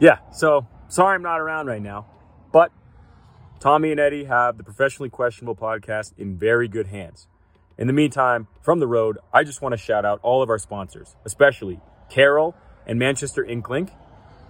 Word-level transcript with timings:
yeah, 0.00 0.18
so 0.32 0.66
sorry 0.88 1.14
I'm 1.14 1.22
not 1.22 1.40
around 1.40 1.66
right 1.66 1.82
now, 1.82 2.06
but 2.52 2.72
Tommy 3.60 3.90
and 3.90 4.00
Eddie 4.00 4.24
have 4.24 4.58
the 4.58 4.64
Professionally 4.64 5.08
Questionable 5.08 5.56
podcast 5.56 6.12
in 6.18 6.36
very 6.36 6.68
good 6.68 6.88
hands. 6.88 7.26
In 7.78 7.86
the 7.86 7.92
meantime, 7.92 8.48
from 8.62 8.80
the 8.80 8.86
road, 8.86 9.18
I 9.32 9.44
just 9.44 9.60
want 9.60 9.72
to 9.72 9.76
shout 9.76 10.04
out 10.04 10.20
all 10.22 10.42
of 10.42 10.48
our 10.50 10.58
sponsors, 10.58 11.14
especially 11.24 11.80
Carol 12.10 12.54
and 12.86 12.98
Manchester 12.98 13.44
Ink 13.44 13.68
Link, 13.68 13.90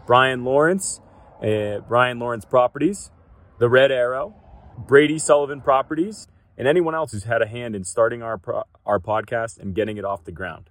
Brian 0.06 0.44
Lawrence, 0.44 1.00
uh, 1.42 1.80
Brian 1.88 2.18
Lawrence 2.18 2.44
Properties, 2.44 3.10
The 3.58 3.68
Red 3.68 3.90
Arrow, 3.90 4.34
Brady 4.78 5.18
Sullivan 5.18 5.60
Properties, 5.60 6.28
and 6.56 6.68
anyone 6.68 6.94
else 6.94 7.12
who's 7.12 7.24
had 7.24 7.42
a 7.42 7.46
hand 7.46 7.74
in 7.74 7.84
starting 7.84 8.22
our 8.22 8.38
pro- 8.38 8.64
our 8.84 8.98
podcast 8.98 9.58
and 9.58 9.74
getting 9.74 9.96
it 9.96 10.04
off 10.04 10.24
the 10.24 10.32
ground. 10.32 10.70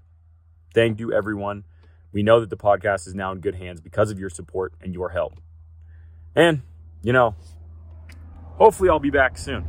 Thank 0.73 0.99
you, 0.99 1.13
everyone. 1.13 1.63
We 2.15 2.23
know 2.23 2.39
that 2.39 2.49
the 2.49 2.55
podcast 2.55 3.07
is 3.07 3.13
now 3.13 3.33
in 3.33 3.41
good 3.41 3.55
hands 3.55 3.81
because 3.81 4.09
of 4.09 4.17
your 4.17 4.29
support 4.29 4.73
and 4.79 4.93
your 4.93 5.09
help. 5.09 5.33
And, 6.33 6.61
you 7.03 7.11
know, 7.11 7.35
hopefully 8.53 8.87
I'll 8.87 8.99
be 8.99 9.09
back 9.09 9.37
soon. 9.37 9.65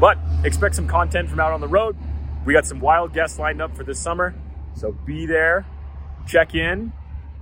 But 0.00 0.16
expect 0.44 0.76
some 0.76 0.88
content 0.88 1.28
from 1.28 1.38
out 1.38 1.52
on 1.52 1.60
the 1.60 1.68
road. 1.68 1.94
We 2.46 2.54
got 2.54 2.64
some 2.64 2.80
wild 2.80 3.12
guests 3.12 3.38
lined 3.38 3.60
up 3.60 3.76
for 3.76 3.84
this 3.84 3.98
summer. 3.98 4.34
So 4.72 4.92
be 4.92 5.26
there, 5.26 5.66
check 6.26 6.54
in. 6.54 6.90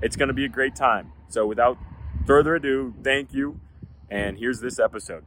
It's 0.02 0.16
going 0.16 0.26
to 0.26 0.34
be 0.34 0.44
a 0.44 0.48
great 0.48 0.74
time. 0.74 1.12
So 1.28 1.46
without 1.46 1.78
further 2.26 2.56
ado, 2.56 2.92
thank 3.04 3.32
you. 3.32 3.60
And 4.10 4.36
here's 4.36 4.58
this 4.58 4.80
episode. 4.80 5.24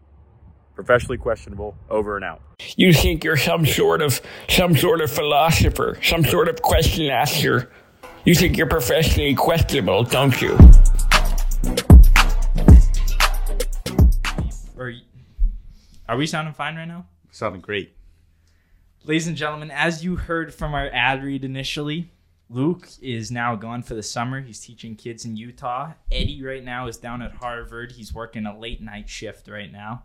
Professionally 0.75 1.17
questionable, 1.17 1.77
over 1.89 2.17
and 2.17 2.25
out. 2.25 2.41
You 2.75 2.91
think 2.91 3.23
you're 3.23 3.37
some 3.37 3.65
sort 3.65 4.01
of 4.01 4.19
some 4.49 4.75
sort 4.75 4.99
of 4.99 5.09
philosopher, 5.09 5.97
some 6.03 6.25
sort 6.25 6.49
of 6.49 6.61
question 6.61 7.09
asker. 7.09 7.71
You 8.23 8.35
think 8.35 8.55
you're 8.55 8.67
professionally 8.67 9.33
questionable, 9.33 10.03
don't 10.03 10.39
you? 10.39 10.55
Are, 14.77 14.93
are 16.07 16.17
we 16.17 16.27
sounding 16.27 16.53
fine 16.53 16.75
right 16.75 16.87
now? 16.87 17.07
Sounding 17.31 17.61
great. 17.61 17.95
Ladies 19.05 19.25
and 19.25 19.35
gentlemen, 19.35 19.71
as 19.71 20.03
you 20.03 20.17
heard 20.17 20.53
from 20.53 20.75
our 20.75 20.87
ad 20.93 21.23
read 21.23 21.43
initially, 21.43 22.11
Luke 22.47 22.87
is 23.01 23.31
now 23.31 23.55
gone 23.55 23.81
for 23.81 23.95
the 23.95 24.03
summer. 24.03 24.39
He's 24.39 24.59
teaching 24.59 24.95
kids 24.95 25.25
in 25.25 25.35
Utah. 25.35 25.93
Eddie 26.11 26.43
right 26.43 26.63
now 26.63 26.85
is 26.85 26.97
down 26.97 27.23
at 27.23 27.31
Harvard. 27.31 27.93
He's 27.93 28.13
working 28.13 28.45
a 28.45 28.55
late 28.55 28.81
night 28.81 29.09
shift 29.09 29.47
right 29.47 29.71
now. 29.71 30.03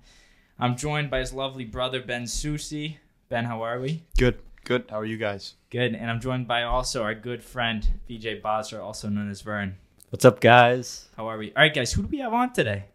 I'm 0.58 0.78
joined 0.78 1.10
by 1.10 1.19
his 1.19 1.34
lovely 1.34 1.66
brother 1.66 2.00
Ben 2.00 2.26
Susi. 2.26 2.98
Ben, 3.28 3.44
how 3.44 3.60
are 3.60 3.78
we? 3.78 4.04
Good. 4.16 4.38
Good. 4.67 4.86
How 4.91 4.98
are 4.98 5.05
you 5.05 5.17
guys? 5.17 5.55
Good. 5.70 5.95
And 5.95 6.11
I'm 6.11 6.20
joined 6.20 6.48
by 6.48 6.64
also 6.64 7.05
our 7.05 7.14
good 7.14 7.41
friend 7.41 7.86
VJ 8.09 8.42
Bosser, 8.42 8.83
also 8.83 9.09
known 9.09 9.31
as 9.31 9.41
Vern. 9.41 9.77
What's 10.11 10.25
up, 10.25 10.41
guys? 10.41 11.09
How 11.17 11.28
are 11.28 11.39
we? 11.39 11.50
All 11.55 11.62
right, 11.62 11.72
guys. 11.72 11.92
Who 11.92 12.03
do 12.03 12.09
we 12.09 12.19
have 12.19 12.34
on 12.34 12.53
today? 12.53 12.87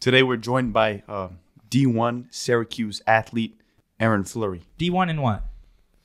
Today 0.00 0.22
we're 0.22 0.38
joined 0.38 0.72
by 0.72 1.02
uh, 1.06 1.28
D1 1.70 2.28
Syracuse 2.30 3.02
athlete 3.06 3.60
Erin 4.00 4.24
Flurry, 4.24 4.62
D1 4.78 5.10
in 5.10 5.20
what? 5.20 5.44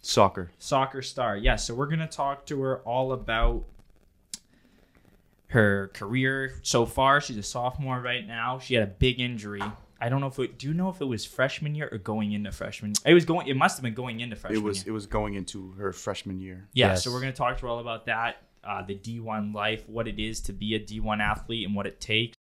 soccer. 0.01 0.51
soccer 0.59 1.01
star. 1.01 1.37
Yeah, 1.37 1.55
so 1.55 1.73
we're 1.73 1.87
gonna 1.87 2.05
talk 2.05 2.45
to 2.47 2.61
her 2.61 2.79
all 2.79 3.13
about 3.13 3.63
her 5.51 5.89
career 5.93 6.59
so 6.63 6.85
far. 6.85 7.21
She's 7.21 7.37
a 7.37 7.43
sophomore 7.43 8.01
right 8.01 8.27
now. 8.27 8.59
She 8.59 8.73
had 8.73 8.83
a 8.83 8.91
big 8.91 9.21
injury. 9.21 9.61
I 10.03 10.09
don't 10.09 10.19
know 10.19 10.27
if 10.27 10.37
it. 10.37 10.59
Do 10.59 10.67
you 10.67 10.73
know 10.73 10.89
if 10.89 10.99
it 10.99 11.05
was 11.05 11.23
freshman 11.23 11.75
year 11.75 11.87
or 11.89 11.97
going 11.97 12.33
into 12.33 12.51
freshman? 12.51 12.91
It 13.05 13.13
was 13.13 13.23
going. 13.23 13.47
It 13.47 13.55
must 13.55 13.77
have 13.77 13.83
been 13.83 13.93
going 13.93 14.19
into 14.19 14.35
freshman. 14.35 14.61
It 14.61 14.65
was 14.65 14.79
Year. 14.79 14.89
it 14.89 14.91
was 14.91 15.05
going 15.05 15.35
into 15.35 15.71
her 15.77 15.93
freshman 15.93 16.41
year. 16.41 16.67
Yeah, 16.73 16.87
Yes. 16.87 17.05
so 17.05 17.11
we're 17.13 17.21
gonna 17.21 17.31
talk 17.31 17.55
to 17.55 17.61
her 17.61 17.67
all 17.69 17.79
about 17.79 18.07
that, 18.07 18.41
uh, 18.65 18.81
the 18.81 18.95
D1 18.95 19.53
life, 19.53 19.87
what 19.87 20.09
it 20.09 20.19
is 20.19 20.41
to 20.41 20.51
be 20.51 20.75
a 20.75 20.79
D1 20.79 21.21
athlete, 21.21 21.65
and 21.65 21.73
what 21.73 21.87
it 21.87 22.01
takes. 22.01 22.35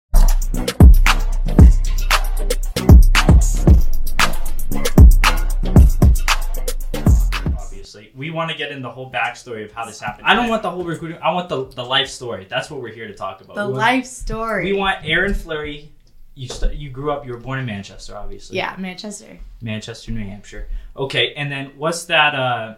Obviously, 7.56 8.10
we 8.16 8.30
want 8.30 8.50
to 8.50 8.56
get 8.56 8.72
in 8.72 8.82
the 8.82 8.90
whole 8.90 9.10
backstory 9.10 9.64
of 9.64 9.70
how 9.70 9.84
this 9.84 10.00
happened. 10.00 10.26
I 10.26 10.34
don't 10.34 10.48
want 10.48 10.62
the 10.62 10.70
whole 10.70 10.82
recruiting. 10.82 11.18
I 11.22 11.32
want 11.32 11.48
the 11.48 11.66
the 11.66 11.84
life 11.84 12.08
story. 12.08 12.46
That's 12.50 12.70
what 12.70 12.80
we're 12.82 12.92
here 12.92 13.06
to 13.06 13.14
talk 13.14 13.40
about. 13.40 13.54
The 13.54 13.66
we 13.66 13.72
want, 13.72 13.78
life 13.78 14.06
story. 14.06 14.72
We 14.72 14.78
want 14.78 14.98
Erin 15.04 15.34
Flurry. 15.34 15.92
You 16.34 16.48
st- 16.48 16.74
you 16.74 16.88
grew 16.90 17.10
up. 17.12 17.26
You 17.26 17.32
were 17.32 17.38
born 17.38 17.58
in 17.58 17.66
Manchester, 17.66 18.16
obviously. 18.16 18.56
yeah, 18.56 18.74
Manchester. 18.78 19.38
Manchester, 19.60 20.12
New 20.12 20.24
Hampshire. 20.24 20.66
Okay, 20.96 21.34
and 21.34 21.52
then 21.52 21.72
what's 21.76 22.04
that? 22.06 22.34
Uh, 22.34 22.74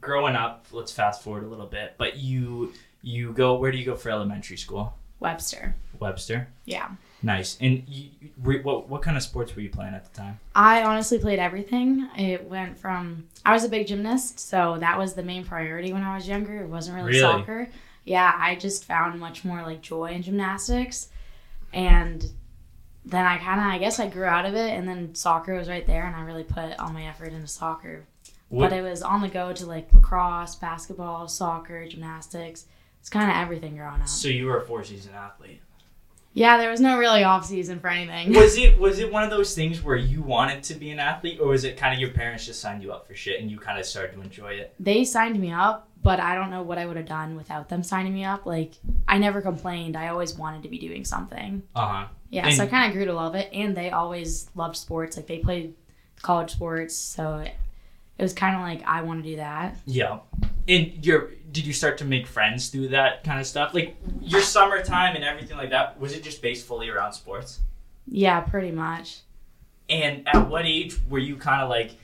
growing 0.00 0.36
up, 0.36 0.66
let's 0.72 0.92
fast 0.92 1.22
forward 1.22 1.44
a 1.44 1.48
little 1.48 1.66
bit. 1.66 1.94
But 1.98 2.16
you 2.16 2.72
you 3.02 3.32
go. 3.32 3.56
Where 3.56 3.70
do 3.70 3.78
you 3.78 3.84
go 3.84 3.94
for 3.96 4.10
elementary 4.10 4.56
school? 4.56 4.94
Webster. 5.20 5.74
Webster. 5.98 6.48
Yeah. 6.64 6.88
Nice. 7.22 7.58
And 7.60 7.82
you, 7.88 8.08
you- 8.20 8.28
what 8.62 8.88
what 8.88 9.02
kind 9.02 9.16
of 9.16 9.22
sports 9.22 9.54
were 9.54 9.62
you 9.62 9.68
playing 9.70 9.94
at 9.94 10.10
the 10.12 10.18
time? 10.18 10.38
I 10.54 10.84
honestly 10.84 11.18
played 11.18 11.38
everything. 11.40 12.08
It 12.16 12.44
went 12.48 12.78
from 12.78 13.26
I 13.44 13.52
was 13.52 13.64
a 13.64 13.68
big 13.68 13.86
gymnast, 13.86 14.38
so 14.40 14.76
that 14.78 14.96
was 14.96 15.14
the 15.14 15.22
main 15.24 15.44
priority 15.44 15.92
when 15.92 16.02
I 16.02 16.14
was 16.14 16.28
younger. 16.28 16.62
It 16.62 16.68
wasn't 16.68 16.96
really, 16.96 17.08
Really? 17.08 17.20
soccer. 17.20 17.68
Yeah, 18.04 18.32
I 18.34 18.54
just 18.54 18.84
found 18.84 19.20
much 19.20 19.44
more 19.44 19.60
like 19.62 19.82
joy 19.82 20.12
in 20.12 20.22
gymnastics. 20.22 21.08
And 21.72 22.24
then 23.04 23.24
I 23.24 23.38
kind 23.38 23.60
of 23.60 23.66
I 23.66 23.78
guess 23.78 23.98
I 23.98 24.08
grew 24.08 24.24
out 24.24 24.44
of 24.44 24.54
it 24.54 24.70
and 24.70 24.86
then 24.86 25.14
soccer 25.14 25.54
was 25.54 25.68
right 25.68 25.86
there 25.86 26.06
and 26.06 26.14
I 26.14 26.20
really 26.22 26.44
put 26.44 26.78
all 26.78 26.90
my 26.90 27.06
effort 27.06 27.32
into 27.32 27.46
soccer. 27.46 28.04
What, 28.48 28.70
But 28.70 28.78
it 28.78 28.82
was 28.82 29.02
on 29.02 29.20
the 29.20 29.28
go 29.28 29.52
to 29.52 29.66
like 29.66 29.92
lacrosse, 29.92 30.54
basketball, 30.56 31.28
soccer, 31.28 31.86
gymnastics. 31.86 32.66
It's 33.00 33.10
kind 33.10 33.30
of 33.30 33.36
everything 33.36 33.76
growing 33.76 34.00
up. 34.00 34.08
so 34.08 34.28
you 34.28 34.46
were 34.46 34.60
a 34.60 34.66
four 34.66 34.84
season 34.84 35.12
athlete. 35.14 35.60
Yeah, 36.34 36.56
there 36.58 36.70
was 36.70 36.80
no 36.80 36.98
really 36.98 37.24
off 37.24 37.44
season 37.46 37.80
for 37.80 37.88
anything. 37.88 38.32
Was 38.32 38.56
it 38.58 38.78
was 38.86 38.98
it 38.98 39.10
one 39.12 39.24
of 39.24 39.30
those 39.30 39.54
things 39.54 39.82
where 39.82 39.96
you 39.96 40.22
wanted 40.22 40.62
to 40.64 40.74
be 40.74 40.90
an 40.90 40.98
athlete, 41.00 41.40
or 41.40 41.48
was 41.48 41.64
it 41.64 41.76
kind 41.76 41.94
of 41.94 42.00
your 42.00 42.10
parents 42.10 42.46
just 42.46 42.60
signed 42.60 42.82
you 42.82 42.92
up 42.92 43.06
for 43.06 43.14
shit 43.14 43.40
and 43.40 43.50
you 43.50 43.58
kind 43.58 43.78
of 43.78 43.84
started 43.86 44.14
to 44.14 44.20
enjoy 44.20 44.52
it? 44.52 44.74
they 44.78 45.04
signed 45.04 45.38
me 45.40 45.50
up, 45.52 45.87
but 46.08 46.20
I 46.20 46.34
don't 46.34 46.50
know 46.50 46.62
what 46.62 46.78
I 46.78 46.86
would 46.86 46.96
have 46.96 47.04
done 47.04 47.36
without 47.36 47.68
them 47.68 47.82
signing 47.82 48.14
me 48.14 48.24
up. 48.24 48.46
Like, 48.46 48.72
I 49.06 49.18
never 49.18 49.42
complained. 49.42 49.94
I 49.94 50.08
always 50.08 50.32
wanted 50.32 50.62
to 50.62 50.70
be 50.70 50.78
doing 50.78 51.04
something. 51.04 51.62
Uh 51.74 51.86
huh. 51.86 52.06
Yeah, 52.30 52.48
so 52.48 52.62
I 52.62 52.66
kind 52.66 52.86
of 52.86 52.96
grew 52.96 53.04
to 53.04 53.12
love 53.12 53.34
it. 53.34 53.50
And 53.52 53.76
they 53.76 53.90
always 53.90 54.48
loved 54.54 54.78
sports. 54.78 55.18
Like, 55.18 55.26
they 55.26 55.40
played 55.40 55.74
college 56.22 56.52
sports. 56.52 56.96
So 56.96 57.40
it, 57.40 57.52
it 58.16 58.22
was 58.22 58.32
kind 58.32 58.56
of 58.56 58.62
like, 58.62 58.88
I 58.88 59.02
want 59.02 59.22
to 59.22 59.28
do 59.28 59.36
that. 59.36 59.76
Yeah. 59.84 60.20
And 60.66 61.04
your 61.04 61.32
did 61.52 61.66
you 61.66 61.74
start 61.74 61.98
to 61.98 62.06
make 62.06 62.26
friends 62.26 62.68
through 62.68 62.88
that 62.88 63.22
kind 63.22 63.38
of 63.38 63.46
stuff? 63.46 63.74
Like 63.74 63.94
your 64.22 64.40
summertime 64.40 65.14
and 65.14 65.22
everything 65.22 65.58
like 65.58 65.70
that, 65.70 66.00
was 66.00 66.14
it 66.14 66.22
just 66.22 66.40
based 66.40 66.66
fully 66.66 66.88
around 66.88 67.12
sports? 67.12 67.60
Yeah, 68.06 68.40
pretty 68.40 68.70
much. 68.70 69.20
And 69.90 70.26
at 70.26 70.48
what 70.48 70.64
age 70.64 70.96
were 71.10 71.18
you 71.18 71.36
kind 71.36 71.62
of 71.62 71.68
like 71.68 71.96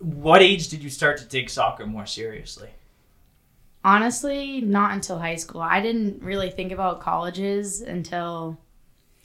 what 0.00 0.42
age 0.42 0.68
did 0.68 0.82
you 0.82 0.90
start 0.90 1.18
to 1.18 1.28
take 1.28 1.48
soccer 1.48 1.86
more 1.86 2.06
seriously? 2.06 2.70
Honestly, 3.84 4.60
not 4.62 4.92
until 4.92 5.18
high 5.18 5.36
school. 5.36 5.60
I 5.60 5.80
didn't 5.80 6.22
really 6.22 6.50
think 6.50 6.72
about 6.72 7.00
colleges 7.00 7.82
until 7.82 8.58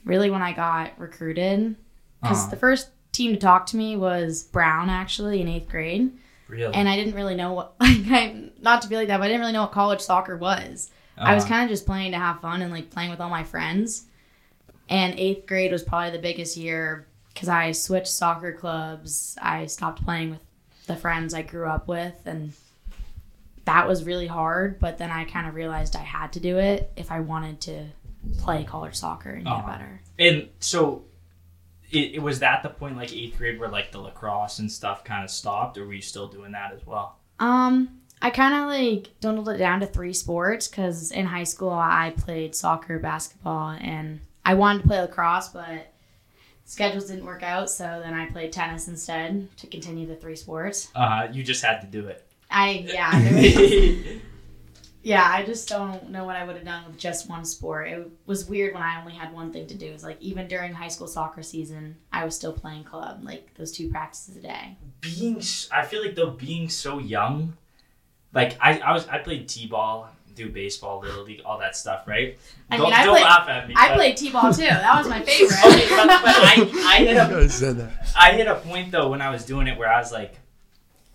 really 0.03 0.29
when 0.29 0.41
I 0.41 0.51
got 0.53 0.99
recruited. 0.99 1.75
Because 2.21 2.39
Uh-huh. 2.41 2.49
the 2.51 2.57
first 2.57 2.89
team 3.13 3.33
to 3.33 3.39
talk 3.39 3.65
to 3.67 3.77
me 3.77 3.95
was 3.95 4.43
Brown, 4.43 4.89
actually, 4.89 5.41
in 5.41 5.47
eighth 5.47 5.69
grade. 5.69 6.11
Really? 6.47 6.73
and 6.73 6.89
I 6.89 6.95
didn't 6.95 7.13
really 7.13 7.35
know 7.35 7.53
what 7.53 7.75
like 7.79 7.97
I 8.09 8.49
not 8.59 8.81
to 8.81 8.87
be 8.89 8.95
like 8.95 9.07
that, 9.09 9.17
but 9.17 9.25
I 9.25 9.27
didn't 9.27 9.41
really 9.41 9.53
know 9.53 9.61
what 9.61 9.71
college 9.71 10.01
soccer 10.01 10.35
was. 10.35 10.89
I 11.15 11.35
was 11.35 11.43
Uh-huh. 11.43 11.53
kind 11.53 11.63
of 11.63 11.69
just 11.69 11.85
playing 11.85 12.11
to 12.13 12.17
have 12.17 12.41
fun 12.41 12.61
and 12.63 12.71
like 12.73 12.89
playing 12.89 13.11
with 13.11 13.21
all 13.21 13.29
my 13.29 13.43
friends. 13.43 14.05
And 14.89 15.13
eighth 15.19 15.45
grade 15.45 15.71
was 15.71 15.83
probably 15.83 16.09
the 16.11 16.17
biggest 16.23 16.57
year 16.57 17.05
because 17.31 17.49
I 17.49 17.71
switched 17.73 18.07
soccer 18.07 18.51
clubs. 18.51 19.37
I 19.39 19.67
stopped 19.67 20.03
playing 20.03 20.31
with 20.31 20.39
the 20.87 20.95
friends 20.95 21.35
I 21.35 21.43
grew 21.43 21.67
up 21.67 21.87
with, 21.87 22.15
and 22.25 22.53
that 23.69 23.87
was 23.87 24.03
really 24.03 24.27
hard. 24.27 24.79
But 24.79 24.97
then 24.97 25.11
I 25.11 25.25
kind 25.25 25.47
of 25.47 25.53
realized 25.55 25.95
I 25.95 25.99
had 25.99 26.33
to 26.33 26.39
do 26.39 26.57
it 26.57 26.91
if 26.97 27.11
I 27.11 27.19
wanted 27.19 27.61
to 27.61 27.85
play 28.39 28.63
college 28.63 28.95
soccer 28.95 29.29
and 29.29 29.43
get 29.45 29.53
Uh-huh. 29.53 29.67
better. 29.71 30.01
And 30.17 30.49
so 30.59 31.03
it, 31.91 32.15
it 32.15 32.21
was 32.21 32.39
that 32.39 32.63
the 32.63 32.69
point 32.69 32.97
like 32.97 33.13
eighth 33.13 33.37
grade 33.37 33.59
where 33.59 33.69
like 33.69 33.91
the 33.91 33.99
lacrosse 33.99 34.59
and 34.59 34.71
stuff 34.71 35.03
kind 35.03 35.23
of 35.23 35.29
stopped, 35.29 35.77
or 35.77 35.85
were 35.85 35.93
you 35.93 36.01
still 36.01 36.27
doing 36.27 36.51
that 36.53 36.73
as 36.73 36.85
well? 36.85 37.17
Um, 37.39 37.99
I 38.21 38.29
kind 38.31 38.53
of 38.53 38.67
like 38.67 39.11
dwindled 39.21 39.49
it 39.49 39.57
down 39.57 39.79
to 39.79 39.85
three 39.87 40.13
sports 40.13 40.67
because 40.67 41.11
in 41.11 41.25
high 41.27 41.45
school 41.45 41.71
I 41.71 42.13
played 42.17 42.55
soccer, 42.55 42.99
basketball, 42.99 43.69
and 43.79 44.19
I 44.45 44.55
wanted 44.55 44.81
to 44.81 44.87
play 44.87 44.99
lacrosse, 45.01 45.49
but 45.49 45.93
schedules 46.65 47.05
didn't 47.07 47.25
work 47.25 47.43
out. 47.43 47.69
So 47.69 48.01
then 48.03 48.13
I 48.13 48.25
played 48.25 48.51
tennis 48.51 48.87
instead 48.87 49.47
to 49.57 49.67
continue 49.67 50.05
the 50.05 50.15
three 50.15 50.35
sports. 50.35 50.89
Uh, 50.95 51.27
you 51.31 51.43
just 51.43 51.63
had 51.63 51.79
to 51.81 51.87
do 51.87 52.07
it. 52.07 52.25
I 52.49 52.85
yeah, 52.87 53.19
there 53.21 53.33
was- 53.33 54.05
yeah. 55.03 55.23
I 55.31 55.45
just 55.45 55.69
don't 55.69 56.09
know 56.09 56.25
what 56.25 56.35
I 56.35 56.43
would 56.43 56.55
have 56.55 56.65
done 56.65 56.83
with 56.87 56.97
just 56.97 57.29
one 57.29 57.45
sport. 57.45 57.87
It 57.89 58.09
was 58.25 58.45
weird 58.49 58.73
when 58.73 58.83
I 58.83 58.99
only 58.99 59.13
had 59.13 59.33
one 59.33 59.51
thing 59.53 59.67
to 59.67 59.75
do. 59.75 59.87
It's 59.87 60.03
like 60.03 60.21
even 60.21 60.47
during 60.47 60.73
high 60.73 60.87
school 60.87 61.07
soccer 61.07 61.43
season, 61.43 61.95
I 62.11 62.25
was 62.25 62.35
still 62.35 62.53
playing 62.53 62.83
club, 62.85 63.21
like 63.23 63.53
those 63.55 63.71
two 63.71 63.89
practices 63.89 64.37
a 64.37 64.41
day. 64.41 64.77
being 65.01 65.41
I 65.71 65.85
feel 65.85 66.01
like 66.01 66.15
though 66.15 66.31
being 66.31 66.69
so 66.69 66.99
young, 66.99 67.53
like 68.33 68.57
I, 68.59 68.79
I 68.79 68.93
was 68.93 69.07
I 69.07 69.19
played 69.19 69.47
T 69.47 69.67
ball, 69.67 70.09
do 70.35 70.49
baseball, 70.49 71.01
little 71.01 71.23
league, 71.23 71.41
all 71.45 71.59
that 71.59 71.75
stuff, 71.75 72.07
right? 72.07 72.37
I 72.71 72.77
don't 72.77 72.85
mean, 72.87 72.93
I 72.93 73.03
don't 73.05 73.13
played- 73.15 73.23
laugh 73.25 73.47
at 73.49 73.67
me. 73.67 73.75
I 73.77 73.89
but- 73.89 73.95
played 73.95 74.17
t-ball 74.17 74.53
too. 74.53 74.63
That 74.63 74.97
was 74.97 75.07
my 75.07 75.21
favorite. 75.21 75.59
Okay, 75.65 75.87
but, 75.89 76.07
but 76.07 76.23
I, 76.25 76.71
I 76.85 76.97
hit 77.05 77.17
a 77.17 77.49
said 77.61 77.77
that. 77.77 78.07
I 78.17 78.31
hit 78.33 78.47
a 78.47 78.55
point 78.55 78.91
though 78.91 79.09
when 79.09 79.21
I 79.21 79.29
was 79.29 79.45
doing 79.45 79.67
it 79.67 79.77
where 79.77 79.91
I 79.91 79.99
was 79.99 80.11
like, 80.11 80.35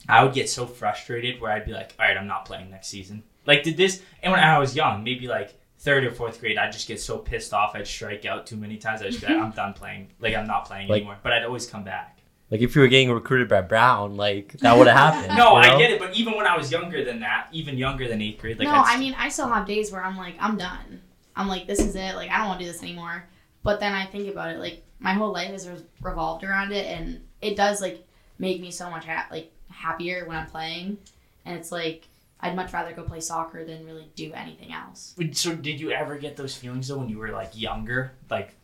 I 0.09 0.23
would 0.25 0.35
get 0.35 0.49
so 0.49 0.67
frustrated 0.67 1.41
where 1.41 1.53
I'd 1.53 1.65
be 1.65 1.73
like, 1.73 1.95
all 1.99 2.07
right, 2.07 2.17
I'm 2.17 2.27
not 2.27 2.45
playing 2.45 2.71
next 2.71 2.89
season. 2.89 3.23
Like, 3.47 3.63
did 3.63 3.77
this? 3.77 4.03
And 4.23 4.33
when 4.33 4.41
I 4.41 4.59
was 4.59 4.75
young, 4.77 5.05
maybe 5.05 5.27
like 5.29 5.55
third 5.79 6.05
or 6.05 6.11
fourth 6.11 6.41
grade, 6.41 6.59
I'd 6.59 6.73
just 6.73 6.89
get 6.89 7.01
so 7.01 7.19
pissed 7.19 7.53
off. 7.53 7.75
I'd 7.75 7.87
strike 7.87 8.25
out 8.25 8.47
too 8.47 8.57
many 8.57 8.77
times. 8.77 9.03
I'd 9.03 9.11
just 9.11 9.21
be 9.21 9.27
like, 9.27 9.37
mm-hmm. 9.37 9.45
I'm 9.47 9.53
done 9.53 9.73
playing. 9.75 10.09
Like, 10.21 10.35
I'm 10.35 10.47
not 10.47 10.67
playing 10.67 10.89
Like- 10.89 10.99
anymore. 11.03 11.19
But 11.23 11.33
I'd 11.33 11.45
always 11.45 11.67
come 11.67 11.85
back. 11.85 12.19
Like 12.51 12.61
if 12.61 12.77
you 12.77 12.83
were 12.83 12.89
getting 12.89 13.11
recruited 13.11 13.49
by 13.49 13.63
Brown, 13.63 14.17
like 14.17 14.53
that 14.59 14.77
would 14.77 14.87
have 14.87 14.97
happened. 14.97 15.35
No, 15.37 15.53
you 15.53 15.73
I 15.73 15.79
get 15.79 15.91
it. 15.91 15.99
But 15.99 16.15
even 16.15 16.37
when 16.37 16.47
I 16.47 16.57
was 16.57 16.71
younger 16.71 17.03
than 17.03 17.21
that, 17.21 17.49
even 17.53 17.77
younger 17.79 18.07
than 18.07 18.21
eighth 18.21 18.41
grade, 18.41 18.59
like, 18.59 18.69
no, 18.69 18.75
I'd 18.75 18.97
I 18.97 18.99
mean, 18.99 19.15
I 19.19 19.29
still 19.31 19.49
have 19.49 19.67
days 19.67 19.91
where 19.91 20.05
I'm 20.05 20.17
like, 20.17 20.37
I'm 20.39 20.57
done. 20.57 21.01
I'm 21.35 21.49
like, 21.49 21.67
this 21.67 21.81
is 21.81 21.97
it. 21.97 22.15
Like, 22.15 22.31
I 22.31 22.39
don't 22.39 22.47
want 22.49 22.61
to 22.61 22.67
do 22.67 22.71
this 22.71 22.83
anymore. 22.83 23.25
But 23.63 23.81
then 23.81 23.93
I 23.93 24.05
think 24.07 24.29
about 24.31 24.51
it, 24.51 24.59
like, 24.59 24.85
my 25.01 25.15
whole 25.15 25.33
life 25.33 25.51
has 25.51 25.69
re- 25.69 25.85
revolved 26.03 26.45
around 26.45 26.73
it, 26.73 26.87
and 26.87 27.23
it 27.41 27.57
does 27.57 27.81
like 27.81 28.07
make 28.39 28.61
me 28.61 28.71
so 28.71 28.91
much 28.91 29.07
ha- 29.07 29.27
like 29.31 29.51
happier 29.75 30.25
when 30.27 30.37
I'm 30.37 30.47
playing. 30.47 30.99
And 31.45 31.59
it's 31.59 31.71
like 31.73 32.09
I'd 32.41 32.57
much 32.57 32.73
rather 32.73 32.93
go 32.93 33.03
play 33.03 33.21
soccer 33.21 33.65
than 33.65 33.87
really 33.87 34.11
do 34.17 34.33
anything 34.35 34.73
else. 34.73 35.15
So 35.33 35.55
did 35.55 35.81
you 35.81 35.93
ever 35.93 36.17
get 36.19 36.37
those 36.37 36.55
feelings 36.55 36.89
though 36.89 36.99
when 36.99 37.09
you 37.09 37.19
were 37.19 37.31
like 37.31 37.59
younger, 37.59 38.13
like, 38.31 38.55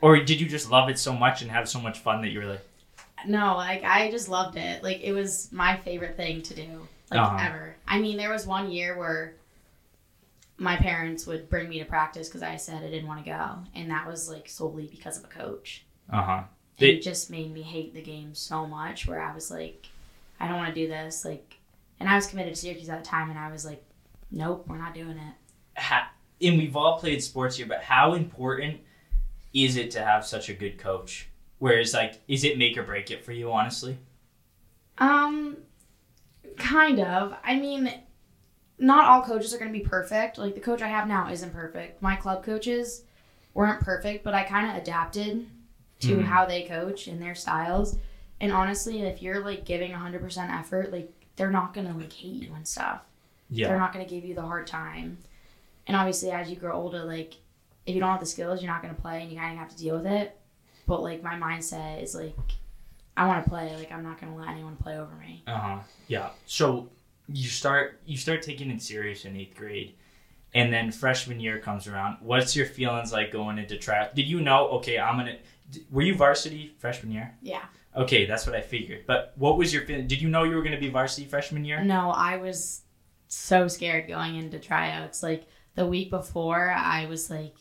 or 0.00 0.18
did 0.20 0.40
you 0.40 0.48
just 0.48 0.70
love 0.70 0.88
it 0.88 0.98
so 0.98 1.12
much 1.12 1.42
and 1.42 1.50
have 1.50 1.68
so 1.68 1.80
much 1.80 1.98
fun 1.98 2.22
that 2.22 2.28
you 2.28 2.38
were 2.40 2.46
like, 2.46 2.66
No, 3.26 3.56
like 3.56 3.84
I 3.84 4.10
just 4.10 4.28
loved 4.28 4.56
it. 4.56 4.82
Like 4.82 5.00
it 5.02 5.12
was 5.12 5.50
my 5.52 5.76
favorite 5.78 6.16
thing 6.16 6.42
to 6.42 6.54
do, 6.54 6.86
like 7.10 7.20
Uh-huh. 7.20 7.36
ever. 7.46 7.76
I 7.86 8.00
mean, 8.00 8.16
there 8.16 8.30
was 8.30 8.46
one 8.46 8.70
year 8.70 8.96
where 8.96 9.34
my 10.56 10.76
parents 10.76 11.26
would 11.26 11.48
bring 11.48 11.68
me 11.68 11.78
to 11.78 11.84
practice 11.84 12.28
because 12.28 12.42
I 12.42 12.56
said 12.56 12.82
I 12.82 12.90
didn't 12.90 13.06
want 13.08 13.24
to 13.24 13.30
go, 13.30 13.58
and 13.74 13.90
that 13.90 14.06
was 14.06 14.28
like 14.28 14.48
solely 14.48 14.86
because 14.86 15.18
of 15.18 15.24
a 15.24 15.28
coach. 15.28 15.84
uh 16.12 16.22
huh? 16.22 16.42
It 16.78 17.02
just 17.02 17.28
made 17.28 17.52
me 17.52 17.62
hate 17.62 17.92
the 17.92 18.00
game 18.02 18.34
so 18.34 18.64
much. 18.66 19.06
Where 19.08 19.20
I 19.20 19.34
was 19.34 19.50
like, 19.50 19.86
I 20.40 20.46
don't 20.48 20.56
want 20.56 20.74
to 20.74 20.80
do 20.80 20.88
this. 20.88 21.24
Like, 21.24 21.58
and 22.00 22.08
I 22.08 22.14
was 22.14 22.26
committed 22.26 22.54
to 22.54 22.60
Syracuse 22.60 22.88
at 22.88 23.02
the 23.02 23.08
time, 23.08 23.30
and 23.30 23.38
I 23.38 23.50
was 23.50 23.64
like, 23.64 23.82
nope, 24.30 24.64
we're 24.68 24.78
not 24.78 24.94
doing 24.94 25.18
it. 25.18 25.34
ha- 25.80 26.10
and 26.40 26.56
we've 26.58 26.76
all 26.76 26.98
played 26.98 27.22
sports 27.22 27.56
here, 27.56 27.66
but 27.66 27.82
how 27.82 28.14
important 28.14 28.80
is 29.52 29.76
it 29.76 29.90
to 29.92 30.04
have 30.04 30.24
such 30.26 30.48
a 30.48 30.54
good 30.54 30.78
coach? 30.78 31.28
Whereas, 31.58 31.92
like, 31.94 32.20
is 32.28 32.44
it 32.44 32.56
make 32.58 32.76
or 32.76 32.82
break 32.84 33.10
it 33.10 33.24
for 33.24 33.32
you, 33.32 33.50
honestly? 33.50 33.98
Um, 34.98 35.56
kind 36.56 37.00
of. 37.00 37.34
I 37.44 37.56
mean, 37.58 37.92
not 38.78 39.06
all 39.06 39.22
coaches 39.22 39.52
are 39.54 39.58
going 39.58 39.72
to 39.72 39.76
be 39.78 39.84
perfect. 39.84 40.38
Like 40.38 40.54
the 40.54 40.60
coach 40.60 40.82
I 40.82 40.88
have 40.88 41.08
now 41.08 41.30
isn't 41.30 41.52
perfect. 41.52 42.00
My 42.02 42.16
club 42.16 42.44
coaches 42.44 43.02
weren't 43.54 43.80
perfect, 43.80 44.22
but 44.24 44.34
I 44.34 44.44
kind 44.44 44.70
of 44.70 44.80
adapted 44.82 45.46
to 46.00 46.16
Mhm. 46.18 46.24
how 46.24 46.46
they 46.46 46.62
coach 46.62 47.08
and 47.08 47.20
their 47.20 47.34
styles. 47.34 47.96
And 48.40 48.52
honestly, 48.52 49.02
if 49.02 49.22
you're 49.22 49.40
like 49.40 49.64
giving 49.64 49.92
100% 49.92 50.58
effort, 50.58 50.92
like 50.92 51.12
they're 51.36 51.50
not 51.50 51.74
going 51.74 51.86
to 51.86 51.94
like 51.94 52.12
hate 52.12 52.42
you 52.42 52.52
and 52.54 52.66
stuff. 52.66 53.00
Yeah. 53.50 53.68
They're 53.68 53.78
not 53.78 53.92
going 53.92 54.04
to 54.04 54.10
give 54.10 54.24
you 54.24 54.34
the 54.34 54.42
hard 54.42 54.66
time. 54.66 55.18
And 55.86 55.96
obviously, 55.96 56.30
as 56.30 56.50
you 56.50 56.56
grow 56.56 56.74
older, 56.74 57.04
like 57.04 57.34
if 57.86 57.94
you 57.94 58.00
don't 58.00 58.10
have 58.10 58.20
the 58.20 58.26
skills, 58.26 58.62
you're 58.62 58.70
not 58.70 58.82
going 58.82 58.94
to 58.94 59.00
play, 59.00 59.22
and 59.22 59.32
you 59.32 59.38
kind 59.38 59.52
of 59.52 59.58
have 59.58 59.70
to 59.70 59.76
deal 59.76 59.96
with 59.96 60.06
it. 60.06 60.38
But 60.86 61.02
like 61.02 61.22
my 61.22 61.34
mindset 61.34 62.02
is 62.02 62.14
like, 62.14 62.36
I 63.16 63.26
want 63.26 63.42
to 63.42 63.50
play. 63.50 63.74
Like 63.76 63.90
I'm 63.90 64.02
not 64.02 64.20
going 64.20 64.32
to 64.32 64.38
let 64.38 64.48
anyone 64.48 64.76
play 64.76 64.98
over 64.98 65.14
me. 65.16 65.42
Uh 65.46 65.58
huh. 65.58 65.78
Yeah. 66.06 66.30
So 66.46 66.88
you 67.28 67.48
start 67.48 68.00
you 68.06 68.16
start 68.16 68.42
taking 68.42 68.70
it 68.70 68.82
serious 68.82 69.24
in 69.24 69.36
eighth 69.36 69.56
grade, 69.56 69.94
and 70.54 70.72
then 70.72 70.92
freshman 70.92 71.40
year 71.40 71.58
comes 71.58 71.86
around. 71.86 72.18
What's 72.20 72.54
your 72.54 72.66
feelings 72.66 73.12
like 73.12 73.32
going 73.32 73.58
into 73.58 73.76
track? 73.76 74.14
Did 74.14 74.26
you 74.26 74.40
know? 74.40 74.68
Okay, 74.68 74.98
I'm 74.98 75.16
gonna. 75.16 75.36
Were 75.90 76.02
you 76.02 76.14
varsity 76.14 76.74
freshman 76.78 77.12
year? 77.12 77.34
Yeah. 77.42 77.64
Okay, 77.96 78.26
that's 78.26 78.46
what 78.46 78.54
I 78.54 78.60
figured. 78.60 79.04
But 79.06 79.32
what 79.36 79.58
was 79.58 79.72
your 79.72 79.82
feeling? 79.82 80.06
Did 80.06 80.22
you 80.22 80.28
know 80.28 80.44
you 80.44 80.56
were 80.56 80.62
gonna 80.62 80.78
be 80.78 80.88
varsity 80.88 81.26
freshman 81.26 81.64
year? 81.64 81.82
No, 81.82 82.10
I 82.10 82.36
was 82.36 82.82
so 83.28 83.68
scared 83.68 84.08
going 84.08 84.36
into 84.36 84.58
tryouts. 84.58 85.22
Like 85.22 85.46
the 85.74 85.86
week 85.86 86.10
before, 86.10 86.70
I 86.70 87.06
was 87.06 87.30
like, 87.30 87.54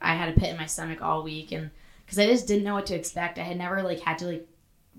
I 0.00 0.14
had 0.14 0.28
a 0.28 0.38
pit 0.38 0.50
in 0.50 0.56
my 0.56 0.66
stomach 0.66 1.02
all 1.02 1.22
week, 1.22 1.52
and 1.52 1.70
because 2.04 2.18
I 2.18 2.26
just 2.26 2.46
didn't 2.46 2.64
know 2.64 2.74
what 2.74 2.86
to 2.86 2.94
expect. 2.94 3.38
I 3.38 3.42
had 3.42 3.58
never 3.58 3.82
like 3.82 4.00
had 4.00 4.18
to 4.18 4.26
like 4.26 4.48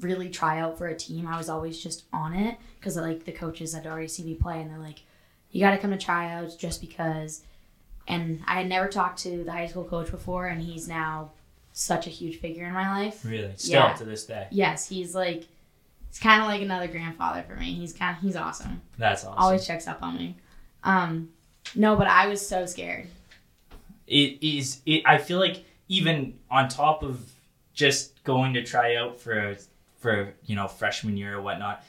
really 0.02 0.30
try 0.30 0.60
out 0.60 0.78
for 0.78 0.88
a 0.88 0.96
team. 0.96 1.28
I 1.28 1.38
was 1.38 1.50
always 1.50 1.82
just 1.82 2.06
on 2.12 2.34
it 2.34 2.58
because 2.80 2.98
like 2.98 3.26
the 3.26 3.32
coaches 3.32 3.74
had 3.74 3.88
already 3.88 4.08
seen 4.08 4.26
me 4.26 4.36
play, 4.36 4.62
and 4.62 4.70
they're 4.70 4.80
like, 4.80 5.04
you 5.52 5.62
got 5.62 5.72
to 5.72 5.78
come 5.78 5.92
to 5.92 5.98
tryouts 5.98 6.56
just 6.56 6.82
because. 6.82 7.44
And 8.08 8.42
I 8.48 8.60
had 8.60 8.70
never 8.70 8.88
talked 8.88 9.20
to 9.20 9.44
the 9.44 9.52
high 9.52 9.68
school 9.68 9.84
coach 9.84 10.12
before, 10.12 10.48
and 10.48 10.62
he's 10.62 10.88
now 10.88 11.32
such 11.78 12.08
a 12.08 12.10
huge 12.10 12.40
figure 12.40 12.66
in 12.66 12.74
my 12.74 12.90
life. 13.04 13.24
Really? 13.24 13.54
Still 13.58 13.82
Yeah. 13.82 13.94
to 13.94 14.04
this 14.06 14.26
day. 14.26 14.48
Yes, 14.52 14.88
he's 14.90 15.14
like, 15.14 15.46
he's 16.10 16.20
kind 16.20 16.42
of 16.42 16.48
like 16.48 16.62
another 16.62 16.88
grandfather 16.88 17.44
for 17.48 17.56
me. 17.56 17.74
He's 17.74 17.94
kind 17.94 18.16
of 18.18 18.22
he's 18.24 18.36
awesome 18.36 18.82
That's 18.98 19.24
awesome. 19.24 19.38
always 19.40 19.66
checks 19.68 19.88
up 19.88 20.02
on 20.02 20.18
me. 20.18 20.36
Um, 20.84 21.30
no, 21.76 21.96
but 21.96 22.08
I 22.08 22.28
was 22.28 22.46
so 22.46 22.66
scared. 22.66 23.08
it 24.08 24.42
is 24.42 24.82
it, 24.86 25.02
i 25.06 25.18
feel 25.18 25.38
like 25.38 25.66
even 25.90 26.40
on 26.50 26.70
top 26.70 27.04
of 27.04 27.20
just 27.74 28.24
going 28.24 28.54
to 28.54 28.64
try 28.64 28.96
out 28.96 29.20
for 29.20 29.56
for 30.00 30.34
you 30.46 30.56
know 30.56 30.68
freshman 30.68 31.18
year 31.18 31.38
or 31.38 31.42
whatnot 31.42 31.84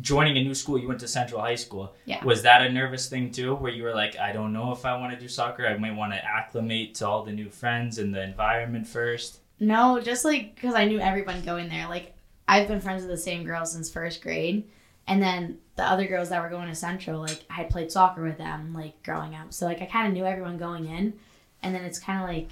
joining 0.00 0.36
a 0.36 0.42
new 0.42 0.54
school 0.54 0.76
you 0.78 0.88
went 0.88 1.00
to 1.00 1.08
central 1.08 1.40
high 1.40 1.54
school 1.54 1.94
Yeah. 2.04 2.24
was 2.24 2.42
that 2.42 2.62
a 2.62 2.68
nervous 2.72 3.08
thing 3.08 3.30
too 3.30 3.54
where 3.54 3.70
you 3.72 3.82
were 3.84 3.94
like 3.94 4.16
i 4.18 4.32
don't 4.32 4.52
know 4.52 4.72
if 4.72 4.84
i 4.84 4.96
want 4.96 5.12
to 5.14 5.18
do 5.20 5.28
soccer 5.28 5.66
i 5.66 5.76
might 5.76 5.94
want 5.94 6.12
to 6.12 6.24
acclimate 6.24 6.94
to 6.96 7.06
all 7.06 7.22
the 7.24 7.32
new 7.32 7.48
friends 7.48 7.98
and 7.98 8.12
the 8.14 8.22
environment 8.22 8.86
first 8.88 9.38
No, 9.60 10.00
just 10.00 10.24
like 10.24 10.54
because 10.56 10.74
I 10.74 10.84
knew 10.86 10.98
everyone 10.98 11.42
going 11.42 11.68
there. 11.68 11.86
Like 11.88 12.14
I've 12.48 12.66
been 12.68 12.80
friends 12.80 13.02
with 13.02 13.10
the 13.10 13.16
same 13.16 13.44
girls 13.44 13.72
since 13.72 13.88
first 13.90 14.20
grade, 14.20 14.64
and 15.06 15.22
then 15.22 15.58
the 15.76 15.84
other 15.84 16.06
girls 16.06 16.28
that 16.30 16.42
were 16.42 16.50
going 16.50 16.68
to 16.68 16.74
Central, 16.74 17.20
like 17.20 17.42
I 17.48 17.54
had 17.54 17.70
played 17.70 17.90
soccer 17.92 18.22
with 18.22 18.36
them, 18.36 18.74
like 18.74 19.00
growing 19.04 19.34
up. 19.36 19.52
So 19.54 19.64
like 19.66 19.80
I 19.80 19.86
kind 19.86 20.08
of 20.08 20.12
knew 20.12 20.24
everyone 20.26 20.58
going 20.58 20.86
in, 20.86 21.14
and 21.62 21.72
then 21.74 21.84
it's 21.84 22.00
kind 22.00 22.20
of 22.22 22.28
like 22.28 22.50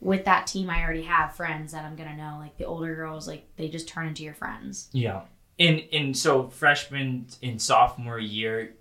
with 0.00 0.24
that 0.26 0.46
team, 0.46 0.70
I 0.70 0.82
already 0.84 1.02
have 1.02 1.34
friends 1.34 1.72
that 1.72 1.84
I'm 1.84 1.96
gonna 1.96 2.16
know. 2.16 2.36
Like 2.38 2.56
the 2.58 2.64
older 2.64 2.94
girls, 2.94 3.26
like 3.26 3.44
they 3.56 3.68
just 3.68 3.88
turn 3.88 4.06
into 4.06 4.22
your 4.22 4.34
friends. 4.34 4.88
yeah 4.92 5.22
and 5.58 5.82
and 5.92 6.16
so 6.16 6.48
freshman 6.48 7.26
and 7.42 7.60
sophomore 7.60 8.18
year 8.18 8.74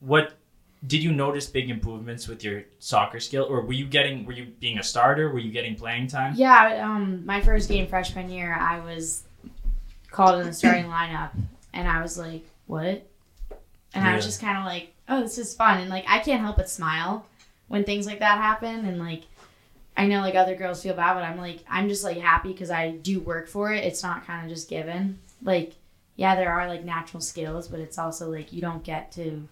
what 0.00 0.34
did 0.86 1.02
you 1.02 1.12
notice 1.12 1.46
big 1.46 1.70
improvements 1.70 2.28
with 2.28 2.44
your 2.44 2.62
soccer 2.78 3.18
skill 3.18 3.46
or 3.48 3.62
were 3.62 3.72
you 3.72 3.86
getting 3.86 4.24
were 4.26 4.32
you 4.32 4.46
being 4.60 4.78
a 4.78 4.82
starter 4.82 5.30
were 5.30 5.38
you 5.38 5.50
getting 5.50 5.74
playing 5.74 6.06
time 6.06 6.34
Yeah, 6.36 6.86
um, 6.86 7.24
my 7.24 7.40
first 7.40 7.68
game 7.68 7.86
freshman 7.86 8.28
year, 8.30 8.54
I 8.54 8.80
was 8.80 9.24
called 10.10 10.40
in 10.40 10.46
the 10.46 10.52
starting 10.52 10.86
lineup, 10.86 11.30
and 11.72 11.88
I 11.88 12.00
was 12.02 12.16
like, 12.18 12.44
"What?" 12.66 13.06
And 13.94 14.06
I 14.06 14.14
was 14.14 14.24
just 14.24 14.40
kind 14.40 14.58
of 14.58 14.64
like, 14.64 14.94
"Oh, 15.08 15.20
this 15.22 15.38
is 15.38 15.54
fun," 15.54 15.80
and 15.80 15.90
like 15.90 16.04
I 16.08 16.18
can't 16.20 16.40
help 16.40 16.56
but 16.56 16.70
smile 16.70 17.26
when 17.68 17.84
things 17.84 18.06
like 18.06 18.20
that 18.20 18.38
happen, 18.38 18.84
and 18.84 18.98
like 18.98 19.24
I 19.96 20.06
know 20.06 20.20
like 20.20 20.34
other 20.34 20.54
girls 20.54 20.82
feel 20.82 20.94
bad, 20.94 21.14
but 21.14 21.24
I'm 21.24 21.38
like 21.38 21.60
I'm 21.68 21.88
just 21.88 22.04
like 22.04 22.18
happy 22.18 22.52
because 22.52 22.70
I 22.70 22.90
do 22.90 23.20
work 23.20 23.48
for 23.48 23.72
it. 23.72 23.84
It's 23.84 24.02
not 24.02 24.26
kind 24.26 24.44
of 24.44 24.50
just 24.50 24.68
given. 24.68 25.18
Like, 25.42 25.74
yeah, 26.16 26.34
there 26.34 26.52
are 26.52 26.66
like 26.66 26.84
natural 26.84 27.20
skills, 27.20 27.68
but 27.68 27.80
it's 27.80 27.98
also 27.98 28.30
like 28.30 28.52
you 28.52 28.60
don't 28.60 28.82
get 28.82 29.12
to 29.12 29.46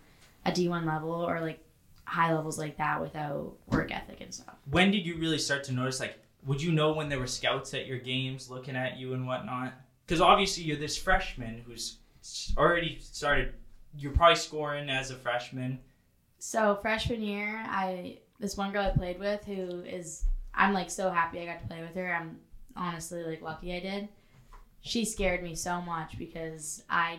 a 0.47 0.51
D1 0.51 0.87
level 0.87 1.11
or 1.13 1.41
like 1.41 1.61
high 2.07 2.35
levels 2.35 2.59
like 2.59 2.77
that 2.79 3.01
without 3.01 3.55
work 3.69 3.91
ethic 3.91 4.21
and 4.21 4.33
stuff. 4.35 4.55
when 4.71 4.91
did 4.91 5.07
you 5.07 5.17
really 5.17 5.39
start 5.39 5.65
to 5.65 5.73
notice 5.73 6.01
like 6.01 6.19
would 6.45 6.61
you 6.63 6.71
know 6.71 6.93
when 6.93 7.09
there 7.09 7.19
were 7.19 7.27
scouts 7.27 7.73
at 7.73 7.87
your 7.87 7.99
games 7.99 8.51
looking 8.51 8.77
at 8.77 8.99
you 8.99 9.15
and 9.15 9.27
whatnot 9.27 9.73
because 10.07 10.21
obviously 10.21 10.63
you're 10.65 10.77
this 10.77 10.99
freshman 10.99 11.63
who's 11.67 11.97
already 12.59 12.99
started 13.01 13.55
you're 13.97 14.13
probably 14.13 14.37
scoring 14.37 14.91
as 14.91 15.11
a 15.11 15.15
freshman 15.15 15.79
So 16.39 16.79
freshman 16.83 17.23
year, 17.23 17.65
I 17.67 18.19
this 18.39 18.57
one 18.57 18.71
girl 18.73 18.85
I 18.85 18.91
played 18.91 19.19
with 19.19 19.43
who 19.47 19.81
is 19.83 20.25
I'm 20.55 20.75
like 20.75 20.91
so 20.91 21.11
happy 21.11 21.41
I 21.41 21.47
got 21.47 21.61
to 21.63 21.67
play 21.67 21.81
with 21.81 21.95
her. 21.95 22.15
I'm 22.15 22.39
honestly 22.77 23.23
like 23.23 23.41
lucky 23.41 23.75
I 23.75 23.81
did. 23.81 24.09
She 24.87 25.07
scared 25.07 25.43
me 25.43 25.55
so 25.55 25.81
much 25.81 26.19
because 26.19 26.85
I 26.91 27.19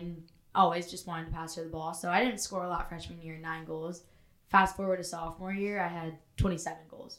always 0.54 0.88
just 0.88 1.08
wanted 1.08 1.26
to 1.26 1.32
pass 1.32 1.56
her 1.56 1.64
the 1.64 1.68
ball. 1.68 1.94
So 1.94 2.08
I 2.08 2.24
didn't 2.24 2.40
score 2.40 2.62
a 2.64 2.68
lot 2.68 2.88
freshman 2.88 3.20
year, 3.20 3.36
nine 3.38 3.64
goals. 3.64 4.02
Fast 4.48 4.76
forward 4.76 4.98
to 4.98 5.04
sophomore 5.04 5.52
year, 5.52 5.80
I 5.80 5.88
had 5.88 6.16
27 6.36 6.78
goals. 6.88 7.18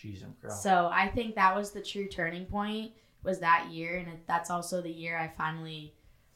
jeez 0.00 0.22
i'm 0.22 0.36
girl 0.40 0.52
So 0.52 0.88
I 0.92 1.08
think 1.08 1.34
that 1.34 1.56
was 1.56 1.72
the 1.72 1.82
true 1.82 2.06
turning 2.06 2.46
point 2.46 2.92
was 3.24 3.40
that 3.40 3.66
year, 3.72 3.96
and 3.96 4.06
that's 4.28 4.50
also 4.50 4.80
the 4.80 4.88
year 4.90 5.18
I 5.18 5.32
finally 5.36 5.92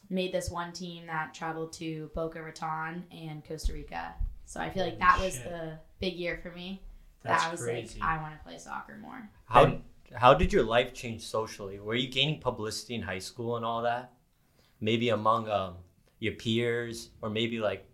made 0.08 0.32
this 0.32 0.50
one 0.50 0.72
team 0.72 1.06
that 1.06 1.32
traveled 1.32 1.72
to 1.74 2.10
Boca 2.16 2.42
Raton 2.42 3.04
and 3.12 3.44
Costa 3.46 3.72
Rica. 3.72 4.12
So 4.44 4.58
I 4.58 4.70
feel 4.70 4.84
like 4.84 4.98
that 4.98 5.12
Holy 5.12 5.26
was 5.26 5.34
shit. 5.36 5.44
the 5.44 5.78
big 6.00 6.14
year 6.14 6.40
for 6.42 6.50
me. 6.50 6.82
that's 7.22 7.44
that 7.44 7.48
I 7.48 7.52
was 7.52 7.62
crazy 7.62 8.00
like, 8.00 8.08
I 8.08 8.20
want 8.20 8.36
to 8.36 8.44
play 8.44 8.58
soccer 8.58 8.98
more. 9.00 9.30
How 9.44 9.78
how 10.14 10.34
did 10.34 10.52
your 10.52 10.64
life 10.64 10.92
change 10.92 11.22
socially? 11.22 11.78
Were 11.78 11.94
you 11.94 12.08
gaining 12.08 12.40
publicity 12.40 12.94
in 12.94 13.02
high 13.02 13.18
school 13.18 13.56
and 13.56 13.64
all 13.64 13.82
that? 13.82 14.12
Maybe 14.80 15.10
among 15.10 15.48
um, 15.48 15.74
your 16.18 16.34
peers, 16.34 17.10
or 17.22 17.30
maybe 17.30 17.58
like 17.58 17.86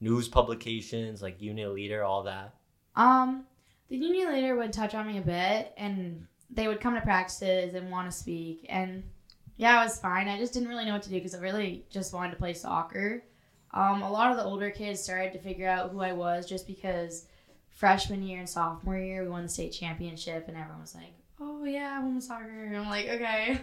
news 0.00 0.28
publications 0.28 1.22
like 1.22 1.40
Union 1.40 1.74
Leader, 1.74 2.04
all 2.04 2.22
that? 2.24 2.54
Um, 2.96 3.46
the 3.88 3.96
union 3.96 4.32
leader 4.32 4.56
would 4.56 4.72
touch 4.72 4.94
on 4.94 5.06
me 5.06 5.18
a 5.18 5.22
bit, 5.22 5.72
and 5.76 6.26
they 6.50 6.68
would 6.68 6.80
come 6.80 6.94
to 6.94 7.00
practices 7.00 7.74
and 7.74 7.90
want 7.90 8.10
to 8.10 8.16
speak, 8.16 8.66
and 8.68 9.02
yeah, 9.56 9.80
it 9.80 9.84
was 9.84 9.98
fine. 9.98 10.28
I 10.28 10.38
just 10.38 10.52
didn't 10.52 10.68
really 10.68 10.84
know 10.84 10.92
what 10.92 11.02
to 11.04 11.10
do 11.10 11.16
because 11.16 11.34
I 11.34 11.38
really 11.38 11.84
just 11.90 12.12
wanted 12.12 12.32
to 12.32 12.36
play 12.36 12.54
soccer. 12.54 13.22
Um, 13.72 14.02
a 14.02 14.10
lot 14.10 14.30
of 14.30 14.36
the 14.36 14.44
older 14.44 14.70
kids 14.70 15.00
started 15.00 15.32
to 15.32 15.38
figure 15.38 15.68
out 15.68 15.90
who 15.90 16.00
I 16.00 16.12
was 16.12 16.46
just 16.46 16.66
because 16.66 17.26
freshman 17.70 18.22
year 18.22 18.38
and 18.38 18.48
sophomore 18.48 18.98
year 18.98 19.22
we 19.22 19.28
won 19.28 19.42
the 19.42 19.48
state 19.48 19.72
championship, 19.72 20.46
and 20.48 20.56
everyone 20.56 20.80
was 20.80 20.94
like, 20.94 21.14
"Oh 21.64 21.68
yeah, 21.68 22.02
women's 22.02 22.26
soccer." 22.26 22.64
And 22.64 22.76
I'm 22.76 22.88
like, 22.88 23.08
"Okay." 23.08 23.58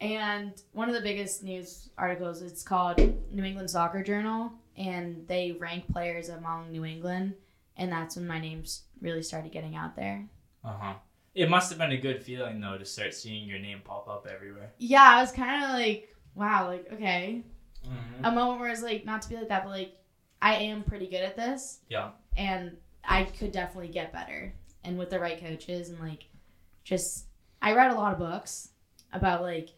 And 0.00 0.52
one 0.72 0.88
of 0.88 0.94
the 0.94 1.00
biggest 1.00 1.42
news 1.42 1.90
articles, 1.98 2.40
it's 2.40 2.62
called 2.62 2.98
New 3.32 3.42
England 3.42 3.68
Soccer 3.68 4.00
Journal, 4.02 4.52
and 4.76 5.26
they 5.26 5.52
rank 5.52 5.90
players 5.92 6.28
among 6.28 6.70
New 6.70 6.84
England, 6.84 7.34
and 7.76 7.90
that's 7.90 8.14
when 8.14 8.26
my 8.26 8.38
name 8.40 8.62
really 9.00 9.22
started 9.24 9.50
getting 9.50 9.74
out 9.74 9.96
there. 9.96 10.24
Uh 10.64 10.72
huh. 10.78 10.94
It 11.34 11.50
must 11.50 11.68
have 11.70 11.78
been 11.80 11.90
a 11.92 11.96
good 11.96 12.22
feeling 12.22 12.60
though 12.60 12.78
to 12.78 12.84
start 12.84 13.12
seeing 13.14 13.48
your 13.48 13.58
name 13.58 13.80
pop 13.84 14.08
up 14.08 14.26
everywhere. 14.32 14.70
Yeah, 14.78 15.02
I 15.04 15.20
was 15.20 15.32
kind 15.32 15.64
of 15.64 15.70
like, 15.70 16.14
wow, 16.34 16.68
like 16.68 16.92
okay, 16.92 17.42
Mm-hmm. 17.86 18.24
a 18.24 18.30
moment 18.32 18.60
where 18.60 18.70
it's 18.70 18.82
like 18.82 19.04
not 19.04 19.22
to 19.22 19.28
be 19.28 19.36
like 19.36 19.48
that, 19.48 19.64
but 19.64 19.70
like 19.70 19.96
I 20.42 20.54
am 20.56 20.82
pretty 20.84 21.06
good 21.08 21.22
at 21.22 21.36
this, 21.36 21.80
Yeah. 21.88 22.10
and 22.36 22.76
I 23.04 23.24
could 23.24 23.50
definitely 23.50 23.88
get 23.88 24.12
better, 24.12 24.52
and 24.84 24.96
with 24.98 25.10
the 25.10 25.18
right 25.18 25.40
coaches 25.40 25.88
and 25.88 25.98
like 25.98 26.27
just 26.88 27.26
I 27.60 27.74
read 27.74 27.90
a 27.90 27.94
lot 27.94 28.12
of 28.14 28.18
books 28.18 28.70
about 29.12 29.42
like 29.42 29.68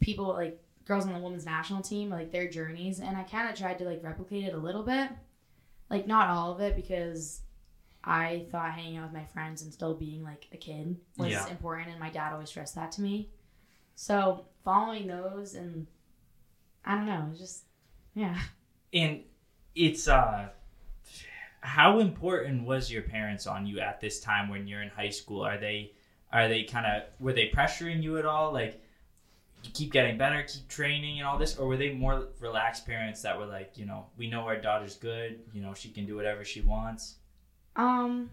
people 0.00 0.28
like 0.28 0.62
girls 0.84 1.04
on 1.06 1.12
the 1.12 1.18
women's 1.18 1.44
national 1.44 1.82
team 1.82 2.10
like 2.10 2.32
their 2.32 2.48
journeys 2.48 2.98
and 3.00 3.16
i 3.16 3.22
kind 3.22 3.48
of 3.48 3.56
tried 3.56 3.78
to 3.78 3.84
like 3.84 4.02
replicate 4.02 4.44
it 4.44 4.54
a 4.54 4.58
little 4.58 4.82
bit 4.82 5.08
like 5.88 6.06
not 6.06 6.28
all 6.28 6.50
of 6.52 6.60
it 6.60 6.74
because 6.74 7.42
i 8.02 8.44
thought 8.50 8.72
hanging 8.72 8.96
out 8.96 9.04
with 9.04 9.12
my 9.12 9.24
friends 9.26 9.62
and 9.62 9.72
still 9.72 9.94
being 9.94 10.24
like 10.24 10.48
a 10.52 10.56
kid 10.56 10.96
was 11.16 11.30
Yeah. 11.30 11.46
important 11.48 11.90
and 11.90 12.00
my 12.00 12.10
dad 12.10 12.32
always 12.32 12.48
stressed 12.48 12.74
that 12.74 12.90
to 12.92 13.02
me 13.02 13.28
so 13.94 14.46
following 14.64 15.06
those 15.06 15.54
and 15.54 15.86
i 16.84 16.96
don't 16.96 17.06
know 17.06 17.30
just 17.38 17.64
yeah 18.14 18.36
And 18.92 19.20
it's 19.76 20.08
uh 20.08 20.48
how 21.60 21.98
important 22.00 22.64
was 22.66 22.90
your 22.90 23.02
parents 23.02 23.46
on 23.46 23.66
you 23.66 23.78
at 23.80 24.00
this 24.00 24.18
time 24.18 24.48
when 24.48 24.66
you're 24.66 24.82
in 24.82 24.88
high 24.88 25.10
school? 25.10 25.42
Are 25.42 25.58
they 25.58 25.92
are 26.32 26.48
they 26.48 26.64
kind 26.64 26.86
of 26.86 27.02
were 27.18 27.32
they 27.32 27.48
pressuring 27.48 28.02
you 28.02 28.18
at 28.18 28.24
all 28.24 28.52
like 28.52 28.82
keep 29.74 29.92
getting 29.92 30.16
better, 30.16 30.42
keep 30.42 30.66
training 30.68 31.18
and 31.18 31.26
all 31.26 31.38
this 31.38 31.56
or 31.56 31.66
were 31.66 31.76
they 31.76 31.92
more 31.92 32.28
relaxed 32.40 32.86
parents 32.86 33.22
that 33.22 33.38
were 33.38 33.46
like, 33.46 33.72
you 33.76 33.84
know, 33.84 34.06
we 34.16 34.28
know 34.28 34.40
our 34.40 34.56
daughter's 34.56 34.96
good, 34.96 35.40
you 35.52 35.60
know, 35.60 35.74
she 35.74 35.90
can 35.90 36.06
do 36.06 36.16
whatever 36.16 36.44
she 36.44 36.60
wants? 36.60 37.16
Um, 37.76 38.30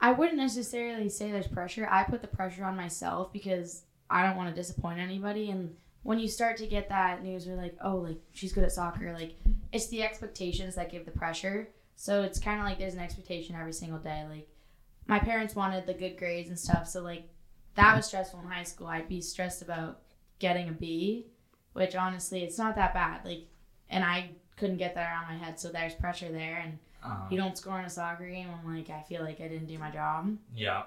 I 0.00 0.12
wouldn't 0.12 0.38
necessarily 0.38 1.08
say 1.08 1.30
there's 1.30 1.46
pressure. 1.46 1.86
I 1.90 2.04
put 2.04 2.22
the 2.22 2.28
pressure 2.28 2.64
on 2.64 2.76
myself 2.76 3.32
because 3.32 3.84
I 4.08 4.26
don't 4.26 4.36
want 4.36 4.48
to 4.48 4.54
disappoint 4.54 4.98
anybody. 4.98 5.50
And 5.50 5.76
when 6.02 6.18
you 6.18 6.28
start 6.28 6.56
to 6.58 6.66
get 6.66 6.88
that 6.88 7.22
news, 7.22 7.46
where 7.46 7.56
like, 7.56 7.76
oh, 7.84 7.96
like 7.96 8.18
she's 8.32 8.52
good 8.52 8.64
at 8.64 8.72
soccer, 8.72 9.12
like 9.12 9.36
it's 9.72 9.88
the 9.88 10.02
expectations 10.02 10.74
that 10.74 10.90
give 10.90 11.04
the 11.04 11.10
pressure. 11.10 11.68
So 11.96 12.22
it's 12.22 12.40
kind 12.40 12.58
of 12.58 12.66
like 12.66 12.78
there's 12.78 12.94
an 12.94 13.00
expectation 13.00 13.54
every 13.54 13.74
single 13.74 13.98
day. 13.98 14.24
Like 14.28 14.48
my 15.10 15.18
parents 15.18 15.54
wanted 15.54 15.86
the 15.86 15.94
good 15.94 16.16
grades 16.16 16.48
and 16.48 16.58
stuff, 16.58 16.88
so 16.88 17.02
like 17.02 17.24
that 17.74 17.94
was 17.96 18.06
stressful 18.06 18.40
in 18.40 18.46
high 18.46 18.62
school. 18.64 18.86
I'd 18.86 19.08
be 19.08 19.20
stressed 19.20 19.60
about 19.62 20.00
getting 20.38 20.68
a 20.68 20.72
B, 20.72 21.26
which 21.74 21.94
honestly, 21.94 22.42
it's 22.42 22.58
not 22.58 22.74
that 22.76 22.94
bad. 22.94 23.24
Like, 23.24 23.46
and 23.90 24.02
I 24.04 24.30
couldn't 24.56 24.78
get 24.78 24.94
that 24.94 25.22
of 25.22 25.28
my 25.28 25.36
head, 25.44 25.58
so 25.60 25.68
there's 25.68 25.94
pressure 25.94 26.30
there 26.30 26.58
and 26.64 26.78
Uh, 27.02 27.26
you 27.30 27.36
don't 27.38 27.56
score 27.56 27.78
in 27.78 27.84
a 27.86 27.90
soccer 27.90 28.28
game, 28.28 28.48
I'm 28.50 28.74
like, 28.76 28.90
I 28.90 29.02
feel 29.02 29.22
like 29.22 29.40
I 29.40 29.48
didn't 29.48 29.66
do 29.68 29.78
my 29.78 29.90
job. 29.90 30.36
yeah. 30.54 30.82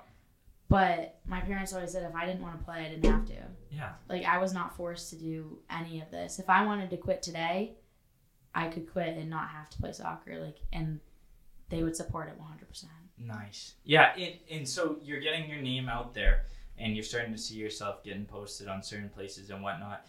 But 0.70 1.20
my 1.26 1.42
parents 1.42 1.74
always 1.74 1.92
said 1.92 2.04
if 2.04 2.16
I 2.16 2.26
didn't 2.26 2.42
want 2.42 2.58
to 2.58 2.64
play, 2.66 2.86
I 2.86 2.90
didn't 2.90 3.12
have 3.12 3.26
to. 3.26 3.44
Yeah. 3.72 3.94
Like, 4.10 4.24
I 4.24 4.38
was 4.38 4.54
not 4.54 4.76
forced 4.76 5.10
to 5.12 5.16
do 5.18 5.60
any 5.70 6.02
of 6.02 6.10
this. 6.12 6.40
If 6.40 6.50
I 6.50 6.66
wanted 6.66 6.90
to 6.92 6.98
quit 6.98 7.22
today, 7.22 7.74
I 8.56 8.68
could 8.70 8.92
quit 8.92 9.18
and 9.18 9.30
not 9.30 9.50
have 9.50 9.70
to 9.72 9.78
play 9.80 9.92
soccer. 9.92 10.40
Like, 10.40 10.58
and 10.72 11.00
they 11.70 11.84
would 11.84 11.96
support 11.96 12.28
it 12.30 12.40
100%. 12.40 12.86
Nice. 13.26 13.74
Yeah, 13.84 14.14
and, 14.18 14.34
and 14.52 14.68
so 14.68 14.98
you're 15.04 15.20
getting 15.20 15.50
your 15.50 15.62
name 15.62 15.88
out 15.90 16.14
there 16.14 16.46
and 16.78 16.96
you're 16.96 17.04
starting 17.04 17.32
to 17.32 17.38
see 17.38 17.56
yourself 17.56 18.04
getting 18.04 18.26
posted 18.26 18.68
on 18.68 18.84
certain 18.84 19.10
places 19.10 19.50
and 19.50 19.62
whatnot. 19.64 20.06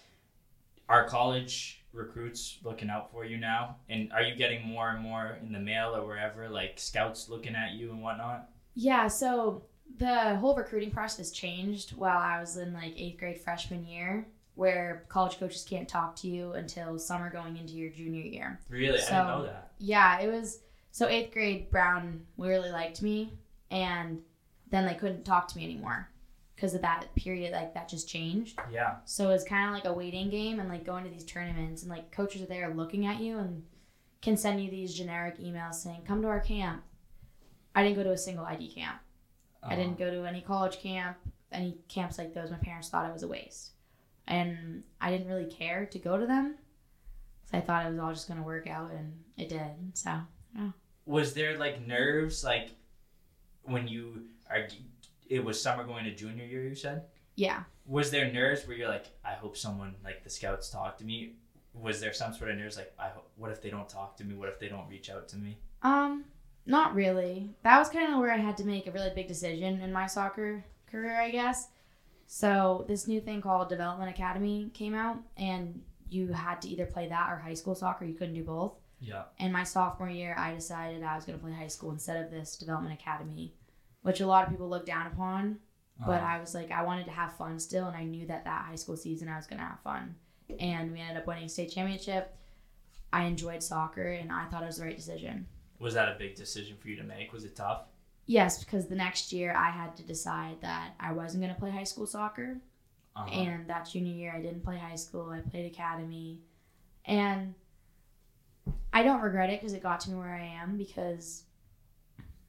Are 0.88 1.06
college 1.08 1.82
recruits 1.92 2.58
looking 2.62 2.90
out 2.90 3.10
for 3.10 3.24
you 3.24 3.38
now? 3.38 3.76
And 3.88 4.12
are 4.12 4.22
you 4.22 4.34
getting 4.34 4.66
more 4.66 4.90
and 4.90 5.00
more 5.00 5.38
in 5.42 5.52
the 5.52 5.58
mail 5.60 5.94
or 5.94 6.04
wherever, 6.06 6.48
like 6.48 6.78
scouts 6.78 7.28
looking 7.28 7.54
at 7.54 7.72
you 7.72 7.90
and 7.90 8.02
whatnot? 8.02 8.48
Yeah, 8.74 9.06
so 9.08 9.62
the 9.98 10.36
whole 10.36 10.56
recruiting 10.56 10.90
process 10.90 11.30
changed 11.30 11.96
while 11.96 12.18
I 12.18 12.40
was 12.40 12.56
in 12.56 12.72
like 12.74 12.94
eighth 12.96 13.18
grade 13.18 13.40
freshman 13.40 13.86
year, 13.86 14.26
where 14.56 15.04
college 15.08 15.38
coaches 15.38 15.64
can't 15.68 15.88
talk 15.88 16.16
to 16.16 16.28
you 16.28 16.52
until 16.52 16.98
summer 16.98 17.30
going 17.30 17.56
into 17.56 17.74
your 17.74 17.90
junior 17.90 18.22
year. 18.22 18.60
Really? 18.68 18.98
I 18.98 19.02
So- 19.02 19.10
didn't 19.12 19.26
know 19.26 19.42
that. 19.44 19.72
Yeah, 19.78 20.20
it 20.20 20.30
was 20.30 20.60
so 20.94 21.08
eighth 21.08 21.32
grade. 21.32 21.72
Brown 21.72 22.24
really 22.38 22.70
liked 22.70 23.02
me, 23.02 23.32
and 23.68 24.20
then 24.70 24.86
they 24.86 24.94
couldn't 24.94 25.24
talk 25.24 25.48
to 25.48 25.56
me 25.56 25.64
anymore 25.64 26.08
because 26.54 26.72
of 26.72 26.82
that 26.82 27.12
period. 27.16 27.50
Like 27.50 27.74
that 27.74 27.88
just 27.88 28.08
changed. 28.08 28.60
Yeah. 28.70 28.98
So 29.04 29.30
it's 29.30 29.42
kind 29.42 29.68
of 29.68 29.74
like 29.74 29.86
a 29.86 29.92
waiting 29.92 30.30
game, 30.30 30.60
and 30.60 30.68
like 30.68 30.86
going 30.86 31.02
to 31.02 31.10
these 31.10 31.24
tournaments, 31.24 31.82
and 31.82 31.90
like 31.90 32.12
coaches 32.12 32.42
are 32.42 32.46
there 32.46 32.72
looking 32.72 33.06
at 33.06 33.20
you 33.20 33.38
and 33.38 33.64
can 34.22 34.36
send 34.36 34.62
you 34.62 34.70
these 34.70 34.94
generic 34.94 35.38
emails 35.40 35.74
saying, 35.74 36.02
"Come 36.06 36.22
to 36.22 36.28
our 36.28 36.38
camp." 36.38 36.84
I 37.74 37.82
didn't 37.82 37.96
go 37.96 38.04
to 38.04 38.12
a 38.12 38.16
single 38.16 38.44
ID 38.44 38.72
camp. 38.72 39.00
I 39.64 39.66
uh-huh. 39.66 39.76
didn't 39.76 39.98
go 39.98 40.12
to 40.12 40.24
any 40.28 40.42
college 40.42 40.78
camp, 40.78 41.16
any 41.50 41.76
camps 41.88 42.18
like 42.18 42.32
those. 42.34 42.52
My 42.52 42.58
parents 42.58 42.88
thought 42.88 43.08
it 43.08 43.12
was 43.12 43.24
a 43.24 43.28
waste, 43.28 43.72
and 44.28 44.84
I 45.00 45.10
didn't 45.10 45.26
really 45.26 45.50
care 45.50 45.86
to 45.86 45.98
go 45.98 46.16
to 46.18 46.26
them. 46.26 46.54
So 47.50 47.58
I 47.58 47.62
thought 47.62 47.84
it 47.84 47.90
was 47.90 47.98
all 47.98 48.12
just 48.12 48.28
gonna 48.28 48.44
work 48.44 48.68
out, 48.68 48.92
and 48.92 49.24
it 49.36 49.48
did. 49.48 49.72
So 49.94 50.20
Was 51.06 51.34
there 51.34 51.58
like 51.58 51.86
nerves, 51.86 52.44
like 52.44 52.70
when 53.62 53.88
you 53.88 54.24
are, 54.50 54.66
it 55.28 55.44
was 55.44 55.60
summer 55.60 55.84
going 55.84 56.04
to 56.04 56.14
junior 56.14 56.44
year, 56.44 56.64
you 56.64 56.74
said? 56.74 57.04
yeah, 57.36 57.64
was 57.86 58.10
there 58.10 58.32
nerves 58.32 58.66
where 58.66 58.76
you're 58.76 58.88
like, 58.88 59.06
I 59.24 59.32
hope 59.32 59.56
someone 59.56 59.94
like 60.04 60.22
the 60.24 60.30
scouts 60.30 60.70
talk 60.70 60.98
to 60.98 61.04
me? 61.04 61.34
Was 61.74 62.00
there 62.00 62.12
some 62.12 62.32
sort 62.32 62.50
of 62.50 62.56
nerves 62.56 62.76
like, 62.76 62.92
I 62.98 63.08
hope, 63.08 63.28
what 63.36 63.50
if 63.50 63.60
they 63.60 63.70
don't 63.70 63.88
talk 63.88 64.16
to 64.18 64.24
me? 64.24 64.34
What 64.34 64.48
if 64.48 64.58
they 64.60 64.68
don't 64.68 64.88
reach 64.88 65.10
out 65.10 65.28
to 65.28 65.36
me? 65.36 65.58
um, 65.82 66.24
not 66.66 66.94
really. 66.94 67.50
That 67.62 67.78
was 67.78 67.90
kind 67.90 68.10
of 68.12 68.20
where 68.20 68.32
I 68.32 68.38
had 68.38 68.56
to 68.58 68.64
make 68.64 68.86
a 68.86 68.90
really 68.90 69.10
big 69.14 69.28
decision 69.28 69.80
in 69.82 69.92
my 69.92 70.06
soccer 70.06 70.64
career, 70.90 71.20
I 71.20 71.30
guess. 71.30 71.68
So 72.26 72.86
this 72.88 73.06
new 73.06 73.20
thing 73.20 73.42
called 73.42 73.68
Development 73.68 74.08
Academy 74.08 74.70
came 74.72 74.94
out, 74.94 75.18
and 75.36 75.82
you 76.08 76.32
had 76.32 76.62
to 76.62 76.68
either 76.68 76.86
play 76.86 77.06
that 77.08 77.30
or 77.30 77.36
high 77.36 77.52
school 77.52 77.74
soccer. 77.74 78.06
You 78.06 78.14
couldn't 78.14 78.34
do 78.34 78.44
both. 78.44 78.72
Yeah. 79.00 79.24
And 79.38 79.52
my 79.52 79.64
sophomore 79.64 80.08
year, 80.08 80.34
I 80.38 80.54
decided 80.54 81.02
I 81.02 81.16
was 81.16 81.24
going 81.24 81.38
to 81.38 81.44
play 81.44 81.52
high 81.54 81.66
school 81.68 81.90
instead 81.90 82.24
of 82.24 82.30
this 82.30 82.56
development 82.56 82.98
academy, 82.98 83.54
which 84.02 84.20
a 84.20 84.26
lot 84.26 84.44
of 84.44 84.50
people 84.50 84.68
look 84.68 84.86
down 84.86 85.06
upon. 85.06 85.58
But 86.04 86.22
Uh, 86.22 86.26
I 86.26 86.40
was 86.40 86.54
like, 86.54 86.70
I 86.72 86.82
wanted 86.82 87.04
to 87.04 87.12
have 87.12 87.36
fun 87.36 87.58
still, 87.58 87.86
and 87.86 87.96
I 87.96 88.04
knew 88.04 88.26
that 88.26 88.44
that 88.44 88.64
high 88.64 88.74
school 88.74 88.96
season 88.96 89.28
I 89.28 89.36
was 89.36 89.46
going 89.46 89.60
to 89.60 89.66
have 89.66 89.80
fun. 89.80 90.16
And 90.58 90.92
we 90.92 91.00
ended 91.00 91.18
up 91.18 91.26
winning 91.26 91.48
state 91.48 91.70
championship. 91.70 92.36
I 93.12 93.24
enjoyed 93.24 93.62
soccer, 93.62 94.08
and 94.12 94.32
I 94.32 94.46
thought 94.46 94.62
it 94.62 94.66
was 94.66 94.78
the 94.78 94.84
right 94.84 94.96
decision. 94.96 95.46
was 95.78 95.94
that 95.94 96.08
a 96.08 96.18
big 96.18 96.34
decision 96.34 96.76
for 96.78 96.88
you 96.88 96.96
to 96.96 97.04
make? 97.04 97.32
Was 97.32 97.44
it 97.44 97.54
tough? 97.54 97.82
Yes, 98.26 98.64
because 98.64 98.86
the 98.88 98.94
next 98.94 99.32
year 99.32 99.54
I 99.54 99.70
had 99.70 99.94
to 99.96 100.02
decide 100.02 100.60
that 100.62 100.94
I 100.98 101.12
wasn't 101.12 101.42
going 101.42 101.54
to 101.54 101.60
play 101.60 101.70
high 101.70 101.84
school 101.84 102.06
soccer. 102.06 102.56
Uh-huh. 103.14 103.30
And 103.30 103.68
that 103.68 103.88
junior 103.88 104.14
year, 104.14 104.32
I 104.34 104.40
didn't 104.40 104.64
play 104.64 104.78
high 104.78 104.96
school. 104.96 105.28
I 105.30 105.40
played 105.40 105.70
academy. 105.70 106.40
And 107.04 107.54
I 108.92 109.02
don't 109.02 109.20
regret 109.20 109.50
it 109.50 109.60
because 109.60 109.72
it 109.74 109.82
got 109.82 110.00
to 110.00 110.10
me 110.10 110.16
where 110.16 110.34
I 110.34 110.44
am 110.62 110.76
because 110.76 111.44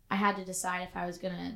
I 0.10 0.16
had 0.16 0.36
to 0.38 0.46
decide 0.46 0.84
if 0.84 0.96
I 0.96 1.06
was 1.06 1.18
going 1.18 1.34
to. 1.34 1.54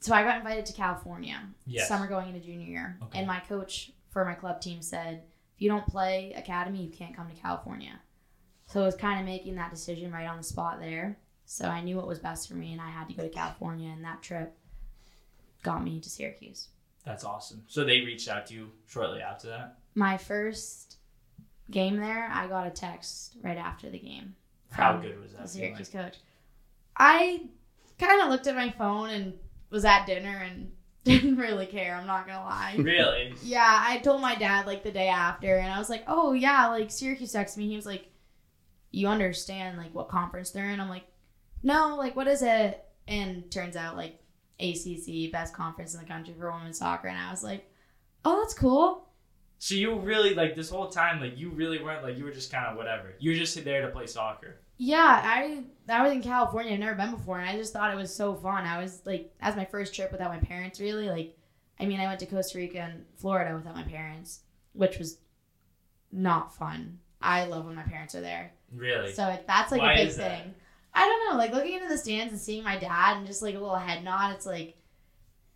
So 0.00 0.14
I 0.14 0.22
got 0.22 0.36
invited 0.38 0.66
to 0.66 0.72
California 0.72 1.40
Yes. 1.66 1.88
summer 1.88 2.06
going 2.06 2.28
into 2.28 2.40
junior 2.40 2.66
year. 2.66 2.98
Okay. 3.02 3.18
And 3.18 3.26
my 3.26 3.40
coach 3.40 3.92
for 4.10 4.24
my 4.24 4.34
club 4.34 4.60
team 4.60 4.82
said, 4.82 5.22
if 5.56 5.62
you 5.62 5.68
don't 5.68 5.86
play 5.86 6.32
academy, 6.36 6.82
you 6.82 6.90
can't 6.90 7.16
come 7.16 7.28
to 7.28 7.34
California. 7.40 8.00
So 8.66 8.82
it 8.82 8.86
was 8.86 8.96
kind 8.96 9.20
of 9.20 9.26
making 9.26 9.54
that 9.56 9.70
decision 9.70 10.12
right 10.12 10.26
on 10.26 10.36
the 10.38 10.42
spot 10.42 10.80
there. 10.80 11.18
So 11.46 11.66
I 11.66 11.80
knew 11.82 11.96
what 11.96 12.06
was 12.06 12.18
best 12.18 12.48
for 12.48 12.54
me, 12.54 12.72
and 12.72 12.80
I 12.80 12.88
had 12.90 13.08
to 13.08 13.14
go 13.14 13.22
to 13.22 13.28
California, 13.28 13.90
and 13.90 14.02
that 14.04 14.22
trip 14.22 14.56
got 15.62 15.84
me 15.84 16.00
to 16.00 16.08
Syracuse. 16.10 16.68
That's 17.04 17.22
awesome. 17.24 17.62
So 17.66 17.84
they 17.84 18.00
reached 18.00 18.28
out 18.28 18.46
to 18.46 18.54
you 18.54 18.70
shortly 18.86 19.20
after 19.20 19.48
that. 19.48 19.78
My 19.94 20.16
first 20.16 20.93
game 21.70 21.96
there, 21.96 22.28
I 22.32 22.46
got 22.46 22.66
a 22.66 22.70
text 22.70 23.36
right 23.42 23.56
after 23.58 23.90
the 23.90 23.98
game. 23.98 24.34
How 24.70 24.96
good 24.96 25.20
was 25.20 25.32
The 25.32 25.38
that? 25.38 25.48
Syracuse 25.48 25.88
feeling? 25.88 26.06
coach. 26.06 26.18
I 26.96 27.42
kind 27.98 28.22
of 28.22 28.28
looked 28.28 28.46
at 28.46 28.54
my 28.56 28.70
phone 28.70 29.10
and 29.10 29.34
was 29.70 29.84
at 29.84 30.06
dinner 30.06 30.36
and 30.48 30.72
didn't 31.04 31.36
really 31.36 31.66
care. 31.66 31.94
I'm 31.94 32.06
not 32.06 32.26
gonna 32.26 32.40
lie. 32.44 32.76
Really? 32.78 33.34
Yeah, 33.42 33.78
I 33.86 33.98
told 33.98 34.20
my 34.20 34.34
dad 34.36 34.66
like 34.66 34.82
the 34.82 34.90
day 34.90 35.08
after, 35.08 35.56
and 35.56 35.70
I 35.72 35.78
was 35.78 35.90
like, 35.90 36.04
"Oh 36.06 36.32
yeah, 36.32 36.68
like 36.68 36.90
Syracuse 36.90 37.32
texted 37.34 37.58
me." 37.58 37.68
He 37.68 37.76
was 37.76 37.86
like, 37.86 38.06
you 38.90 39.06
understand 39.08 39.76
like 39.76 39.94
what 39.94 40.08
conference 40.08 40.50
they're 40.50 40.70
in?" 40.70 40.80
I'm 40.80 40.88
like, 40.88 41.04
"No, 41.62 41.96
like 41.96 42.16
what 42.16 42.26
is 42.28 42.42
it?" 42.42 42.82
And 43.06 43.50
turns 43.50 43.76
out 43.76 43.96
like 43.96 44.18
ACC, 44.60 45.30
best 45.32 45.52
conference 45.52 45.94
in 45.94 46.00
the 46.00 46.06
country 46.06 46.34
for 46.38 46.50
women's 46.50 46.78
soccer, 46.78 47.08
and 47.08 47.18
I 47.18 47.30
was 47.30 47.44
like, 47.44 47.70
"Oh, 48.24 48.40
that's 48.40 48.54
cool." 48.54 49.08
So 49.64 49.74
you 49.74 49.98
really 49.98 50.34
like 50.34 50.54
this 50.54 50.68
whole 50.68 50.90
time, 50.90 51.22
like 51.22 51.38
you 51.38 51.48
really 51.48 51.82
weren't 51.82 52.02
like 52.02 52.18
you 52.18 52.24
were 52.24 52.30
just 52.30 52.52
kind 52.52 52.66
of 52.66 52.76
whatever. 52.76 53.14
You 53.18 53.30
were 53.30 53.36
just 53.38 53.64
there 53.64 53.80
to 53.80 53.88
play 53.88 54.06
soccer. 54.06 54.60
Yeah, 54.76 55.22
I 55.24 55.64
I 55.88 56.02
was 56.02 56.12
in 56.12 56.20
California. 56.20 56.74
I've 56.74 56.80
never 56.80 56.94
been 56.94 57.12
before, 57.12 57.38
and 57.40 57.48
I 57.48 57.56
just 57.56 57.72
thought 57.72 57.90
it 57.90 57.96
was 57.96 58.14
so 58.14 58.34
fun. 58.34 58.66
I 58.66 58.82
was 58.82 59.00
like, 59.06 59.32
as 59.40 59.56
my 59.56 59.64
first 59.64 59.94
trip 59.94 60.12
without 60.12 60.30
my 60.30 60.38
parents, 60.38 60.80
really. 60.80 61.08
Like, 61.08 61.38
I 61.80 61.86
mean, 61.86 61.98
I 61.98 62.04
went 62.06 62.20
to 62.20 62.26
Costa 62.26 62.58
Rica 62.58 62.80
and 62.80 63.06
Florida 63.16 63.54
without 63.56 63.74
my 63.74 63.84
parents, 63.84 64.40
which 64.74 64.98
was 64.98 65.16
not 66.12 66.54
fun. 66.54 66.98
I 67.22 67.46
love 67.46 67.64
when 67.64 67.74
my 67.74 67.84
parents 67.84 68.14
are 68.14 68.20
there. 68.20 68.52
Really? 68.70 69.14
So 69.14 69.26
it, 69.28 69.46
that's 69.46 69.72
like 69.72 69.80
Why 69.80 69.94
a 69.94 69.96
big 69.96 70.08
is 70.08 70.18
that? 70.18 70.42
thing. 70.42 70.54
I 70.92 71.08
don't 71.08 71.30
know, 71.30 71.38
like 71.38 71.54
looking 71.54 71.72
into 71.72 71.88
the 71.88 71.96
stands 71.96 72.34
and 72.34 72.40
seeing 72.42 72.64
my 72.64 72.78
dad 72.78 73.16
and 73.16 73.26
just 73.26 73.40
like 73.40 73.54
a 73.54 73.60
little 73.60 73.76
head 73.76 74.04
nod. 74.04 74.34
It's 74.34 74.44
like, 74.44 74.76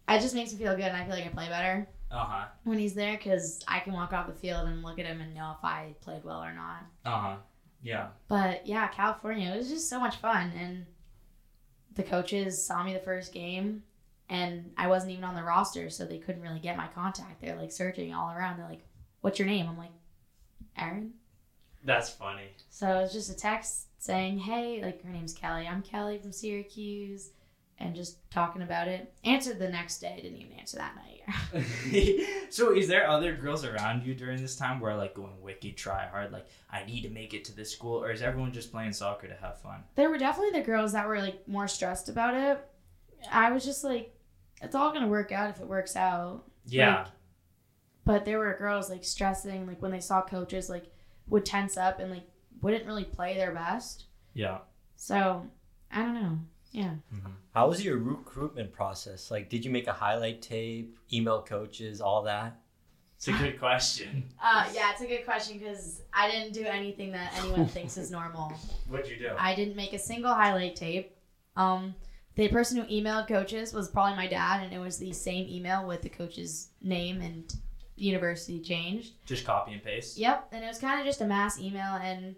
it 0.09 0.21
just 0.21 0.35
makes 0.35 0.51
me 0.51 0.59
feel 0.59 0.75
good, 0.77 0.87
and 0.87 0.97
I 0.97 1.05
feel 1.05 1.15
like 1.15 1.27
I 1.27 1.29
play 1.29 1.49
better 1.51 1.87
Uh 2.11 2.25
huh. 2.25 2.45
when 2.65 2.79
he's 2.79 2.95
there 2.95 3.17
because 3.19 3.63
I 3.69 3.81
can 3.81 3.93
walk 3.93 4.13
off 4.15 4.27
the 4.27 4.33
field 4.33 4.67
and 4.67 4.83
look 4.83 4.99
at 4.99 5.05
him 5.07 5.21
and 5.21 5.35
know 5.35 5.55
if 5.59 5.63
I 5.65 5.95
played 6.01 6.25
well 6.25 6.43
or 6.43 6.53
not. 6.53 6.85
Uh 7.05 7.21
huh. 7.21 7.37
Yeah. 7.83 8.09
But 8.29 8.67
yeah, 8.67 8.89
California, 8.89 9.53
it 9.53 9.59
was 9.59 9.69
just 9.69 9.89
so 9.91 10.01
much 10.01 10.17
fun. 10.17 10.53
And 10.59 10.87
the 11.95 12.03
coaches 12.03 12.65
saw 12.65 12.83
me 12.83 12.93
the 12.95 12.99
first 13.01 13.33
game, 13.33 13.83
and 14.29 14.71
I 14.77 14.87
wasn't 14.89 15.13
even 15.13 15.25
on 15.25 15.35
the 15.35 15.43
roster, 15.43 15.91
so 15.91 16.05
they 16.07 16.19
couldn't 16.19 16.43
really 16.43 16.61
get 16.61 16.77
my 16.77 16.87
contact. 16.89 17.41
They're 17.41 17.57
like 17.57 17.73
searching 17.73 18.15
all 18.15 18.31
around. 18.31 18.59
They're 18.59 18.69
like, 18.69 18.85
What's 19.21 19.39
your 19.39 19.49
name? 19.49 19.67
I'm 19.69 19.77
like, 19.77 19.91
Erin. 20.77 21.13
That's 21.85 22.09
funny. 22.11 22.49
So 22.71 22.89
it 22.99 23.03
was 23.03 23.13
just 23.13 23.31
a 23.31 23.37
text 23.37 23.87
saying, 23.99 24.39
Hey, 24.39 24.81
like 24.83 25.03
her 25.05 25.11
name's 25.11 25.35
Kelly. 25.35 25.67
I'm 25.67 25.83
Kelly 25.83 26.19
from 26.19 26.33
Syracuse. 26.33 27.31
And 27.81 27.95
just 27.95 28.29
talking 28.31 28.63
about 28.63 28.89
it. 28.89 29.13
Answered 29.25 29.59
the 29.59 29.69
next 29.69 30.01
day. 30.01 30.19
Didn't 30.21 30.39
even 30.39 30.59
answer 30.59 30.79
that 30.79 30.97
night. 30.97 31.65
so 32.51 32.75
is 32.75 32.89
there 32.89 33.09
other 33.09 33.35
girls 33.37 33.65
around 33.65 34.05
you 34.05 34.15
during 34.15 34.41
this 34.41 34.57
time 34.57 34.81
where 34.81 34.97
like 34.97 35.15
going 35.15 35.41
wicked 35.43 35.77
try 35.77 36.07
hard 36.07 36.33
like 36.33 36.47
I 36.71 36.85
need 36.85 37.03
to 37.03 37.11
make 37.11 37.35
it 37.35 37.45
to 37.45 37.55
this 37.55 37.71
school 37.71 38.03
or 38.03 38.11
is 38.11 38.23
everyone 38.23 38.53
just 38.53 38.73
playing 38.73 38.93
soccer 38.95 39.29
to 39.29 39.35
have 39.35 39.61
fun? 39.61 39.85
there 39.95 40.09
were 40.11 40.19
definitely 40.19 40.59
the 40.59 40.65
girls 40.67 40.93
that 40.93 41.07
were 41.07 41.19
like 41.21 41.47
more 41.47 41.69
stressed 41.69 42.09
about 42.09 42.35
it. 42.35 42.67
I 43.31 43.51
was 43.53 43.65
just 43.65 43.85
like, 43.85 44.15
it's 44.63 44.75
all 44.75 44.93
gonna 44.93 45.07
work 45.09 45.31
out 45.33 45.51
if 45.51 45.61
it 45.61 45.69
works 45.69 45.95
out. 45.97 46.45
Yeah. 46.67 46.97
Like, 46.99 47.07
but 48.05 48.25
there 48.25 48.39
were 48.39 48.57
girls 48.59 48.89
like 48.91 49.05
stressing, 49.05 49.67
like 49.67 49.83
when 49.83 49.91
they 49.93 50.01
saw 50.01 50.23
coaches 50.23 50.69
like 50.71 50.87
would 51.29 51.45
tense 51.45 51.77
up 51.77 52.01
and 52.01 52.11
like 52.11 52.27
wouldn't 52.63 52.87
really 52.87 53.05
play 53.05 53.37
their 53.37 53.53
best. 53.53 54.07
yeah. 54.35 54.59
So 54.97 55.47
I 55.93 56.03
don't 56.03 56.15
know. 56.15 56.39
Yeah. 56.73 56.95
How 57.55 57.69
was 57.69 57.85
your 57.85 57.99
recruitment 57.99 58.73
process? 58.73 59.31
Like, 59.31 59.49
did 59.49 59.65
you 59.65 59.71
make 59.71 59.87
a 59.87 59.93
highlight 59.93 60.43
tape, 60.43 60.99
email 61.13 61.43
coaches, 61.43 62.01
all 62.01 62.23
that? 62.23 62.61
It's 63.17 63.29
a 63.29 63.33
good 63.33 63.59
question. 63.59 64.25
Uh, 64.41 64.65
yeah, 64.73 64.93
it's 64.93 65.01
a 65.01 65.07
good 65.07 65.25
question 65.25 65.59
because 65.59 66.03
I 66.13 66.31
didn't 66.31 66.53
do 66.53 66.65
anything 66.65 67.11
that 67.13 67.35
anyone 67.39 67.67
thinks 67.67 67.97
is 67.97 68.11
normal. 68.11 68.53
What'd 68.89 69.09
you 69.11 69.17
do? 69.17 69.31
I 69.37 69.55
didn't 69.55 69.75
make 69.75 69.93
a 69.93 69.99
single 69.99 70.33
highlight 70.33 70.77
tape. 70.77 71.17
Um, 71.57 71.95
the 72.37 72.47
person 72.49 72.79
who 72.79 72.85
emailed 72.85 73.27
coaches 73.27 73.73
was 73.73 73.89
probably 73.89 74.15
my 74.15 74.29
dad, 74.29 74.63
and 74.63 74.73
it 74.73 74.79
was 74.79 74.97
the 74.97 75.13
same 75.13 75.49
email 75.49 75.87
with 75.87 76.03
the 76.03 76.09
coach's 76.09 76.69
name 76.81 77.21
and 77.21 77.53
university 77.97 78.61
changed. 78.61 79.15
Just 79.27 79.45
copy 79.45 79.73
and 79.73 79.83
paste. 79.83 80.17
Yep, 80.19 80.51
and 80.53 80.65
it 80.65 80.69
was 80.69 80.79
kind 80.79 81.01
of 81.01 81.05
just 81.05 81.21
a 81.21 81.27
mass 81.27 81.59
email, 81.59 81.97
and 82.01 82.37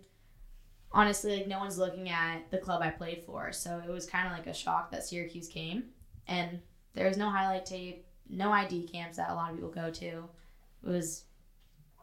honestly, 0.93 1.37
like 1.37 1.47
no 1.47 1.59
one's 1.59 1.79
looking 1.79 2.09
at 2.09 2.51
the 2.51 2.59
club 2.59 2.83
I 2.83 2.91
played 2.91 3.23
for, 3.25 3.53
so 3.53 3.81
it 3.87 3.91
was 3.91 4.07
kind 4.07 4.27
of 4.27 4.33
like 4.33 4.47
a 4.47 4.55
shock 4.55 4.91
that 4.91 5.05
Syracuse 5.05 5.49
came, 5.49 5.85
and 6.27 6.61
there 6.95 7.07
was 7.07 7.17
no 7.17 7.31
highlight 7.31 7.67
tape, 7.67 8.07
no 8.29 8.51
ID 8.53 8.89
camps 8.89 9.17
that 9.17 9.31
a 9.31 9.35
lot 9.35 9.51
of 9.51 9.57
people 9.57 9.71
go 9.71 9.91
to. 9.91 10.07
It 10.07 10.89
was 10.89 11.25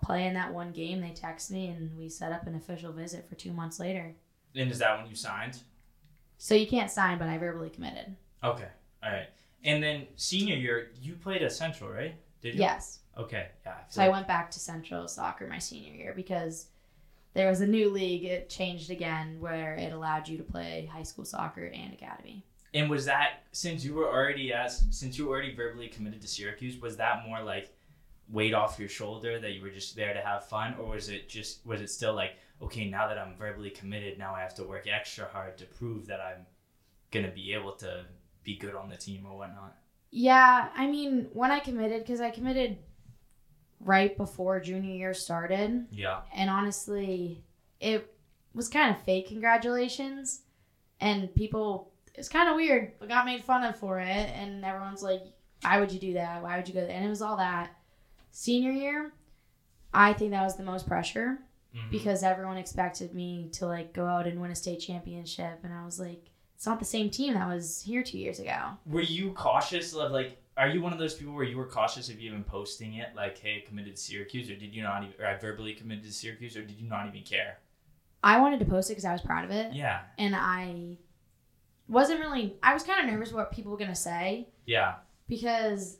playing 0.03 0.33
that 0.35 0.53
one 0.53 0.71
game. 0.71 1.01
They 1.01 1.11
text 1.11 1.51
me, 1.51 1.67
and 1.67 1.97
we 1.97 2.09
set 2.09 2.31
up 2.31 2.47
an 2.47 2.55
official 2.55 2.91
visit 2.91 3.27
for 3.27 3.35
two 3.35 3.51
months 3.51 3.79
later. 3.79 4.15
And 4.55 4.71
is 4.71 4.79
that 4.79 4.97
when 4.97 5.09
you 5.09 5.15
signed? 5.15 5.59
So 6.37 6.55
you 6.55 6.67
can't 6.67 6.91
sign, 6.91 7.17
but 7.17 7.27
I 7.27 7.37
verbally 7.37 7.69
committed. 7.69 8.15
Okay. 8.43 8.67
All 9.03 9.11
right. 9.11 9.27
And 9.63 9.81
then 9.83 10.07
senior 10.15 10.55
year, 10.55 10.91
you 11.01 11.15
played 11.15 11.41
at 11.41 11.51
Central, 11.51 11.89
right? 11.89 12.15
Did 12.41 12.53
you? 12.53 12.59
Yes. 12.59 12.99
Okay. 13.17 13.47
Yeah. 13.65 13.71
I 13.71 13.83
So 13.89 14.03
I 14.03 14.09
went 14.09 14.27
back 14.27 14.51
to 14.51 14.59
Central 14.59 15.07
Soccer 15.07 15.47
my 15.47 15.57
senior 15.57 15.93
year 15.93 16.13
because 16.15 16.67
there 17.37 17.49
was 17.49 17.61
a 17.61 17.67
new 17.67 17.91
league. 17.91 18.25
It 18.25 18.49
changed 18.49 18.89
again 18.89 19.39
where 19.39 19.75
it 19.75 19.93
allowed 19.93 20.27
you 20.27 20.37
to 20.39 20.43
play 20.43 20.89
high 20.91 21.03
school 21.03 21.23
soccer 21.23 21.65
and 21.65 21.93
academy. 21.93 22.43
And 22.73 22.89
was 22.89 23.05
that 23.05 23.43
since 23.51 23.85
you 23.85 23.93
were 23.93 24.07
already 24.07 24.51
as 24.51 24.83
since 24.89 25.19
you 25.19 25.27
were 25.27 25.35
already 25.35 25.53
verbally 25.53 25.87
committed 25.87 26.19
to 26.21 26.27
Syracuse, 26.27 26.81
was 26.81 26.97
that 26.97 27.27
more 27.27 27.43
like 27.43 27.69
weight 28.27 28.55
off 28.55 28.79
your 28.79 28.89
shoulder 28.89 29.39
that 29.39 29.51
you 29.51 29.61
were 29.61 29.69
just 29.69 29.95
there 29.95 30.15
to 30.15 30.19
have 30.19 30.47
fun, 30.47 30.75
or 30.79 30.87
was 30.87 31.09
it 31.09 31.29
just 31.29 31.63
was 31.63 31.79
it 31.79 31.91
still 31.91 32.15
like 32.15 32.37
okay 32.59 32.89
now 32.89 33.07
that 33.07 33.19
I'm 33.19 33.35
verbally 33.35 33.69
committed, 33.69 34.17
now 34.17 34.33
I 34.33 34.41
have 34.41 34.55
to 34.55 34.63
work 34.63 34.87
extra 34.87 35.25
hard 35.31 35.59
to 35.59 35.65
prove 35.65 36.07
that 36.07 36.19
I'm 36.19 36.43
gonna 37.11 37.31
be 37.31 37.53
able 37.53 37.73
to 37.73 38.05
be 38.43 38.57
good 38.57 38.73
on 38.73 38.89
the 38.89 38.97
team 38.97 39.27
or 39.29 39.37
whatnot? 39.37 39.75
Yeah, 40.09 40.69
I 40.75 40.87
mean, 40.87 41.27
when 41.33 41.51
I 41.51 41.59
committed, 41.59 42.01
because 42.01 42.19
I 42.19 42.31
committed 42.31 42.79
right 43.79 44.15
before 44.17 44.59
junior 44.59 44.93
year 44.95 45.13
started, 45.13 45.85
Yeah. 45.91 46.21
and 46.33 46.49
honestly, 46.49 47.43
it 47.79 48.13
was 48.53 48.67
kind 48.69 48.95
of 48.95 49.01
fake 49.03 49.27
congratulations, 49.27 50.41
and 50.99 51.33
people, 51.35 51.91
it's 52.15 52.29
kind 52.29 52.49
of 52.49 52.55
weird. 52.55 52.93
I 53.01 53.05
got 53.05 53.25
made 53.25 53.43
fun 53.43 53.63
of 53.63 53.75
for 53.77 53.99
it, 53.99 54.07
and 54.07 54.65
everyone's 54.65 55.03
like, 55.03 55.21
why 55.61 55.79
would 55.79 55.91
you 55.91 55.99
do 55.99 56.13
that? 56.13 56.41
Why 56.41 56.57
would 56.57 56.67
you 56.67 56.73
go 56.73 56.81
there? 56.81 56.95
And 56.95 57.05
it 57.05 57.09
was 57.09 57.21
all 57.21 57.37
that. 57.37 57.69
Senior 58.31 58.71
year, 58.71 59.13
I 59.93 60.13
think 60.13 60.31
that 60.31 60.43
was 60.43 60.55
the 60.57 60.63
most 60.63 60.87
pressure 60.87 61.39
Mhm. 61.75 61.89
because 61.91 62.23
everyone 62.23 62.57
expected 62.57 63.13
me 63.13 63.49
to 63.53 63.65
like 63.67 63.93
go 63.93 64.05
out 64.05 64.25
and 64.27 64.39
win 64.41 64.51
a 64.51 64.55
state 64.55 64.79
championship, 64.79 65.59
and 65.63 65.73
I 65.73 65.85
was 65.85 65.99
like, 65.99 66.29
it's 66.55 66.65
not 66.65 66.79
the 66.79 66.85
same 66.85 67.09
team 67.11 67.35
that 67.35 67.47
was 67.47 67.81
here 67.83 68.01
two 68.03 68.17
years 68.17 68.39
ago. 68.39 68.77
Were 68.87 69.01
you 69.01 69.31
cautious 69.33 69.93
of 69.93 70.11
like? 70.11 70.41
Are 70.57 70.67
you 70.67 70.81
one 70.81 70.91
of 70.91 70.99
those 70.99 71.13
people 71.13 71.33
where 71.33 71.43
you 71.43 71.55
were 71.57 71.67
cautious 71.67 72.09
of 72.09 72.19
even 72.19 72.43
posting 72.43 72.95
it, 72.95 73.09
like, 73.15 73.37
"Hey, 73.37 73.61
committed 73.61 73.95
to 73.95 74.01
Syracuse," 74.01 74.49
or 74.49 74.55
did 74.55 74.73
you 74.73 74.81
not 74.81 75.03
even, 75.03 75.13
or 75.21 75.27
I 75.27 75.35
verbally 75.37 75.73
committed 75.73 76.03
to 76.05 76.11
Syracuse, 76.11 76.57
or 76.57 76.63
did 76.63 76.77
you 76.77 76.89
not 76.89 77.07
even 77.07 77.21
care? 77.23 77.59
I 78.23 78.39
wanted 78.39 78.59
to 78.61 78.65
post 78.65 78.89
it 78.89 78.93
because 78.93 79.05
I 79.05 79.11
was 79.13 79.21
proud 79.21 79.45
of 79.45 79.51
it. 79.51 79.73
Yeah. 79.73 80.01
and 80.17 80.35
I 80.35 80.97
wasn't 81.87 82.19
really 82.19 82.57
I 82.61 82.73
was 82.73 82.83
kind 82.83 82.99
of 82.99 83.11
nervous 83.13 83.31
what 83.31 83.51
people 83.51 83.71
were 83.71 83.77
gonna 83.77 83.95
say 83.95 84.49
Yeah. 84.65 84.95
because 85.27 85.99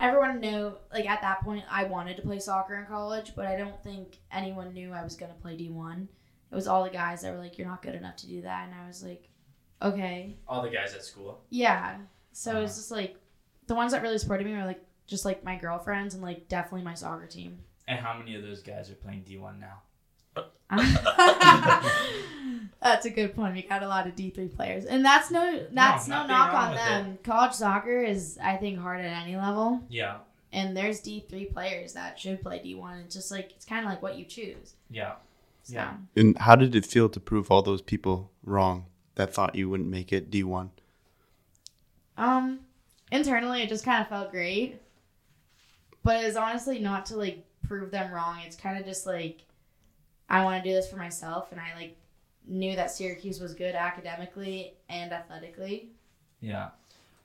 everyone 0.00 0.40
knew 0.40 0.72
like 0.92 1.06
at 1.08 1.20
that 1.22 1.42
point 1.42 1.64
I 1.70 1.84
wanted 1.84 2.16
to 2.16 2.22
play 2.22 2.38
soccer 2.38 2.74
in 2.76 2.86
college, 2.86 3.34
but 3.36 3.46
I 3.46 3.56
don't 3.56 3.80
think 3.82 4.18
anyone 4.32 4.72
knew 4.72 4.92
I 4.92 5.02
was 5.04 5.14
gonna 5.16 5.34
play 5.34 5.56
D 5.56 5.68
one. 5.70 6.08
It 6.50 6.54
was 6.54 6.66
all 6.66 6.84
the 6.84 6.90
guys 6.90 7.22
that 7.22 7.32
were 7.32 7.38
like, 7.40 7.58
You're 7.58 7.68
not 7.68 7.82
good 7.82 7.94
enough 7.94 8.16
to 8.16 8.26
do 8.26 8.42
that 8.42 8.66
and 8.68 8.74
I 8.74 8.86
was 8.88 9.04
like, 9.04 9.28
Okay. 9.82 10.36
All 10.48 10.62
the 10.62 10.70
guys 10.70 10.94
at 10.94 11.04
school. 11.04 11.42
Yeah. 11.50 11.98
So 12.32 12.52
Uh-huh. 12.52 12.60
it's 12.60 12.76
just 12.76 12.90
like 12.90 13.16
the 13.66 13.74
ones 13.74 13.92
that 13.92 14.02
really 14.02 14.18
supported 14.18 14.46
me 14.46 14.52
were 14.54 14.64
like 14.64 14.82
just 15.06 15.24
like 15.24 15.44
my 15.44 15.56
girlfriends 15.56 16.14
and 16.14 16.22
like 16.22 16.48
definitely 16.48 16.82
my 16.82 16.94
soccer 16.94 17.26
team. 17.26 17.58
And 17.88 17.98
how 18.00 18.16
many 18.18 18.34
of 18.34 18.42
those 18.42 18.62
guys 18.62 18.90
are 18.90 18.94
playing 18.94 19.22
D1 19.24 19.60
now? 19.60 19.82
that's 22.82 23.06
a 23.06 23.10
good 23.10 23.34
point. 23.34 23.54
We 23.54 23.62
got 23.62 23.82
a 23.82 23.88
lot 23.88 24.06
of 24.06 24.14
D 24.16 24.30
three 24.30 24.48
players, 24.48 24.84
and 24.84 25.04
that's 25.04 25.30
no 25.30 25.66
that's 25.72 26.08
no, 26.08 26.16
nothing 26.16 26.28
knock 26.28 26.52
on 26.54 26.70
with 26.72 26.80
them. 26.80 27.18
College 27.22 27.52
soccer 27.52 28.02
is, 28.02 28.38
I 28.42 28.56
think, 28.56 28.78
hard 28.78 29.00
at 29.00 29.22
any 29.22 29.36
level, 29.36 29.80
Yeah. 29.88 30.18
and 30.52 30.76
there's 30.76 31.00
D 31.00 31.24
three 31.28 31.46
players 31.46 31.92
that 31.94 32.18
should 32.18 32.42
play 32.42 32.60
D 32.62 32.74
one. 32.74 32.98
It's 33.00 33.14
just 33.14 33.30
like 33.30 33.52
it's 33.54 33.64
kind 33.64 33.84
of 33.84 33.90
like 33.90 34.02
what 34.02 34.18
you 34.18 34.24
choose. 34.24 34.74
Yeah. 34.90 35.14
So, 35.62 35.74
Yeah. 35.74 35.94
And 36.16 36.36
how 36.38 36.56
did 36.56 36.74
it 36.74 36.84
feel 36.86 37.08
to 37.10 37.20
prove 37.20 37.50
all 37.50 37.62
those 37.62 37.82
people 37.82 38.30
wrong 38.44 38.86
that 39.14 39.32
thought 39.32 39.54
you 39.54 39.68
wouldn't 39.70 39.88
make 39.88 40.12
it 40.12 40.30
D1? 40.30 40.70
um, 42.18 42.60
internally, 43.10 43.62
it 43.62 43.68
just 43.68 43.84
kind 43.84 44.02
of 44.02 44.08
felt 44.08 44.30
great, 44.30 44.80
but 46.02 46.24
it's 46.24 46.36
honestly 46.36 46.78
not 46.78 47.06
to 47.06 47.16
like 47.16 47.44
prove 47.66 47.90
them 47.90 48.12
wrong. 48.12 48.40
It's 48.44 48.56
kind 48.56 48.78
of 48.78 48.84
just 48.84 49.06
like 49.06 49.42
I 50.28 50.44
want 50.44 50.62
to 50.62 50.68
do 50.68 50.74
this 50.74 50.88
for 50.88 50.96
myself, 50.96 51.52
and 51.52 51.60
I 51.60 51.74
like 51.74 51.96
knew 52.46 52.76
that 52.76 52.90
Syracuse 52.90 53.40
was 53.40 53.54
good 53.54 53.74
academically 53.74 54.74
and 54.88 55.12
athletically. 55.12 55.90
Yeah. 56.40 56.70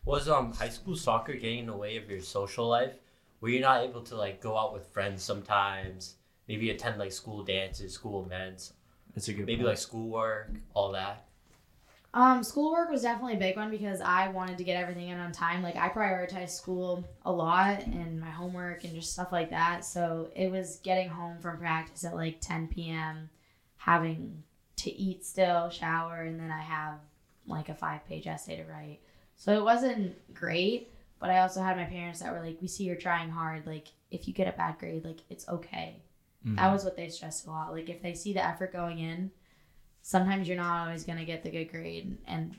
Was 0.05 0.27
um 0.29 0.53
high 0.53 0.69
school 0.69 0.95
soccer 0.95 1.33
getting 1.33 1.59
in 1.59 1.65
the 1.67 1.75
way 1.75 1.97
of 1.97 2.09
your 2.09 2.21
social 2.21 2.67
life? 2.67 2.95
Were 3.39 3.49
you 3.49 3.59
not 3.59 3.83
able 3.83 4.01
to 4.03 4.15
like 4.15 4.41
go 4.41 4.57
out 4.57 4.73
with 4.73 4.85
friends 4.87 5.23
sometimes? 5.23 6.15
Maybe 6.47 6.69
attend 6.69 6.99
like 6.99 7.11
school 7.11 7.43
dances, 7.43 7.93
school 7.93 8.25
events, 8.25 8.73
That's 9.13 9.27
a 9.27 9.33
good 9.33 9.45
maybe 9.45 9.63
like 9.63 9.77
schoolwork, 9.77 10.49
all 10.73 10.91
that. 10.93 11.25
Um, 12.13 12.43
schoolwork 12.43 12.89
was 12.89 13.03
definitely 13.03 13.35
a 13.35 13.39
big 13.39 13.55
one 13.55 13.71
because 13.71 14.01
I 14.01 14.27
wanted 14.27 14.57
to 14.57 14.65
get 14.65 14.81
everything 14.81 15.09
in 15.09 15.19
on 15.19 15.31
time. 15.31 15.63
Like 15.63 15.77
I 15.77 15.87
prioritized 15.89 16.49
school 16.49 17.07
a 17.23 17.31
lot 17.31 17.85
and 17.85 18.19
my 18.19 18.29
homework 18.29 18.83
and 18.83 18.93
just 18.93 19.13
stuff 19.13 19.31
like 19.31 19.49
that. 19.51 19.85
So 19.85 20.29
it 20.35 20.51
was 20.51 20.77
getting 20.83 21.07
home 21.07 21.39
from 21.39 21.57
practice 21.57 22.03
at 22.03 22.15
like 22.15 22.41
10 22.41 22.67
p.m., 22.67 23.29
having 23.77 24.43
to 24.77 24.91
eat 24.91 25.25
still, 25.25 25.69
shower, 25.69 26.21
and 26.23 26.39
then 26.39 26.51
I 26.51 26.61
have 26.61 26.95
like 27.47 27.69
a 27.69 27.75
five 27.75 28.05
page 28.05 28.27
essay 28.27 28.57
to 28.57 28.63
write. 28.63 28.99
So 29.37 29.53
it 29.53 29.63
wasn't 29.63 30.15
great, 30.33 30.91
but 31.19 31.29
I 31.29 31.39
also 31.39 31.61
had 31.61 31.77
my 31.77 31.85
parents 31.85 32.19
that 32.19 32.33
were 32.33 32.41
like, 32.41 32.57
We 32.61 32.67
see 32.67 32.83
you're 32.83 32.95
trying 32.95 33.29
hard. 33.29 33.65
Like, 33.65 33.87
if 34.11 34.27
you 34.27 34.33
get 34.33 34.53
a 34.53 34.57
bad 34.57 34.77
grade, 34.79 35.05
like, 35.05 35.21
it's 35.29 35.47
okay. 35.47 36.01
That 36.55 36.71
was 36.71 36.83
what 36.83 36.97
they 36.97 37.07
stressed 37.09 37.47
a 37.47 37.51
lot. 37.51 37.71
Like, 37.71 37.89
if 37.89 38.01
they 38.01 38.13
see 38.13 38.33
the 38.33 38.45
effort 38.45 38.73
going 38.73 38.99
in, 38.99 39.31
sometimes 40.01 40.47
you're 40.47 40.57
not 40.57 40.87
always 40.87 41.03
going 41.03 41.19
to 41.19 41.25
get 41.25 41.43
the 41.43 41.49
good 41.49 41.71
grade. 41.71 42.17
And 42.27 42.55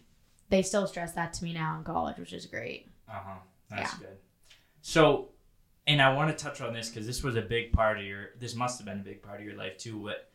they 0.49 0.63
still 0.63 0.87
stress 0.87 1.13
that 1.13 1.33
to 1.35 1.45
me 1.45 1.53
now 1.53 1.77
in 1.79 1.85
college, 1.85 2.19
which 2.19 2.33
is 2.33 2.47
great. 2.47 2.91
Uh 3.09 3.21
huh. 3.25 3.39
That's 3.71 3.95
good. 3.95 4.17
So, 4.83 5.29
and 5.87 6.03
I 6.03 6.13
want 6.15 6.37
to 6.37 6.45
touch 6.45 6.61
on 6.61 6.73
this 6.73 6.89
because 6.89 7.07
this 7.07 7.23
was 7.23 7.37
a 7.37 7.43
big 7.43 7.73
part 7.73 7.99
of 7.99 8.05
your. 8.05 8.31
This 8.39 8.55
must 8.55 8.79
have 8.79 8.87
been 8.87 9.01
a 9.01 9.05
big 9.05 9.23
part 9.23 9.41
of 9.41 9.47
your 9.47 9.57
life 9.57 9.79
too. 9.79 9.99
What? 9.99 10.29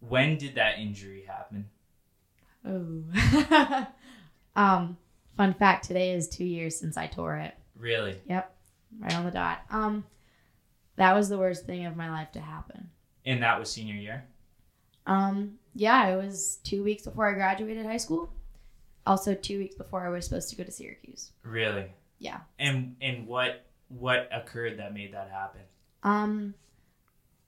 When 0.00 0.38
did 0.38 0.54
that 0.54 0.78
injury 0.78 1.24
happen? 1.26 1.68
Oh. 2.64 3.86
um, 4.56 4.96
fun 5.36 5.54
fact 5.54 5.86
today 5.86 6.12
is 6.12 6.28
two 6.28 6.44
years 6.44 6.76
since 6.76 6.96
I 6.96 7.06
tore 7.06 7.36
it. 7.36 7.54
Really? 7.76 8.16
Yep. 8.26 8.54
Right 8.98 9.14
on 9.14 9.24
the 9.24 9.30
dot. 9.30 9.62
Um, 9.70 10.04
that 10.96 11.14
was 11.14 11.28
the 11.28 11.38
worst 11.38 11.66
thing 11.66 11.86
of 11.86 11.96
my 11.96 12.10
life 12.10 12.32
to 12.32 12.40
happen. 12.40 12.90
And 13.24 13.42
that 13.42 13.58
was 13.58 13.70
senior 13.70 13.94
year. 13.94 14.24
Um, 15.06 15.58
yeah, 15.74 16.08
it 16.08 16.16
was 16.16 16.58
two 16.64 16.82
weeks 16.82 17.04
before 17.04 17.28
I 17.30 17.34
graduated 17.34 17.86
high 17.86 17.96
school. 17.96 18.32
Also, 19.06 19.34
two 19.34 19.58
weeks 19.58 19.74
before 19.74 20.04
I 20.06 20.10
was 20.10 20.24
supposed 20.24 20.50
to 20.50 20.56
go 20.56 20.64
to 20.64 20.70
Syracuse. 20.70 21.32
Really? 21.42 21.86
Yeah. 22.18 22.40
And 22.58 22.96
and 23.00 23.26
what 23.26 23.64
what 23.88 24.28
occurred 24.32 24.78
that 24.78 24.92
made 24.94 25.14
that 25.14 25.30
happen? 25.30 25.62
Um, 26.02 26.54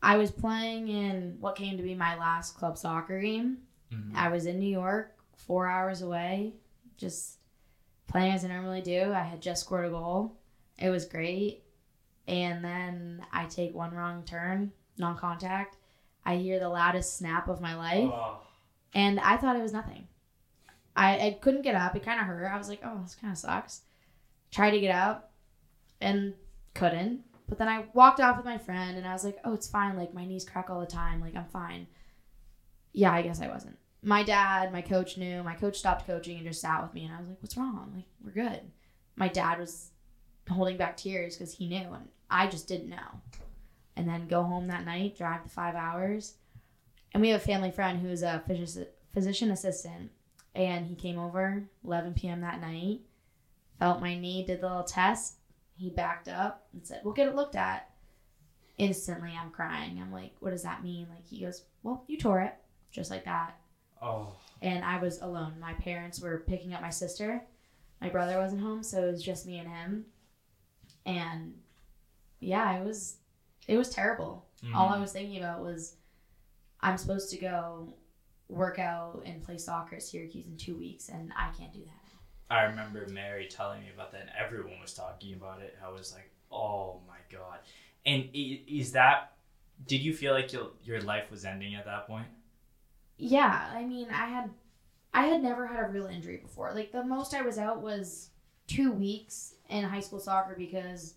I 0.02 0.16
was 0.16 0.30
playing 0.30 0.88
in 0.88 1.37
what 1.40 1.56
came 1.56 1.76
to 1.76 1.82
be 1.82 1.94
my 1.94 2.16
last 2.16 2.56
club 2.56 2.76
soccer 2.78 3.20
game. 3.20 3.58
Mhm. 3.92 4.14
I 4.16 4.28
was 4.28 4.46
in 4.46 4.58
New 4.58 4.68
York, 4.70 5.14
four 5.37 5.68
hours 5.68 6.02
away, 6.02 6.54
just 6.96 7.38
playing 8.08 8.32
as 8.32 8.44
I 8.44 8.48
normally 8.48 8.80
do. 8.82 9.12
I 9.12 9.20
had 9.22 9.40
just 9.40 9.62
scored 9.64 9.85
a 9.87 9.90
goal. 9.90 10.38
It 10.78 10.88
was 10.90 11.04
great. 11.04 11.62
And 12.26 12.64
then 12.64 13.24
I 13.32 13.44
take 13.46 13.74
one 13.74 13.92
wrong 13.94 14.24
turn, 14.24 14.72
non 14.96 15.16
contact. 15.16 15.76
I 16.24 16.37
hear 16.37 16.58
the 16.58 16.68
loudest 16.68 17.16
snap 17.16 17.48
of 17.48 17.61
my 17.61 17.74
life. 17.74 18.11
Oh. 18.12 18.38
and 18.94 19.18
I 19.20 19.37
thought 19.37 19.56
it 19.56 19.62
was 19.62 19.72
nothing. 19.72 20.06
I, 20.94 21.18
I 21.18 21.38
couldn't 21.40 21.62
get 21.62 21.74
up. 21.74 21.96
It 21.96 22.04
kind 22.04 22.20
of 22.20 22.26
hurt. 22.26 22.46
I 22.52 22.58
was 22.58 22.68
like, 22.68 22.80
oh, 22.85 23.00
this 23.02 23.14
kind 23.14 23.32
of 23.32 23.38
sucks. 23.38 23.80
Tried 24.50 24.72
to 24.72 24.80
get 24.80 24.94
up 24.94 25.32
and 26.00 26.35
couldn't. 26.74 27.22
But 27.48 27.58
then 27.58 27.68
I 27.68 27.85
walked 27.94 28.20
off 28.20 28.37
with 28.37 28.44
my 28.44 28.58
friend 28.58 28.96
and 28.96 29.06
I 29.06 29.12
was 29.12 29.24
like, 29.24 29.38
oh, 29.44 29.54
it's 29.54 29.66
fine. 29.68 29.96
Like, 29.96 30.14
my 30.14 30.24
knees 30.24 30.44
crack 30.44 30.68
all 30.70 30.80
the 30.80 30.87
time. 30.87 31.20
Like, 31.20 31.35
I'm 31.35 31.46
fine. 31.46 31.87
Yeah, 32.92 33.12
I 33.12 33.22
guess 33.22 33.40
I 33.40 33.48
wasn't. 33.48 33.78
My 34.02 34.22
dad, 34.22 34.72
my 34.72 34.82
coach 34.82 35.16
knew. 35.16 35.42
My 35.42 35.54
coach 35.54 35.78
stopped 35.78 36.06
coaching 36.06 36.37
and 36.37 36.46
just 36.46 36.61
sat 36.61 36.82
with 36.82 36.92
me. 36.92 37.04
And 37.04 37.14
I 37.14 37.18
was 37.18 37.28
like, 37.28 37.38
what's 37.40 37.56
wrong? 37.56 37.92
Like, 37.94 38.04
we're 38.22 38.48
good. 38.48 38.61
My 39.16 39.28
dad 39.28 39.58
was 39.58 39.90
holding 40.50 40.76
back 40.76 40.96
tears 40.96 41.37
because 41.37 41.54
he 41.54 41.68
knew. 41.68 41.92
And 41.92 42.08
I 42.30 42.46
just 42.48 42.68
didn't 42.68 42.88
know. 42.90 43.20
And 43.96 44.09
then 44.09 44.28
go 44.28 44.42
home 44.42 44.68
that 44.68 44.87
night, 44.87 45.16
drive 45.16 45.42
the 45.42 45.50
five 45.50 45.74
hours. 45.74 46.35
And 47.12 47.20
we 47.20 47.28
have 47.31 47.40
a 47.40 47.44
family 47.44 47.70
friend 47.70 48.00
who's 48.00 48.22
a 48.22 48.42
phys- 48.48 48.87
physician 49.12 49.50
assistant. 49.50 50.11
And 50.55 50.87
he 50.87 50.94
came 50.94 51.18
over 51.18 51.64
11 51.85 52.14
p.m. 52.14 52.40
that 52.42 52.61
night, 52.61 53.00
felt 53.78 54.00
my 54.00 54.18
knee, 54.18 54.44
did 54.44 54.61
the 54.61 54.68
little 54.68 54.83
test. 54.83 55.35
He 55.76 55.90
backed 55.90 56.28
up 56.28 56.66
and 56.72 56.87
said, 56.87 57.00
We'll 57.05 57.14
get 57.14 57.28
it 57.28 57.35
looked 57.35 57.57
at. 57.57 57.90
Instantly, 58.78 59.33
I'm 59.38 59.50
crying. 59.50 59.98
I'm 60.00 60.12
like, 60.12 60.33
What 60.40 60.50
does 60.50 60.62
that 60.62 60.83
mean? 60.83 61.07
Like, 61.09 61.26
he 61.26 61.40
goes, 61.40 61.64
Well, 61.83 62.05
you 62.07 62.18
tore 62.18 62.40
it. 62.40 62.55
Just 62.90 63.11
like 63.11 63.24
that. 63.24 63.57
Oh. 64.00 64.35
And 64.61 64.85
I 64.85 64.98
was 64.98 65.20
alone. 65.20 65.55
My 65.61 65.72
parents 65.74 66.20
were 66.20 66.44
picking 66.46 66.74
up 66.74 66.83
my 66.83 66.90
sister. 66.90 67.42
My 68.00 68.09
brother 68.09 68.38
wasn't 68.38 68.62
home, 68.62 68.83
so 68.83 69.05
it 69.05 69.12
was 69.12 69.22
just 69.22 69.46
me 69.46 69.59
and 69.59 69.68
him. 69.68 70.05
And 71.07 71.55
yeah, 72.40 72.76
it 72.78 72.85
was 72.85 73.16
it 73.68 73.77
was 73.77 73.90
terrible. 73.90 74.46
All 74.75 74.88
I 74.88 74.92
mm-hmm. 74.92 75.03
was 75.03 75.12
thinking 75.12 75.38
about 75.38 75.61
was 75.61 75.96
I'm 76.81 76.96
supposed 76.96 77.31
to 77.31 77.38
go 77.38 77.94
work 78.48 78.79
out 78.79 79.22
and 79.25 79.42
play 79.42 79.59
soccer 79.59 79.96
at 79.96 80.03
Syracuse 80.03 80.46
in 80.46 80.57
two 80.57 80.77
weeks, 80.77 81.09
and 81.09 81.33
I 81.37 81.51
can't 81.57 81.72
do 81.72 81.81
that. 81.81 82.55
I 82.55 82.64
remember 82.64 83.07
Mary 83.09 83.46
telling 83.46 83.81
me 83.81 83.88
about 83.94 84.12
that, 84.12 84.22
and 84.22 84.31
everyone 84.38 84.81
was 84.81 84.92
talking 84.94 85.35
about 85.35 85.62
it. 85.62 85.77
I 85.85 85.90
was 85.90 86.12
like, 86.12 86.31
"Oh 86.51 87.01
my 87.09 87.16
god!" 87.31 87.61
And 88.05 88.29
is 88.33 88.92
that? 88.92 89.33
Did 89.87 90.03
you 90.03 90.12
feel 90.12 90.33
like 90.33 90.53
your 90.53 90.70
your 90.85 91.01
life 91.01 91.31
was 91.31 91.44
ending 91.44 91.75
at 91.75 91.87
that 91.87 92.07
point? 92.07 92.27
Yeah, 93.16 93.70
I 93.72 93.85
mean, 93.85 94.09
I 94.11 94.27
had 94.27 94.51
I 95.14 95.27
had 95.27 95.42
never 95.42 95.66
had 95.66 95.81
a 95.81 95.88
real 95.88 96.07
injury 96.07 96.38
before. 96.38 96.72
Like 96.75 96.92
the 96.92 97.05
most 97.05 97.35
I 97.35 97.42
was 97.42 97.59
out 97.59 97.81
was 97.83 98.31
two 98.66 98.92
weeks 98.92 99.55
in 99.68 99.85
high 99.85 100.01
school 100.01 100.20
soccer 100.20 100.55
because 100.57 101.14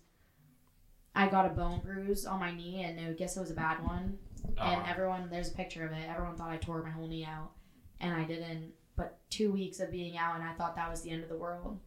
I 1.16 1.28
got 1.28 1.46
a 1.46 1.48
bone 1.48 1.80
bruise 1.82 2.26
on 2.26 2.38
my 2.38 2.54
knee, 2.54 2.82
and 2.84 3.00
I 3.00 3.12
guess 3.14 3.36
it 3.36 3.40
was 3.40 3.50
a 3.50 3.54
bad 3.54 3.82
one. 3.82 4.18
And 4.44 4.58
Uh-huh. 4.58 4.84
everyone, 4.86 5.28
there's 5.30 5.48
a 5.50 5.54
picture 5.54 5.84
of 5.84 5.92
it. 5.92 6.08
Everyone 6.08 6.36
thought 6.36 6.50
I 6.50 6.58
tore 6.58 6.82
my 6.82 6.90
whole 6.90 7.08
knee 7.08 7.24
out, 7.24 7.52
and 8.00 8.14
I 8.14 8.24
didn't. 8.24 8.72
But 8.96 9.18
two 9.30 9.50
weeks 9.50 9.80
of 9.80 9.90
being 9.90 10.16
out, 10.16 10.36
and 10.36 10.44
I 10.44 10.52
thought 10.54 10.76
that 10.76 10.90
was 10.90 11.02
the 11.02 11.10
end 11.10 11.22
of 11.22 11.28
the 11.28 11.36
world. 11.36 11.80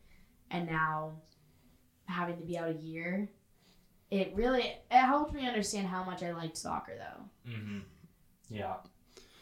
And 0.52 0.68
now, 0.68 1.14
having 2.06 2.38
to 2.38 2.44
be 2.44 2.58
out 2.58 2.70
a 2.70 2.74
year, 2.74 3.30
it 4.12 4.34
really 4.36 4.64
it 4.64 4.82
helped 4.92 5.34
me 5.34 5.48
understand 5.48 5.88
how 5.88 6.04
much 6.04 6.24
I 6.24 6.34
liked 6.34 6.58
soccer, 6.58 6.94
though. 6.98 7.52
Mm-hmm. 7.52 7.80
Yeah. 8.50 8.78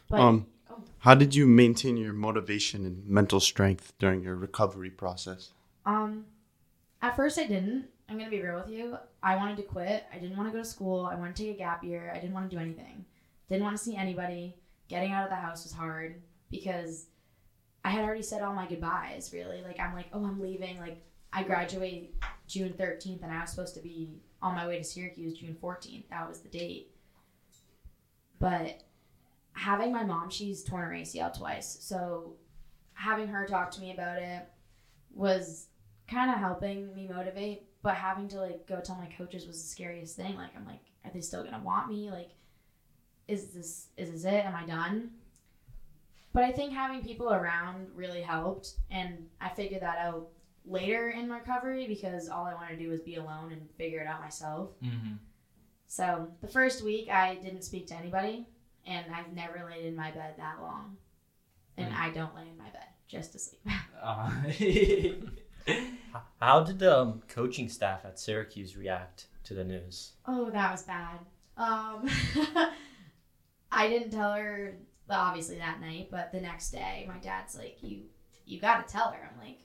But 0.10 0.20
um, 0.20 0.48
oh. 0.70 0.82
how 1.00 1.16
did 1.16 1.34
you 1.34 1.48
maintain 1.48 1.96
your 1.98 2.14
motivation 2.14 2.86
and 2.86 3.06
mental 3.06 3.40
strength 3.40 3.94
during 4.00 4.22
your 4.22 4.36
recovery 4.36 4.90
process? 4.90 5.52
Um, 5.86 6.26
at 7.02 7.16
first 7.16 7.38
I 7.40 7.48
didn't. 7.48 7.88
I'm 8.10 8.18
gonna 8.18 8.30
be 8.30 8.42
real 8.42 8.56
with 8.56 8.70
you. 8.70 8.98
I 9.22 9.36
wanted 9.36 9.58
to 9.58 9.64
quit. 9.64 10.06
I 10.14 10.18
didn't 10.18 10.38
want 10.38 10.50
to 10.50 10.54
go 10.54 10.64
to 10.64 10.70
school. 10.70 11.06
I 11.06 11.16
wanted 11.16 11.36
to 11.36 11.44
take 11.44 11.56
a 11.56 11.58
gap 11.58 11.84
year. 11.84 12.12
I 12.14 12.20
didn't 12.20 12.34
want 12.34 12.50
to 12.50 12.56
do 12.56 12.62
anything. 12.62 13.06
Didn't 13.50 13.64
want 13.64 13.78
to 13.78 13.84
see 13.84 13.96
anybody. 13.96 14.56
Getting 14.88 15.12
out 15.12 15.26
of 15.26 15.30
the 15.30 15.36
house 15.36 15.64
was 15.64 15.74
hard 15.74 16.22
because 16.50 17.08
I 17.84 17.90
had 17.90 18.06
already 18.06 18.22
said 18.22 18.42
all 18.42 18.54
my 18.54 18.68
goodbyes. 18.68 19.32
Really, 19.34 19.62
like 19.62 19.80
I'm 19.80 19.94
like, 19.94 20.08
oh, 20.14 20.26
I'm 20.26 20.40
leaving. 20.40 20.80
Like 20.80 21.04
I 21.34 21.44
graduate 21.44 22.16
June 22.48 22.74
13th, 22.78 23.24
and 23.24 23.32
I 23.32 23.42
was 23.42 23.50
supposed 23.50 23.76
to 23.76 23.82
be 23.82 24.22
on 24.42 24.56
my 24.56 24.68
way 24.68 24.78
to 24.78 24.84
Syracuse 24.84 25.38
June 25.38 25.58
14th. 25.62 26.10
That 26.10 26.30
was 26.30 26.40
the 26.40 26.50
date. 26.50 26.92
But 28.40 28.84
having 29.54 29.92
my 29.92 30.04
mom, 30.04 30.30
she's 30.30 30.64
torn 30.64 30.86
her 30.86 30.96
ACL 30.96 31.38
twice, 31.38 31.78
so 31.82 32.36
having 32.94 33.28
her 33.28 33.46
talk 33.46 33.72
to 33.72 33.82
me 33.82 33.92
about 33.94 34.22
it 34.22 34.48
was 35.14 35.68
kind 36.08 36.32
of 36.32 36.38
helping 36.38 36.94
me 36.96 37.08
motivate, 37.08 37.67
but 37.82 37.96
having 37.96 38.28
to 38.30 38.40
like 38.40 38.68
go 38.68 38.80
tell 38.82 38.96
my 38.96 39.10
coaches 39.18 39.46
was 39.46 39.62
the 39.62 39.68
scariest 39.68 40.16
thing. 40.16 40.36
Like 40.36 40.56
I'm 40.56 40.66
like, 40.66 40.82
are 41.06 41.12
they 41.14 41.22
still 41.22 41.44
gonna 41.44 41.62
want 41.64 41.90
me? 41.90 42.12
Like, 42.12 42.30
is 43.28 43.50
this 43.50 43.88
is 43.98 44.12
this 44.12 44.26
it? 44.26 44.46
Am 44.46 44.56
I 44.56 44.66
done? 44.66 45.12
But 46.34 46.44
I 46.44 46.52
think 46.52 46.74
having 46.74 47.02
people 47.02 47.34
around 47.34 47.88
really 47.96 48.22
helped, 48.22 48.76
and 48.92 49.28
I 49.42 49.50
figured 49.50 49.82
that 49.82 49.98
out 49.98 50.28
later 50.66 51.10
in 51.10 51.28
my 51.28 51.40
recovery 51.40 51.88
because 51.88 52.30
all 52.30 52.46
I 52.46 52.54
wanted 52.54 52.78
to 52.78 52.84
do 52.84 52.90
was 52.90 53.00
be 53.00 53.16
alone 53.16 53.52
and 53.52 53.68
figure 53.78 54.02
it 54.02 54.08
out 54.08 54.22
myself. 54.22 54.72
Mm-hmm. 54.84 55.14
So 55.88 56.28
the 56.42 56.48
first 56.48 56.84
week 56.84 57.10
I 57.10 57.36
didn't 57.36 57.64
speak 57.64 57.88
to 57.88 57.96
anybody, 57.96 58.46
and 58.86 59.06
I've 59.14 59.34
never 59.34 59.66
laid 59.68 59.86
in 59.86 59.96
my 59.96 60.12
bed 60.12 60.36
that 60.38 60.62
long, 60.62 60.98
and 61.78 61.94
I 61.94 62.10
don't 62.12 62.36
lay 62.36 62.50
in 62.50 62.58
my 62.58 62.70
bed 62.70 62.88
just 63.08 63.32
to 63.34 63.40
sleep. 63.40 63.62
Uh, 64.00 64.30
How 66.40 66.64
did 66.64 66.80
the 66.80 66.98
um, 66.98 67.22
coaching 67.28 67.70
staff 67.70 68.06
at 68.06 68.20
Syracuse 68.20 68.76
react 68.78 69.28
to 69.46 69.54
the 69.54 69.64
news? 69.64 70.14
Oh, 70.26 70.50
that 70.50 70.72
was 70.72 70.84
bad. 70.84 71.20
Um, 71.58 72.08
I 73.72 73.88
didn't 73.88 74.12
tell 74.12 74.34
her 74.34 74.76
well, 75.08 75.20
obviously 75.22 75.58
that 75.58 75.80
night, 75.80 76.10
but 76.12 76.32
the 76.32 76.42
next 76.42 76.72
day, 76.72 77.06
my 77.08 77.18
dad's 77.20 77.56
like, 77.58 77.78
"You, 77.82 78.02
you 78.46 78.60
got 78.60 78.86
to 78.86 78.92
tell 78.94 79.10
her." 79.12 79.30
I'm 79.32 79.40
like, 79.40 79.60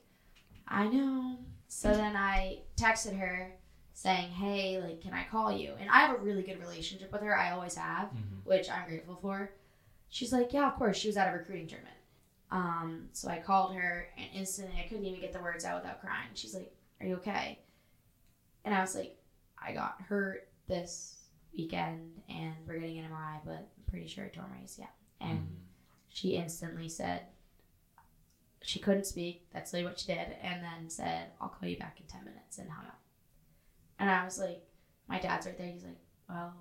"I 0.69 0.87
know." 0.89 1.37
So 1.69 1.93
then 1.93 2.17
I 2.17 2.61
texted 2.77 3.19
her 3.19 3.53
saying, 3.93 4.31
"Hey, 4.31 4.81
like, 4.81 5.01
can 5.01 5.13
I 5.13 5.25
call 5.25 5.51
you?" 5.53 5.73
And 5.81 5.91
I 5.91 6.01
have 6.01 6.17
a 6.17 6.21
really 6.23 6.43
good 6.43 6.61
relationship 6.61 7.11
with 7.13 7.23
her. 7.23 7.37
I 7.37 7.51
always 7.53 7.75
have, 7.75 8.09
Mhm. 8.11 8.45
which 8.45 8.71
I'm 8.71 8.87
grateful 8.89 9.17
for. 9.21 9.51
She's 10.09 10.33
like, 10.33 10.53
"Yeah, 10.53 10.69
of 10.69 10.77
course." 10.77 10.97
She 10.97 11.09
was 11.09 11.17
at 11.17 11.29
a 11.33 11.37
recruiting 11.37 11.67
tournament. 11.67 11.97
Um, 12.53 13.09
so 13.13 13.29
I 13.29 13.39
called 13.41 13.75
her, 13.75 14.07
and 14.17 14.27
instantly 14.35 14.79
I 14.79 14.87
couldn't 14.89 15.05
even 15.07 15.21
get 15.21 15.33
the 15.33 15.41
words 15.41 15.65
out 15.65 15.83
without 15.83 16.01
crying. 16.01 16.29
She's 16.35 16.55
like, 16.55 16.73
"Are 17.01 17.07
you 17.07 17.17
okay?" 17.17 17.59
And 18.65 18.75
I 18.75 18.81
was 18.81 18.95
like, 18.95 19.17
"I 19.59 19.73
got 19.73 20.01
hurt 20.03 20.49
this 20.69 21.19
weekend 21.57 22.23
and 22.29 22.55
we're 22.67 22.79
getting 22.79 22.99
an 22.99 23.11
MRI, 23.11 23.41
but 23.45 23.53
I'm 23.55 23.85
pretty 23.91 24.07
sure 24.07 24.25
I 24.25 24.29
tore 24.29 24.47
my 24.49 24.65
ACL. 24.65 24.87
And 25.21 25.49
she 26.09 26.31
instantly 26.37 26.89
said 26.89 27.23
she 28.63 28.79
couldn't 28.79 29.05
speak. 29.07 29.47
That's 29.53 29.73
literally 29.73 29.91
what 29.91 29.99
she 30.01 30.07
did. 30.15 30.37
And 30.43 30.63
then 30.63 30.89
said, 30.89 31.27
I'll 31.41 31.49
call 31.49 31.69
you 31.69 31.77
back 31.79 31.99
in 32.01 32.07
10 32.07 32.25
minutes 32.25 32.59
and 32.59 32.71
hung 32.71 32.87
up. 32.87 33.01
And 33.99 34.09
I 34.11 34.25
was 34.25 34.39
like, 34.39 34.63
my 35.09 35.19
dad's 35.19 35.47
right 35.47 35.59
there. 35.59 35.67
He's 35.67 35.85
like, 35.85 35.99
well, 36.29 36.55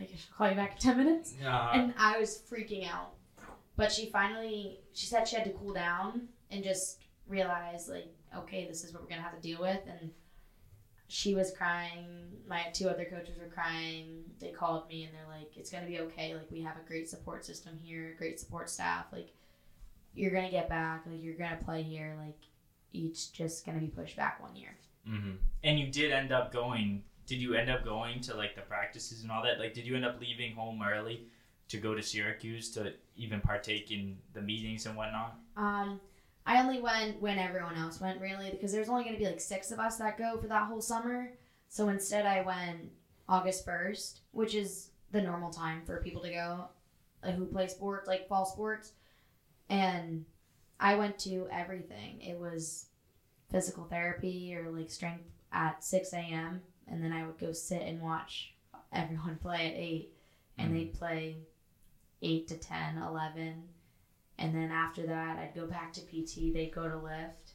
I 0.00 0.04
guess 0.04 0.26
I'll 0.30 0.38
call 0.38 0.48
you 0.50 0.56
back 0.56 0.72
in 0.76 0.78
10 0.78 0.96
minutes. 0.96 1.34
Uh, 1.34 1.70
And 1.74 1.94
I 1.98 2.18
was 2.18 2.40
freaking 2.50 2.88
out. 2.90 3.14
But 3.78 3.92
she 3.92 4.06
finally, 4.10 4.80
she 4.92 5.06
said 5.06 5.28
she 5.28 5.36
had 5.36 5.44
to 5.44 5.52
cool 5.52 5.72
down 5.72 6.26
and 6.50 6.64
just 6.64 6.98
realize, 7.28 7.88
like, 7.88 8.12
okay, 8.36 8.66
this 8.66 8.82
is 8.82 8.92
what 8.92 9.02
we're 9.02 9.08
going 9.08 9.20
to 9.20 9.24
have 9.24 9.36
to 9.36 9.40
deal 9.40 9.60
with. 9.60 9.78
And 9.86 10.10
she 11.06 11.36
was 11.36 11.52
crying. 11.56 12.32
My 12.48 12.64
two 12.74 12.88
other 12.88 13.04
coaches 13.04 13.38
were 13.38 13.46
crying. 13.46 14.24
They 14.40 14.50
called 14.50 14.88
me 14.88 15.04
and 15.04 15.14
they're 15.14 15.32
like, 15.32 15.56
it's 15.56 15.70
going 15.70 15.84
to 15.84 15.88
be 15.88 16.00
okay. 16.00 16.34
Like, 16.34 16.50
we 16.50 16.60
have 16.62 16.74
a 16.76 16.88
great 16.88 17.08
support 17.08 17.44
system 17.44 17.78
here, 17.80 18.16
great 18.18 18.40
support 18.40 18.68
staff. 18.68 19.06
Like, 19.12 19.32
you're 20.12 20.32
going 20.32 20.46
to 20.46 20.50
get 20.50 20.68
back. 20.68 21.04
Like, 21.06 21.22
you're 21.22 21.38
going 21.38 21.56
to 21.56 21.64
play 21.64 21.84
here. 21.84 22.16
Like, 22.18 22.40
each 22.92 23.32
just 23.32 23.64
going 23.64 23.78
to 23.78 23.84
be 23.84 23.92
pushed 23.92 24.16
back 24.16 24.42
one 24.42 24.56
year. 24.56 24.76
hmm 25.06 25.34
And 25.62 25.78
you 25.78 25.86
did 25.86 26.10
end 26.10 26.32
up 26.32 26.52
going. 26.52 27.04
Did 27.26 27.40
you 27.40 27.54
end 27.54 27.70
up 27.70 27.84
going 27.84 28.20
to 28.22 28.34
like 28.34 28.56
the 28.56 28.62
practices 28.62 29.22
and 29.22 29.30
all 29.30 29.44
that? 29.44 29.60
Like, 29.60 29.72
did 29.72 29.86
you 29.86 29.94
end 29.94 30.04
up 30.04 30.20
leaving 30.20 30.56
home 30.56 30.82
early 30.82 31.28
to 31.68 31.78
go 31.78 31.94
to 31.94 32.02
Syracuse 32.02 32.70
to 32.72 32.94
even 33.16 33.40
partake 33.40 33.90
in 33.90 34.16
the 34.32 34.40
meetings 34.40 34.86
and 34.86 34.96
whatnot? 34.96 35.36
Um, 35.56 36.00
I 36.46 36.62
only 36.62 36.80
went 36.80 37.20
when 37.20 37.38
everyone 37.38 37.76
else 37.76 38.00
went, 38.00 38.20
really, 38.20 38.50
because 38.50 38.72
there's 38.72 38.88
only 38.88 39.04
going 39.04 39.16
to 39.16 39.20
be 39.20 39.26
like 39.26 39.40
six 39.40 39.70
of 39.70 39.78
us 39.78 39.98
that 39.98 40.16
go 40.16 40.38
for 40.40 40.46
that 40.46 40.64
whole 40.64 40.80
summer. 40.80 41.30
So 41.68 41.88
instead, 41.88 42.24
I 42.24 42.40
went 42.40 42.90
August 43.28 43.66
1st, 43.66 44.20
which 44.32 44.54
is 44.54 44.88
the 45.12 45.20
normal 45.20 45.50
time 45.50 45.82
for 45.84 46.02
people 46.02 46.22
to 46.22 46.30
go 46.30 46.68
like, 47.22 47.34
who 47.34 47.46
play 47.46 47.66
sports, 47.66 48.08
like 48.08 48.28
fall 48.28 48.46
sports. 48.46 48.92
And 49.68 50.24
I 50.80 50.94
went 50.94 51.18
to 51.20 51.46
everything. 51.52 52.20
It 52.20 52.38
was 52.38 52.86
physical 53.50 53.84
therapy 53.84 54.54
or 54.54 54.70
like 54.70 54.90
strength 54.90 55.24
at 55.52 55.84
6 55.84 56.12
a.m. 56.12 56.62
And 56.86 57.02
then 57.02 57.12
I 57.12 57.26
would 57.26 57.38
go 57.38 57.52
sit 57.52 57.82
and 57.82 58.00
watch 58.00 58.54
everyone 58.92 59.38
play 59.42 59.66
at 59.66 59.74
8. 59.74 60.12
And 60.58 60.74
they'd 60.74 60.94
play 60.94 61.36
8 62.22 62.48
to 62.48 62.56
10, 62.56 62.98
11. 62.98 63.62
And 64.38 64.54
then 64.54 64.70
after 64.70 65.06
that, 65.06 65.38
I'd 65.38 65.54
go 65.54 65.66
back 65.66 65.92
to 65.94 66.00
PT. 66.00 66.52
They'd 66.52 66.72
go 66.74 66.88
to 66.88 66.96
lift. 66.96 67.52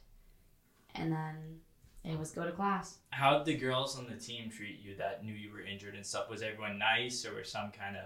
And 0.94 1.10
then 1.10 1.60
it 2.04 2.18
was 2.18 2.30
go 2.30 2.44
to 2.44 2.52
class. 2.52 2.98
How 3.10 3.38
did 3.38 3.46
the 3.46 3.56
girls 3.56 3.98
on 3.98 4.06
the 4.06 4.16
team 4.16 4.50
treat 4.50 4.80
you 4.82 4.94
that 4.96 5.24
knew 5.24 5.32
you 5.32 5.50
were 5.50 5.62
injured 5.62 5.94
and 5.94 6.04
stuff? 6.04 6.28
Was 6.28 6.42
everyone 6.42 6.78
nice 6.78 7.24
or 7.24 7.34
was 7.34 7.50
some 7.50 7.70
kind 7.70 7.96
of? 7.96 8.04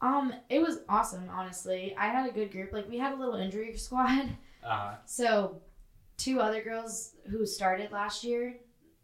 Um, 0.00 0.34
it 0.48 0.60
was 0.60 0.80
awesome, 0.88 1.28
honestly. 1.30 1.94
I 1.98 2.08
had 2.08 2.28
a 2.28 2.32
good 2.32 2.50
group. 2.50 2.72
Like 2.72 2.88
we 2.88 2.98
had 2.98 3.12
a 3.12 3.16
little 3.16 3.36
injury 3.36 3.76
squad. 3.76 4.30
Uh-huh. 4.64 4.94
So, 5.04 5.60
two 6.16 6.40
other 6.40 6.62
girls 6.62 7.12
who 7.30 7.44
started 7.44 7.92
last 7.92 8.24
year, 8.24 8.56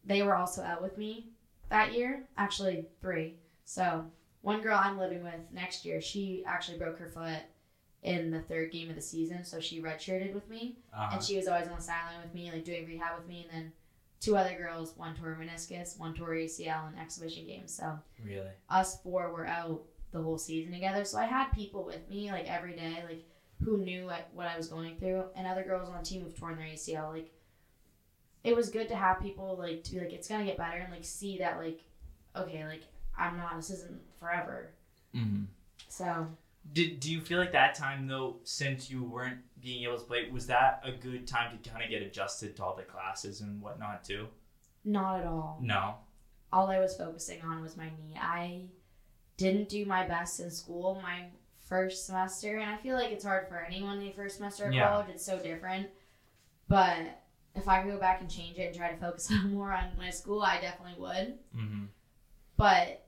they 0.05 0.23
were 0.23 0.35
also 0.35 0.63
out 0.63 0.83
with 0.83 0.97
me 0.97 1.29
that 1.69 1.93
year. 1.93 2.25
Actually, 2.39 2.87
three. 3.03 3.37
So, 3.67 4.07
one 4.43 4.61
girl 4.61 4.79
I'm 4.83 4.99
living 4.99 5.23
with 5.23 5.41
next 5.53 5.85
year, 5.85 6.01
she 6.01 6.45
actually 6.47 6.79
broke 6.79 6.99
her 6.99 7.09
foot 7.09 7.43
in 8.03 8.31
the 8.31 8.41
third 8.41 8.73
game 8.73 8.89
of 8.89 8.97
the 8.97 9.03
season, 9.03 9.45
so 9.45 9.61
she 9.61 9.83
redshirted 9.83 10.33
with 10.33 10.49
me, 10.49 10.79
uh, 10.97 11.11
and 11.13 11.23
she 11.23 11.37
was 11.37 11.47
always 11.47 11.69
on 11.69 11.77
the 11.77 11.83
sideline 11.83 12.23
with 12.23 12.33
me, 12.35 12.51
like 12.51 12.65
doing 12.65 12.87
rehab 12.87 13.19
with 13.19 13.29
me. 13.29 13.47
And 13.51 13.65
then 13.65 13.73
two 14.21 14.37
other 14.37 14.57
girls, 14.57 14.95
one 14.97 15.15
tore 15.15 15.39
meniscus, 15.41 15.99
one 15.99 16.15
tore 16.15 16.31
ACL 16.31 16.93
in 16.93 16.99
exhibition 16.99 17.47
games. 17.47 17.75
So 17.75 17.99
really? 18.25 18.49
us 18.69 19.01
four 19.03 19.33
were 19.33 19.47
out 19.47 19.83
the 20.13 20.23
whole 20.23 20.39
season 20.39 20.73
together. 20.73 21.05
So 21.05 21.19
I 21.19 21.27
had 21.27 21.51
people 21.51 21.85
with 21.85 22.09
me 22.09 22.31
like 22.33 22.49
every 22.51 22.75
day, 22.75 23.05
like 23.07 23.25
who 23.63 23.79
knew 23.79 24.05
like, 24.07 24.35
what 24.35 24.47
I 24.47 24.57
was 24.57 24.69
going 24.69 24.97
through, 24.97 25.25
and 25.37 25.47
other 25.47 25.63
girls 25.63 25.89
on 25.89 25.99
the 25.99 26.05
team 26.05 26.23
who've 26.23 26.39
torn 26.39 26.57
their 26.57 26.67
ACL. 26.67 27.13
Like 27.13 27.31
it 28.45 28.57
was 28.57 28.71
good 28.71 28.89
to 28.89 28.97
have 28.97 29.21
people 29.21 29.57
like 29.59 29.85
to 29.85 29.93
be 29.93 30.01
like 30.01 30.13
it's 30.13 30.29
gonna 30.29 30.45
get 30.45 30.57
better 30.57 30.79
and 30.79 30.93
like 30.93 31.05
see 31.05 31.39
that 31.39 31.59
like 31.59 31.81
okay 32.35 32.65
like 32.67 32.85
I'm 33.19 33.37
not 33.37 33.57
this 33.57 33.71
isn't 33.71 34.01
forever. 34.21 34.71
Mm-hmm. 35.17 35.45
So 35.89 36.27
Did 36.73 37.01
do 37.01 37.11
you 37.11 37.21
feel 37.21 37.39
like 37.39 37.53
that 37.53 37.75
time 37.75 38.07
though, 38.07 38.37
since 38.45 38.89
you 38.91 39.03
weren't 39.03 39.39
being 39.61 39.83
able 39.85 39.99
to 39.99 40.05
play, 40.05 40.29
was 40.31 40.47
that 40.47 40.83
a 40.85 40.93
good 40.93 41.27
time 41.27 41.59
to 41.59 41.71
kind 41.71 41.83
of 41.83 41.91
get 41.91 42.03
adjusted 42.03 42.55
to 42.57 42.65
all 42.65 42.77
the 42.77 42.83
classes 42.83 43.41
and 43.41 43.61
whatnot 43.61 44.05
too? 44.05 44.29
not 44.85 45.21
at 45.21 45.27
all. 45.27 45.59
No. 45.61 45.97
All 46.53 46.69
I 46.71 46.79
was 46.81 46.97
focusing 46.97 47.43
on 47.43 47.61
was 47.63 47.77
my 47.77 47.85
knee. 47.85 48.17
I 48.19 48.63
didn't 49.37 49.69
do 49.69 49.85
my 49.85 50.07
best 50.07 50.41
in 50.41 50.51
school 50.51 50.99
my 51.03 51.27
first 51.69 52.07
semester, 52.07 52.57
and 52.57 52.71
I 52.71 52.77
feel 52.79 52.97
like 52.97 53.11
it's 53.13 53.25
hard 53.25 53.47
for 53.49 53.59
anyone 53.59 53.99
in 53.99 54.05
the 54.07 54.13
first 54.13 54.37
semester 54.39 54.65
of 54.67 54.73
Yeah. 54.73 54.89
college. 54.89 55.09
It's 55.11 55.25
so 55.25 55.39
different. 55.39 55.89
But 56.67 57.21
if 57.55 57.69
I 57.69 57.83
could 57.83 57.93
go 57.93 57.99
back 57.99 58.21
and 58.23 58.31
change 58.31 58.59
it 58.59 58.69
and 58.69 58.75
try 58.77 58.91
to 58.91 58.97
focus 58.97 59.31
more 59.45 59.71
on 59.73 59.91
my 59.99 60.09
school, 60.11 60.41
I 60.43 60.61
definitely 60.61 60.99
would. 61.01 61.39
Mm-hmm. 61.57 61.85
But 62.57 63.07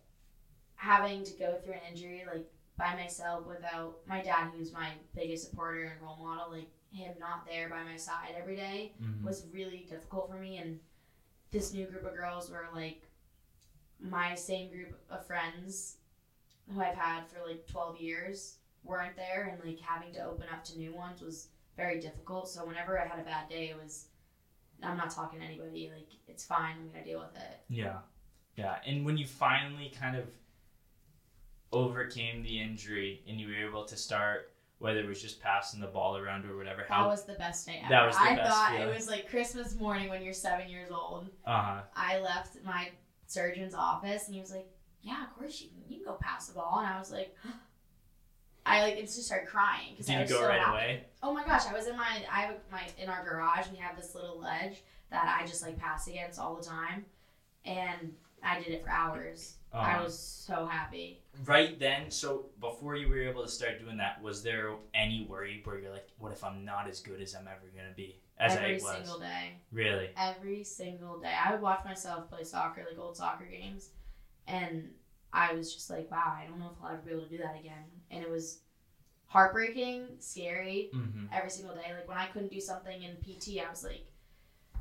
having 0.83 1.23
to 1.23 1.33
go 1.35 1.55
through 1.63 1.75
an 1.75 1.81
injury 1.89 2.25
like 2.27 2.45
by 2.77 2.95
myself 2.97 3.47
without 3.47 3.99
my 4.09 4.21
dad, 4.21 4.51
who's 4.57 4.73
my 4.73 4.89
biggest 5.15 5.49
supporter 5.49 5.85
and 5.85 6.01
role 6.03 6.17
model, 6.17 6.51
like 6.51 6.69
him 6.93 7.13
not 7.21 7.47
there 7.47 7.69
by 7.69 7.85
my 7.85 7.97
side 7.97 8.35
every 8.37 8.57
day 8.57 8.93
Mm-hmm. 9.01 9.25
was 9.25 9.47
really 9.53 9.87
difficult 9.89 10.29
for 10.29 10.37
me. 10.39 10.57
And 10.59 10.81
this 11.53 11.73
new 11.73 11.87
group 11.87 12.05
of 12.05 12.15
girls 12.17 12.51
were 12.51 12.67
like 12.75 13.03
my 14.01 14.35
same 14.35 14.71
group 14.71 14.99
of 15.09 15.25
friends 15.25 15.99
who 16.69 16.81
I've 16.81 16.97
had 16.97 17.29
for 17.29 17.47
like 17.49 17.67
12 17.69 17.99
years 18.01 18.57
weren't 18.83 19.15
there, 19.17 19.49
and 19.53 19.65
like 19.65 19.79
having 19.81 20.13
to 20.15 20.25
open 20.25 20.47
up 20.53 20.65
to 20.65 20.77
new 20.79 20.93
ones 20.93 21.21
was 21.23 21.49
very 21.77 22.01
difficult. 22.01 22.49
So 22.49 22.67
whenever 22.67 22.99
I 23.01 23.07
had 23.07 23.21
a 23.21 23.25
bad 23.25 23.49
day, 23.49 23.69
it 23.69 23.77
was 23.81 24.07
I'm 24.83 24.97
not 24.97 25.11
talking 25.11 25.39
to 25.39 25.45
anybody. 25.47 25.93
Like 25.95 26.09
it's 26.27 26.45
fine. 26.45 26.75
I'm 26.81 26.89
gonna 26.91 27.05
deal 27.05 27.21
with 27.21 27.37
it. 27.41 27.61
Yeah. 27.69 27.99
Yeah. 28.57 28.77
And 28.85 29.05
when 29.07 29.17
you 29.17 29.27
finally 29.27 29.93
kind 29.97 30.17
of 30.17 30.25
overcame 31.73 32.43
the 32.43 32.61
injury 32.61 33.23
and 33.29 33.41
you 33.41 33.49
were 33.49 33.69
able 33.69 33.85
to 33.87 33.97
start, 33.97 34.53
whether 34.79 35.01
it 35.01 35.07
was 35.07 35.23
just 35.23 35.41
passing 35.41 35.81
the 35.81 35.87
ball 35.87 36.17
around 36.17 36.45
or 36.45 36.57
whatever, 36.57 36.85
That 36.89 37.07
was 37.07 37.25
the 37.25 37.35
best 37.35 37.67
day 37.67 37.79
ever. 37.81 37.89
That 37.89 38.07
was 38.07 38.17
the 38.17 38.23
I 38.23 38.37
best 38.37 38.51
thought 38.51 38.75
it 38.81 38.95
was 38.95 39.09
like 39.09 39.29
Christmas 39.31 39.75
morning 39.77 40.09
when 40.09 40.23
you're 40.23 40.33
seven 40.35 40.69
years 40.69 40.91
old. 40.91 41.29
uh 41.47 41.63
huh. 41.63 41.81
I 41.97 42.19
left 42.21 42.57
my 42.65 42.91
surgeon's 43.27 43.75
office 43.75 44.27
and 44.27 44.35
he 44.35 44.41
was 44.41 44.51
like, 44.53 44.69
"Yeah, 45.03 45.23
of 45.25 45.35
course 45.39 45.61
you 45.61 45.69
can. 45.69 45.79
You 45.89 45.97
can 45.99 46.05
go 46.07 46.19
pass 46.21 46.49
the 46.49 46.55
ball." 46.55 46.79
And 46.81 46.87
I 46.89 46.99
was 46.99 47.11
like, 47.13 47.35
I 48.67 48.83
like 48.83 48.97
instantly 48.97 49.25
started 49.25 49.49
crying 49.49 49.91
because 49.93 50.07
Did 50.07 50.13
I 50.15 50.19
you 50.19 50.23
was 50.23 50.31
go 50.33 50.41
so 50.41 50.49
right 50.49 50.59
happy. 50.61 50.71
away? 50.71 51.05
Oh 51.23 51.33
my 51.33 51.45
gosh, 51.45 51.67
I 51.67 51.73
was 51.73 51.87
in 51.89 51.97
my 51.97 52.23
I 52.31 52.41
have 52.43 52.57
my 52.71 52.83
in 52.99 53.09
our 53.09 53.25
garage. 53.25 53.67
We 53.71 53.79
have 53.79 53.97
this 53.97 54.15
little 54.15 54.39
ledge 54.39 54.83
that 55.11 55.37
I 55.41 55.47
just 55.47 55.63
like 55.63 55.79
pass 55.79 56.07
against 56.09 56.39
all 56.39 56.55
the 56.57 56.65
time, 56.65 57.05
and 57.65 58.15
I 58.43 58.59
did 58.59 58.69
it 58.69 58.83
for 58.85 58.91
hours. 58.91 59.55
I 59.73 59.79
Uh-huh. 59.95 60.05
was 60.05 60.19
so 60.19 60.67
happy. 60.67 61.21
Right 61.47 61.79
then, 61.79 62.11
so 62.11 62.51
before 62.61 62.95
you 62.97 63.09
were 63.09 63.23
able 63.23 63.43
to 63.43 63.49
start 63.49 63.81
doing 63.81 63.97
that, 63.97 64.21
was 64.23 64.43
there 64.43 64.75
any 64.93 65.25
worry 65.25 65.63
where 65.65 65.79
you're 65.79 65.91
like, 65.93 66.09
what 66.19 66.31
if 66.33 66.45
I'm 66.45 66.65
not 66.65 66.89
as 66.89 67.01
good 67.01 67.21
as 67.23 67.35
I'm 67.35 67.49
ever 67.49 67.71
gonna 67.75 67.95
be? 67.97 68.21
As 68.39 68.57
Every 68.57 68.73
I 68.73 68.75
was. 68.75 68.85
single 68.85 69.19
day. 69.21 69.55
Really? 69.73 70.11
every 70.17 70.63
single 70.65 71.19
day. 71.21 71.33
I 71.43 71.53
would 71.53 71.63
watch 71.63 71.85
myself 71.85 72.29
play 72.29 72.45
soccer, 72.45 72.85
like 72.89 72.99
old 72.99 73.17
soccer 73.17 73.47
games, 73.47 73.91
and 74.47 74.91
I 75.33 75.55
was 75.55 75.73
just 75.73 75.89
like, 75.89 76.11
wow, 76.11 76.35
I 76.39 76.45
don't 76.47 76.59
know 76.59 76.73
if 76.77 76.85
I'll 76.85 76.91
ever 76.93 77.01
be 77.01 77.13
able 77.13 77.23
to 77.23 77.29
do 77.31 77.39
that 77.39 77.59
again. 77.59 77.85
And 78.11 78.23
it 78.23 78.29
was 78.31 78.59
heartbreaking, 79.29 80.09
scary 80.19 80.91
Mm-hmm. 80.95 81.27
every 81.33 81.51
single 81.51 81.75
day. 81.75 81.93
Like 81.95 82.07
when 82.09 82.19
I 82.19 82.27
couldn't 82.27 82.51
do 82.51 82.61
something 82.61 83.03
in 83.03 83.17
PT, 83.17 83.61
I 83.61 83.71
was 83.71 83.85
like, 83.85 84.05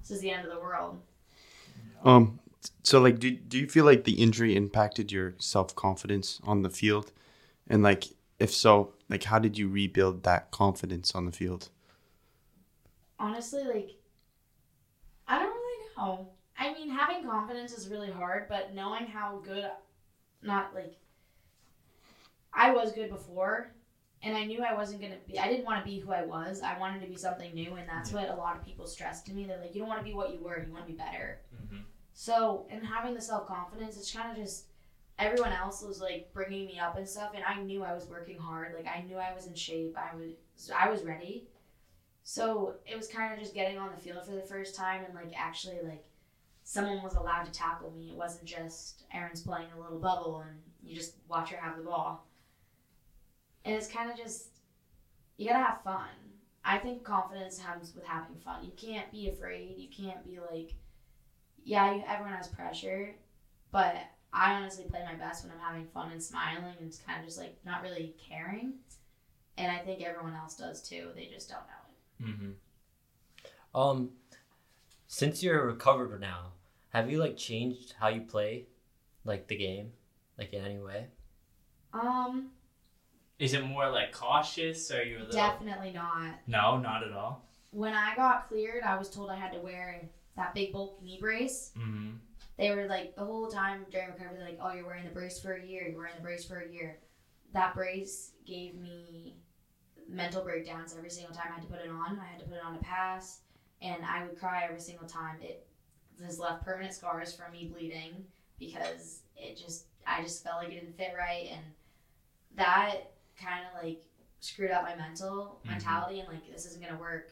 this 0.02 0.12
is 0.12 0.20
the 0.20 0.32
end 0.32 0.46
of 0.46 0.52
the 0.54 0.60
world. 0.60 1.02
Um, 2.04 2.40
so 2.84 3.00
like, 3.00 3.20
do 3.20 3.32
do 3.32 3.58
you 3.58 3.68
feel 3.68 3.86
like 3.86 4.04
the 4.04 4.14
injury 4.14 4.56
impacted 4.56 5.12
your 5.12 5.36
self 5.40 5.76
confidence 5.76 6.40
on 6.44 6.62
the 6.62 6.70
field, 6.70 7.12
and 7.68 7.84
like, 7.84 8.06
if 8.40 8.54
so, 8.54 8.94
like, 9.10 9.24
how 9.24 9.40
did 9.40 9.58
you 9.58 9.68
rebuild 9.68 10.24
that 10.24 10.52
confidence 10.52 11.14
on 11.16 11.26
the 11.26 11.32
field? 11.32 11.70
Honestly, 13.20 13.64
like, 13.64 13.92
I 15.28 15.40
don't 15.40 15.50
really 15.50 15.86
know. 15.98 16.30
I 16.58 16.74
mean, 16.74 16.90
having 16.90 17.24
confidence 17.24 17.74
is 17.74 17.88
really 17.88 18.12
hard, 18.12 18.48
but 18.50 18.74
knowing 18.74 19.06
how 19.06 19.42
good, 19.44 19.70
not 20.44 20.74
like, 20.76 20.96
I 22.54 22.72
was 22.72 22.92
good 22.92 23.10
before, 23.10 23.72
and 24.24 24.36
I 24.36 24.46
knew 24.46 24.64
I 24.64 24.74
wasn't 24.74 25.02
gonna 25.02 25.16
be. 25.28 25.40
I 25.40 25.48
didn't 25.48 25.66
want 25.66 25.84
to 25.84 25.90
be 25.90 26.00
who 26.00 26.12
I 26.12 26.24
was. 26.24 26.62
I 26.62 26.78
wanted 26.78 27.02
to 27.02 27.08
be 27.08 27.16
something 27.16 27.54
new, 27.54 27.76
and 27.76 27.88
that's 27.88 28.12
what 28.12 28.30
a 28.30 28.36
lot 28.36 28.56
of 28.56 28.66
people 28.66 28.86
stress 28.86 29.22
to 29.24 29.34
me. 29.34 29.46
They're 29.46 29.60
like, 29.60 29.74
you 29.74 29.80
don't 29.80 29.88
want 29.90 30.00
to 30.00 30.06
be 30.06 30.14
what 30.14 30.34
you 30.34 30.40
were. 30.44 30.64
You 30.64 30.72
want 30.72 30.86
to 30.86 30.92
be 30.92 30.98
better. 30.98 31.40
Mm-hmm. 31.56 31.82
So, 32.14 32.68
and 32.70 32.86
having 32.86 33.14
the 33.14 33.22
self 33.22 33.48
confidence, 33.48 33.98
it's 33.98 34.14
kind 34.14 34.32
of 34.32 34.44
just 34.44 34.66
everyone 35.18 35.54
else 35.54 35.84
was 35.84 36.02
like 36.02 36.32
bringing 36.34 36.66
me 36.66 36.80
up 36.80 36.98
and 36.98 37.08
stuff, 37.08 37.32
and 37.36 37.44
I 37.44 37.62
knew 37.62 37.84
I 37.84 37.94
was 37.94 38.08
working 38.08 38.38
hard. 38.38 38.74
Like 38.76 38.88
I 38.88 39.02
knew 39.02 39.18
I 39.18 39.34
was 39.34 39.48
in 39.48 39.56
shape. 39.56 39.98
I 39.98 40.16
was 40.16 40.72
I 40.76 40.90
was 40.90 41.04
ready. 41.04 41.48
So 42.24 42.76
it 42.86 42.96
was 42.96 43.08
kind 43.08 43.34
of 43.34 43.40
just 43.40 43.54
getting 43.54 43.78
on 43.78 43.90
the 43.96 44.02
field 44.02 44.26
for 44.26 44.34
the 44.34 44.42
first 44.42 44.76
time 44.76 45.04
and 45.04 45.16
like 45.16 45.34
actually 45.36 45.80
like 45.84 46.04
someone 46.64 47.02
was 47.02 47.16
allowed 47.16 47.44
to 47.46 47.52
tackle 47.52 47.92
me. 47.92 48.10
It 48.12 48.16
wasn't 48.16 48.46
just 48.46 49.04
Erin's 49.14 49.42
playing 49.42 49.68
a 49.76 49.82
little 49.82 50.00
bubble 50.00 50.44
and 50.48 50.60
you 50.84 50.96
just 50.96 51.16
watch 51.28 51.50
her 51.50 51.58
have 51.58 51.78
the 51.78 51.84
ball. 51.84 52.28
And 53.66 53.76
it's 53.76 53.88
kind 53.88 54.12
of 54.12 54.18
just 54.18 54.50
you 55.38 55.48
gotta 55.48 55.64
have 55.64 55.84
fun. 55.84 56.10
I 56.64 56.78
think 56.78 57.04
confidence 57.04 57.60
comes 57.60 57.96
with 57.96 58.06
having 58.06 58.38
fun. 58.38 58.64
You 58.64 58.72
can't 58.78 59.12
be 59.12 59.30
afraid. 59.30 59.76
You 59.78 59.90
can't 59.90 60.24
be 60.24 60.40
like, 60.40 60.76
yeah, 61.64 61.94
you, 61.96 62.04
everyone 62.08 62.34
has 62.34 62.48
pressure, 62.48 63.14
but 63.72 63.96
I 64.34 64.54
honestly 64.54 64.86
play 64.86 65.04
my 65.06 65.16
best 65.16 65.44
when 65.44 65.54
I'm 65.54 65.60
having 65.60 65.86
fun 65.88 66.12
and 66.12 66.22
smiling 66.24 66.76
and 66.80 66.94
kind 67.06 67.20
of 67.20 67.26
just 67.26 67.40
like 67.40 67.58
not 67.66 67.82
really 67.82 68.16
caring. 68.30 68.74
And 69.58 69.72
I 69.72 69.80
think 69.80 70.02
everyone 70.02 70.34
else 70.34 70.56
does 70.56 70.82
too. 70.82 71.10
They 71.16 71.30
just 71.32 71.50
don't 71.50 71.60
know 71.60 72.28
it. 72.28 72.32
Mm-hmm. 72.32 73.80
Um, 73.80 74.10
since 75.08 75.44
you're 75.44 75.66
recovered 75.66 76.20
now, 76.20 76.54
have 76.90 77.10
you 77.12 77.20
like 77.20 77.38
changed 77.38 77.96
how 78.00 78.08
you 78.08 78.22
play, 78.22 78.66
like 79.26 79.48
the 79.48 79.58
game, 79.58 79.92
like 80.38 80.54
in 80.54 80.64
any 80.64 80.80
way? 80.80 81.08
Um, 81.94 82.52
Is 83.40 83.54
it 83.54 83.66
more 83.66 83.90
like 83.90 84.14
cautious? 84.14 84.90
Or 84.92 85.04
you 85.04 85.18
a 85.18 85.20
little? 85.20 85.34
definitely 85.34 85.92
not. 85.92 86.36
No, 86.48 86.78
not 86.78 87.04
at 87.04 87.12
all. 87.12 87.46
When 87.72 87.94
I 87.94 88.16
got 88.16 88.48
cleared, 88.50 88.84
I 88.84 88.98
was 88.98 89.10
told 89.10 89.30
I 89.30 89.36
had 89.36 89.54
to 89.54 89.60
wear 89.60 90.02
that 90.36 90.54
big 90.54 90.72
bulk 90.72 91.02
knee 91.02 91.18
brace. 91.20 91.72
Mm-hmm. 91.78 92.12
They 92.58 92.72
were 92.72 92.86
like 92.86 93.16
the 93.16 93.24
whole 93.24 93.48
time 93.48 93.86
during 93.92 94.08
recovery, 94.10 94.36
they're 94.38 94.46
like, 94.46 94.60
"Oh, 94.62 94.70
you're 94.70 94.86
wearing 94.86 95.04
the 95.04 95.10
brace 95.12 95.40
for 95.40 95.54
a 95.54 95.62
year. 95.62 95.88
You're 95.88 95.98
wearing 95.98 96.16
the 96.16 96.22
brace 96.22 96.44
for 96.44 96.60
a 96.60 96.68
year." 96.68 96.98
That 97.54 97.74
brace 97.74 98.32
gave 98.46 98.76
me 98.76 99.36
mental 100.08 100.42
breakdowns 100.42 100.94
every 100.94 101.10
single 101.10 101.34
time 101.34 101.48
I 101.50 101.54
had 101.54 101.62
to 101.62 101.68
put 101.68 101.80
it 101.80 101.90
on. 101.90 102.20
I 102.20 102.26
had 102.26 102.40
to 102.40 102.46
put 102.46 102.56
it 102.56 102.64
on 102.64 102.74
to 102.74 102.80
pass, 102.80 103.40
and 103.82 104.04
I 104.06 104.22
would 104.22 104.36
cry 104.36 104.64
every 104.64 104.80
single 104.80 105.06
time. 105.08 105.38
It 105.42 105.66
has 106.22 106.40
left 106.40 106.62
permanent 106.62 106.94
scars 106.94 107.34
from 107.34 107.52
me 107.52 107.66
bleeding 107.66 108.26
because 108.60 109.22
it 109.36 109.58
just 109.58 109.86
I 110.06 110.22
just 110.22 110.44
felt 110.44 110.58
like 110.58 110.70
it 110.70 110.80
didn't 110.82 110.98
fit 110.98 111.14
right, 111.18 111.48
and 111.52 111.62
that 112.56 112.96
kind 113.40 113.64
of 113.66 113.74
like 113.84 114.02
screwed 114.40 114.72
up 114.72 114.84
my 114.84 114.94
mental 114.96 115.60
Mhm. 115.64 115.70
mentality 115.70 116.20
and 116.20 116.28
like 116.28 116.46
this 116.52 116.66
isn't 116.66 116.82
gonna 116.82 116.96
work. 116.96 117.32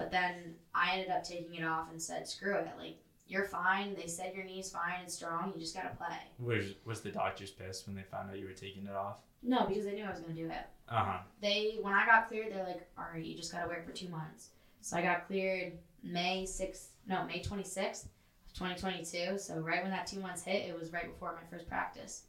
But 0.00 0.10
then 0.10 0.54
I 0.74 0.92
ended 0.94 1.10
up 1.10 1.22
taking 1.24 1.56
it 1.56 1.62
off 1.62 1.90
and 1.90 2.00
said, 2.00 2.26
"Screw 2.26 2.54
it! 2.56 2.68
Like 2.78 2.96
you're 3.28 3.44
fine. 3.44 3.94
They 3.94 4.06
said 4.06 4.34
your 4.34 4.46
knee's 4.46 4.70
fine 4.70 5.00
and 5.00 5.10
strong. 5.10 5.52
You 5.54 5.60
just 5.60 5.74
gotta 5.74 5.94
play." 5.94 6.16
Was 6.38 6.74
was 6.86 7.02
the 7.02 7.10
doctors 7.10 7.50
pissed 7.50 7.86
when 7.86 7.94
they 7.94 8.02
found 8.02 8.30
out 8.30 8.38
you 8.38 8.46
were 8.46 8.54
taking 8.54 8.86
it 8.86 8.94
off? 8.94 9.18
No, 9.42 9.66
because 9.66 9.84
they 9.84 9.92
knew 9.92 10.04
I 10.04 10.10
was 10.10 10.20
gonna 10.20 10.32
do 10.32 10.46
it. 10.46 10.66
Uh 10.88 11.04
huh. 11.04 11.18
They 11.42 11.76
when 11.82 11.92
I 11.92 12.06
got 12.06 12.28
cleared, 12.28 12.50
they're 12.50 12.64
like, 12.64 12.88
"All 12.96 13.04
right, 13.12 13.22
you 13.22 13.36
just 13.36 13.52
gotta 13.52 13.68
wear 13.68 13.80
it 13.80 13.84
for 13.84 13.92
two 13.92 14.08
months." 14.08 14.48
So 14.80 14.96
I 14.96 15.02
got 15.02 15.26
cleared 15.26 15.74
May 16.02 16.46
sixth, 16.46 16.92
no 17.06 17.26
May 17.26 17.42
twenty 17.42 17.64
sixth, 17.64 18.08
twenty 18.54 18.76
twenty 18.76 19.04
two. 19.04 19.36
So 19.36 19.60
right 19.60 19.82
when 19.82 19.90
that 19.90 20.06
two 20.06 20.20
months 20.20 20.42
hit, 20.42 20.66
it 20.66 20.74
was 20.80 20.94
right 20.94 21.12
before 21.12 21.34
my 21.34 21.46
first 21.54 21.68
practice 21.68 22.22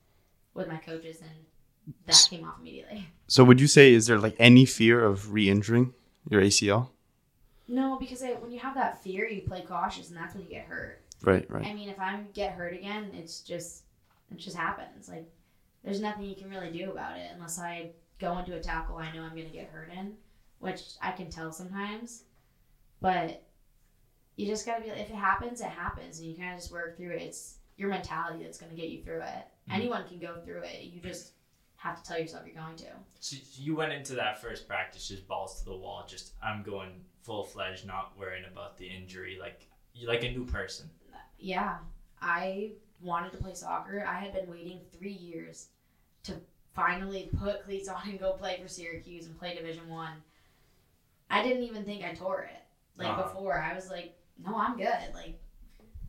with 0.54 0.68
my 0.68 0.76
coaches, 0.76 1.22
and 1.22 1.96
that 2.06 2.28
came 2.30 2.44
off 2.46 2.60
immediately. 2.60 3.08
So 3.28 3.46
would 3.46 3.62
you 3.62 3.68
say 3.68 3.94
is 3.94 4.08
there 4.08 4.20
like 4.20 4.36
any 4.40 4.66
fear 4.66 5.02
of 5.02 5.32
re-injuring 5.32 5.94
your 6.30 6.42
ACL? 6.42 6.90
No, 7.72 7.98
because 7.98 8.22
I, 8.22 8.32
when 8.34 8.52
you 8.52 8.60
have 8.60 8.76
that 8.76 9.02
fear, 9.02 9.26
you 9.26 9.44
play 9.44 9.62
cautious, 9.62 10.10
and 10.10 10.18
that's 10.18 10.36
when 10.36 10.44
you 10.44 10.50
get 10.50 10.66
hurt. 10.66 11.02
Right, 11.24 11.50
right. 11.50 11.66
I 11.66 11.74
mean, 11.74 11.88
if 11.88 12.00
I 12.02 12.20
get 12.34 12.52
hurt 12.52 12.74
again, 12.74 13.12
it's 13.14 13.40
just 13.40 13.84
it 14.30 14.38
just 14.38 14.58
happens. 14.58 15.08
Like 15.08 15.32
there's 15.82 16.02
nothing 16.02 16.26
you 16.26 16.36
can 16.36 16.50
really 16.50 16.70
do 16.70 16.92
about 16.92 17.18
it 17.18 17.30
unless 17.34 17.58
I 17.60 17.92
go 18.20 18.38
into 18.38 18.56
a 18.56 18.60
tackle 18.60 18.98
I 18.98 19.12
know 19.14 19.24
I'm 19.24 19.30
gonna 19.30 19.46
get 19.50 19.70
hurt 19.70 19.90
in, 19.98 20.14
which 20.60 20.82
I 21.02 21.12
can 21.12 21.30
tell 21.30 21.54
sometimes. 21.54 22.24
But 23.00 23.42
you 24.36 24.48
just 24.48 24.66
gotta 24.66 24.84
be 24.84 24.90
if 24.90 25.10
it 25.10 25.16
happens, 25.16 25.62
it 25.62 25.68
happens, 25.68 26.20
and 26.20 26.28
you 26.28 26.36
kind 26.36 26.54
of 26.54 26.60
just 26.60 26.74
work 26.74 26.98
through 26.98 27.12
it. 27.12 27.22
It's 27.22 27.60
your 27.78 27.90
mentality 27.90 28.44
that's 28.44 28.58
gonna 28.60 28.74
get 28.74 28.90
you 28.90 29.02
through 29.02 29.22
it. 29.22 29.48
Mhm. 29.70 29.76
Anyone 29.76 30.08
can 30.10 30.20
go 30.20 30.42
through 30.44 30.64
it. 30.64 30.82
You 30.82 31.00
just 31.00 31.32
have 31.82 32.02
to 32.02 32.08
tell 32.08 32.20
yourself 32.20 32.44
you're 32.46 32.64
going 32.64 32.76
to. 32.78 32.86
So 33.20 33.38
you 33.56 33.76
went 33.76 33.92
into 33.92 34.14
that 34.16 34.40
first 34.40 34.68
practice 34.68 35.08
just 35.08 35.28
balls 35.28 35.60
to 35.60 35.66
the 35.66 35.76
wall. 35.76 36.06
Just 36.08 36.34
I'm 36.44 36.62
going 36.62 36.92
full 37.24 37.44
fledged, 37.44 37.88
not 37.88 38.14
worrying 38.18 38.46
about 38.52 38.78
the 38.78 38.86
injury. 38.88 39.38
Like 39.42 39.68
you 39.96 40.08
like 40.08 40.24
a 40.24 40.32
new 40.32 40.46
person. 40.46 40.90
yeah, 41.40 41.78
I 42.22 42.74
wanted 43.02 43.32
to 43.32 43.38
play 43.40 43.56
soccer. 43.56 44.06
I 44.08 44.20
had 44.20 44.32
been 44.32 44.48
waiting 44.48 44.80
three 44.96 45.12
years 45.14 45.70
to 46.24 46.34
finally 46.76 47.32
put 47.40 47.64
cleats 47.64 47.90
on 47.90 48.08
and 48.08 48.20
go 48.20 48.34
play 48.34 48.60
for 48.62 48.68
Syracuse 48.68 49.26
and 49.26 49.38
play 49.40 49.56
Division 49.56 49.90
One. 49.90 50.14
I. 51.32 51.42
didn't 51.42 51.64
even 51.64 51.84
think 51.84 52.04
I 52.06 52.14
tore 52.14 52.44
it. 52.44 52.62
Like 52.96 53.08
Uh-huh. 53.08 53.24
before, 53.24 53.60
I 53.60 53.74
was 53.74 53.90
like, 53.90 54.16
"No, 54.38 54.56
I'm 54.56 54.78
good." 54.78 55.14
Like, 55.16 55.40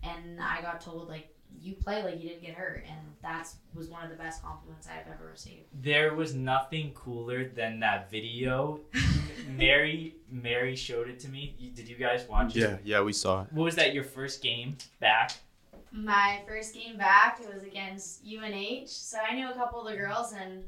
and 0.03 0.39
I 0.39 0.61
got 0.61 0.83
told 0.83 1.09
like, 1.09 1.32
"You 1.61 1.75
play 1.75 2.03
like 2.03 2.21
you 2.23 2.29
didn't 2.29 2.43
get 2.43 2.55
hurt," 2.55 2.85
and 2.88 2.99
that 3.23 3.49
was 3.75 3.88
one 3.88 4.03
of 4.05 4.11
the 4.11 4.17
best 4.17 4.43
compliments 4.43 4.87
I've 4.88 5.07
ever 5.12 5.29
received. 5.31 5.65
There 5.83 6.15
was 6.15 6.35
nothing 6.35 6.93
cooler 6.95 7.49
than 7.49 7.81
that 7.81 8.11
video. 8.11 8.81
Mary 9.49 10.15
Mary 10.31 10.77
showed 10.77 11.09
it 11.09 11.19
to 11.21 11.29
me. 11.29 11.55
You- 11.59 11.71
Did 11.71 11.88
you 11.88 11.97
guys 11.97 12.27
watch 12.29 12.57
it? 12.57 12.61
Yeah, 12.61 12.77
yeah, 12.85 13.03
we 13.03 13.12
saw 13.12 13.43
it. 13.43 13.53
What 13.53 13.65
was 13.65 13.75
that? 13.77 13.93
Your 13.95 14.05
first 14.05 14.43
game 14.43 14.77
back? 15.01 15.33
My 15.91 16.41
first 16.47 16.73
game 16.75 16.97
back, 16.97 17.41
it 17.41 17.53
was 17.53 17.65
against 17.65 18.23
UNH, 18.25 18.87
so 18.88 19.19
I 19.19 19.35
knew 19.35 19.51
a 19.51 19.55
couple 19.55 19.81
of 19.87 19.91
the 19.91 19.97
girls, 19.97 20.33
and 20.33 20.65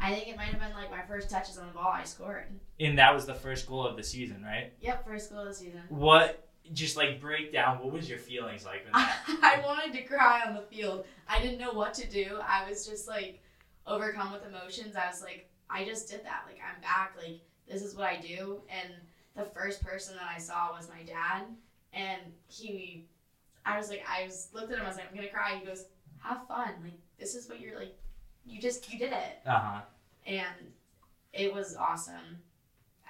I 0.00 0.12
think 0.12 0.26
it 0.28 0.36
might 0.36 0.46
have 0.48 0.58
been 0.60 0.72
like 0.72 0.90
my 0.90 1.02
first 1.02 1.30
touches 1.30 1.58
on 1.58 1.68
the 1.68 1.72
ball. 1.72 1.92
I 1.92 2.02
scored. 2.04 2.46
And 2.80 2.98
that 2.98 3.14
was 3.14 3.24
the 3.24 3.34
first 3.34 3.68
goal 3.68 3.86
of 3.86 3.96
the 3.96 4.02
season, 4.02 4.42
right? 4.42 4.72
Yep, 4.80 5.06
first 5.06 5.30
goal 5.30 5.40
of 5.42 5.48
the 5.48 5.54
season. 5.54 5.80
What? 5.88 6.48
Just 6.72 6.96
like 6.96 7.20
break 7.20 7.52
down. 7.52 7.78
What 7.78 7.92
was 7.92 8.08
your 8.08 8.18
feelings 8.18 8.64
like? 8.64 8.86
I 8.94 9.60
wanted 9.64 9.92
to 9.94 10.02
cry 10.02 10.42
on 10.46 10.54
the 10.54 10.62
field. 10.62 11.04
I 11.28 11.40
didn't 11.40 11.58
know 11.58 11.72
what 11.72 11.92
to 11.94 12.08
do. 12.10 12.38
I 12.46 12.68
was 12.68 12.86
just 12.86 13.06
like 13.06 13.42
overcome 13.86 14.32
with 14.32 14.46
emotions. 14.46 14.96
I 14.96 15.06
was 15.08 15.22
like, 15.22 15.48
I 15.68 15.84
just 15.84 16.08
did 16.10 16.24
that. 16.24 16.44
Like 16.46 16.58
I'm 16.66 16.80
back. 16.80 17.14
Like 17.22 17.40
this 17.68 17.82
is 17.82 17.94
what 17.94 18.06
I 18.06 18.16
do. 18.20 18.60
And 18.70 18.92
the 19.36 19.44
first 19.50 19.82
person 19.84 20.16
that 20.16 20.30
I 20.34 20.38
saw 20.38 20.72
was 20.72 20.88
my 20.88 21.02
dad, 21.02 21.42
and 21.92 22.20
he, 22.46 23.04
I 23.66 23.76
was 23.76 23.88
like, 23.90 24.02
I 24.08 24.24
was 24.24 24.48
looked 24.54 24.72
at 24.72 24.78
him. 24.78 24.84
I 24.84 24.88
was 24.88 24.96
like, 24.96 25.06
I'm 25.10 25.14
gonna 25.16 25.28
cry. 25.28 25.58
He 25.60 25.66
goes, 25.66 25.84
Have 26.22 26.46
fun. 26.48 26.70
Like 26.82 26.98
this 27.18 27.34
is 27.34 27.48
what 27.48 27.60
you're 27.60 27.78
like. 27.78 27.94
You 28.46 28.60
just 28.60 28.90
you 28.92 28.98
did 28.98 29.12
it, 29.12 29.40
Uh 29.46 29.58
huh. 29.58 29.80
and 30.26 30.72
it 31.32 31.52
was 31.52 31.76
awesome. 31.76 32.38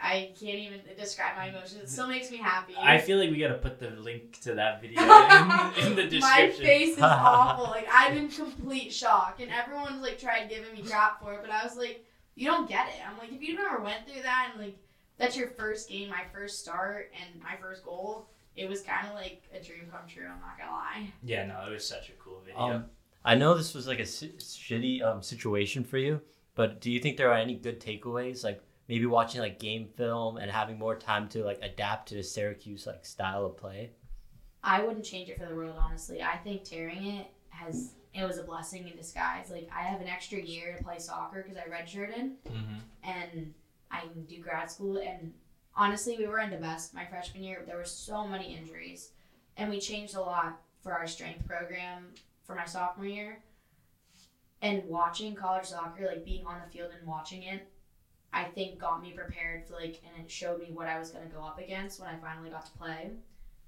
I 0.01 0.33
can't 0.39 0.59
even 0.59 0.81
describe 0.99 1.37
my 1.37 1.47
emotions. 1.47 1.83
It 1.85 1.89
still 1.89 2.09
makes 2.09 2.31
me 2.31 2.37
happy. 2.37 2.75
I 2.79 2.99
feel 2.99 3.19
like 3.19 3.31
we 3.31 3.39
gotta 3.39 3.55
put 3.55 3.79
the 3.79 3.91
link 3.91 4.41
to 4.43 4.55
that 4.55 4.81
video 4.81 5.01
in, 5.01 5.87
in 5.87 5.97
the 5.97 6.05
description. 6.05 6.21
My 6.21 6.51
face 6.51 6.97
is 6.97 6.99
awful. 7.03 7.65
Like 7.65 7.87
I'm 7.91 8.17
in 8.17 8.29
complete 8.29 8.93
shock, 8.93 9.39
and 9.41 9.51
everyone's 9.51 10.03
like 10.03 10.19
tried 10.19 10.49
giving 10.49 10.73
me 10.75 10.83
crap 10.83 11.23
for 11.23 11.35
it, 11.35 11.41
but 11.43 11.51
I 11.51 11.65
was 11.65 11.77
like, 11.77 12.05
you 12.35 12.47
don't 12.47 12.69
get 12.69 12.89
it. 12.89 12.95
I'm 13.09 13.17
like, 13.19 13.33
if 13.33 13.41
you 13.43 13.57
never 13.57 13.83
went 13.83 14.07
through 14.07 14.23
that, 14.23 14.51
and 14.53 14.63
like 14.63 14.77
that's 15.17 15.37
your 15.37 15.49
first 15.49 15.89
game, 15.89 16.11
my 16.11 16.25
first 16.33 16.61
start, 16.61 17.13
and 17.21 17.41
my 17.43 17.57
first 17.61 17.85
goal, 17.85 18.29
it 18.57 18.69
was 18.69 18.83
kind 18.83 19.07
of 19.07 19.15
like 19.15 19.43
a 19.55 19.63
dream 19.65 19.87
come 19.91 20.01
true. 20.09 20.25
I'm 20.25 20.41
not 20.41 20.59
gonna 20.59 20.73
lie. 20.73 21.13
Yeah, 21.23 21.47
no, 21.47 21.65
it 21.67 21.73
was 21.73 21.87
such 21.87 22.09
a 22.09 22.13
cool 22.13 22.43
video. 22.45 22.61
Um, 22.61 22.85
I 23.25 23.37
know 23.37 23.55
this 23.57 23.75
was 23.75 23.87
like 23.87 24.01
a 24.01 24.07
si- 24.07 24.35
shitty 24.39 25.03
um, 25.03 25.23
situation 25.23 25.83
for 25.85 25.97
you, 25.99 26.21
but 26.55 26.81
do 26.81 26.91
you 26.91 27.01
think 27.01 27.17
there 27.17 27.31
are 27.31 27.39
any 27.39 27.55
good 27.55 27.81
takeaways? 27.81 28.45
Like 28.45 28.61
maybe 28.88 29.07
watching 29.07 29.40
like 29.40 29.59
game 29.59 29.88
film 29.97 30.37
and 30.37 30.51
having 30.51 30.79
more 30.79 30.97
time 30.97 31.29
to 31.31 31.44
like 31.44 31.61
adapt 31.62 32.09
to 32.09 32.14
the 32.14 32.23
Syracuse 32.23 32.87
like 32.87 33.05
style 33.05 33.47
of 33.47 33.57
play. 33.57 33.90
I 34.62 34.83
wouldn't 34.83 35.05
change 35.05 35.29
it 35.29 35.38
for 35.38 35.47
the 35.47 35.55
world, 35.55 35.77
honestly. 35.79 36.23
I 36.23 36.37
think 36.38 36.64
tearing 36.64 37.05
it 37.05 37.27
has 37.51 37.92
it 38.14 38.25
was 38.25 38.38
a 38.38 38.42
blessing 38.44 38.88
in 38.88 38.97
disguise. 38.97 39.51
Like 39.51 39.68
I 39.75 39.83
have 39.83 40.01
an 40.01 40.09
extra 40.09 40.40
year 40.40 40.77
to 40.77 40.85
play 40.85 40.99
soccer 40.99 41.42
because 41.47 41.59
I 41.59 41.68
redshirted. 41.68 42.33
hmm 42.47 42.75
and 43.03 43.53
I 43.90 44.01
can 44.01 44.25
do 44.25 44.40
grad 44.40 44.70
school. 44.70 44.97
And 44.97 45.33
honestly, 45.77 46.16
we 46.16 46.27
were 46.27 46.38
in 46.40 46.51
the 46.51 46.57
best 46.57 46.94
my 46.94 47.05
freshman 47.05 47.42
year. 47.42 47.62
There 47.66 47.77
were 47.77 47.85
so 47.85 48.27
many 48.27 48.57
injuries, 48.57 49.11
and 49.59 49.68
we 49.70 49.79
changed 49.79 50.14
a 50.16 50.20
lot 50.20 50.59
for 50.83 50.92
our 50.92 51.07
strength 51.07 51.47
program 51.47 52.07
for 52.44 52.55
my 52.55 52.64
sophomore 52.64 53.07
year. 53.07 53.42
And 54.62 54.83
watching 54.88 55.35
college 55.35 55.66
soccer, 55.66 56.07
like 56.07 56.25
being 56.25 56.47
on 56.47 56.57
the 56.64 56.73
field 56.73 56.90
and 56.99 57.07
watching 57.07 57.42
it, 57.42 57.68
I 58.35 58.44
think 58.44 58.79
got 58.79 59.01
me 59.01 59.12
prepared 59.12 59.66
for 59.66 59.75
like, 59.75 60.01
and 60.05 60.25
it 60.25 60.31
showed 60.31 60.61
me 60.61 60.70
what 60.73 60.88
I 60.88 60.99
was 60.99 61.11
gonna 61.11 61.27
go 61.27 61.42
up 61.42 61.59
against 61.59 62.01
when 62.01 62.09
I 62.09 62.16
finally 62.16 62.51
got 62.51 62.66
to 62.66 62.73
play. 62.73 63.12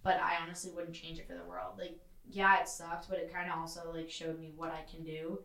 But 0.03 0.21
I 0.21 0.37
honestly 0.43 0.73
wouldn't 0.73 0.95
change 0.95 1.19
it 1.19 1.27
for 1.27 1.35
the 1.35 1.45
world. 1.45 1.75
Like, 1.79 1.99
yeah, 2.29 2.61
it 2.61 2.69
sucked, 2.69 3.09
but 3.09 3.19
it 3.19 3.33
kind 3.33 3.51
of 3.51 3.59
also 3.59 3.93
like 3.95 4.11
showed 4.11 4.39
me 4.41 4.53
what 4.57 4.71
I 4.71 4.85
can 4.91 5.05
do. 5.05 5.41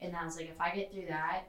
And 0.00 0.16
I 0.16 0.24
was 0.24 0.36
like, 0.36 0.48
if 0.50 0.60
I 0.60 0.74
get 0.74 0.92
through 0.92 1.06
that, 1.08 1.44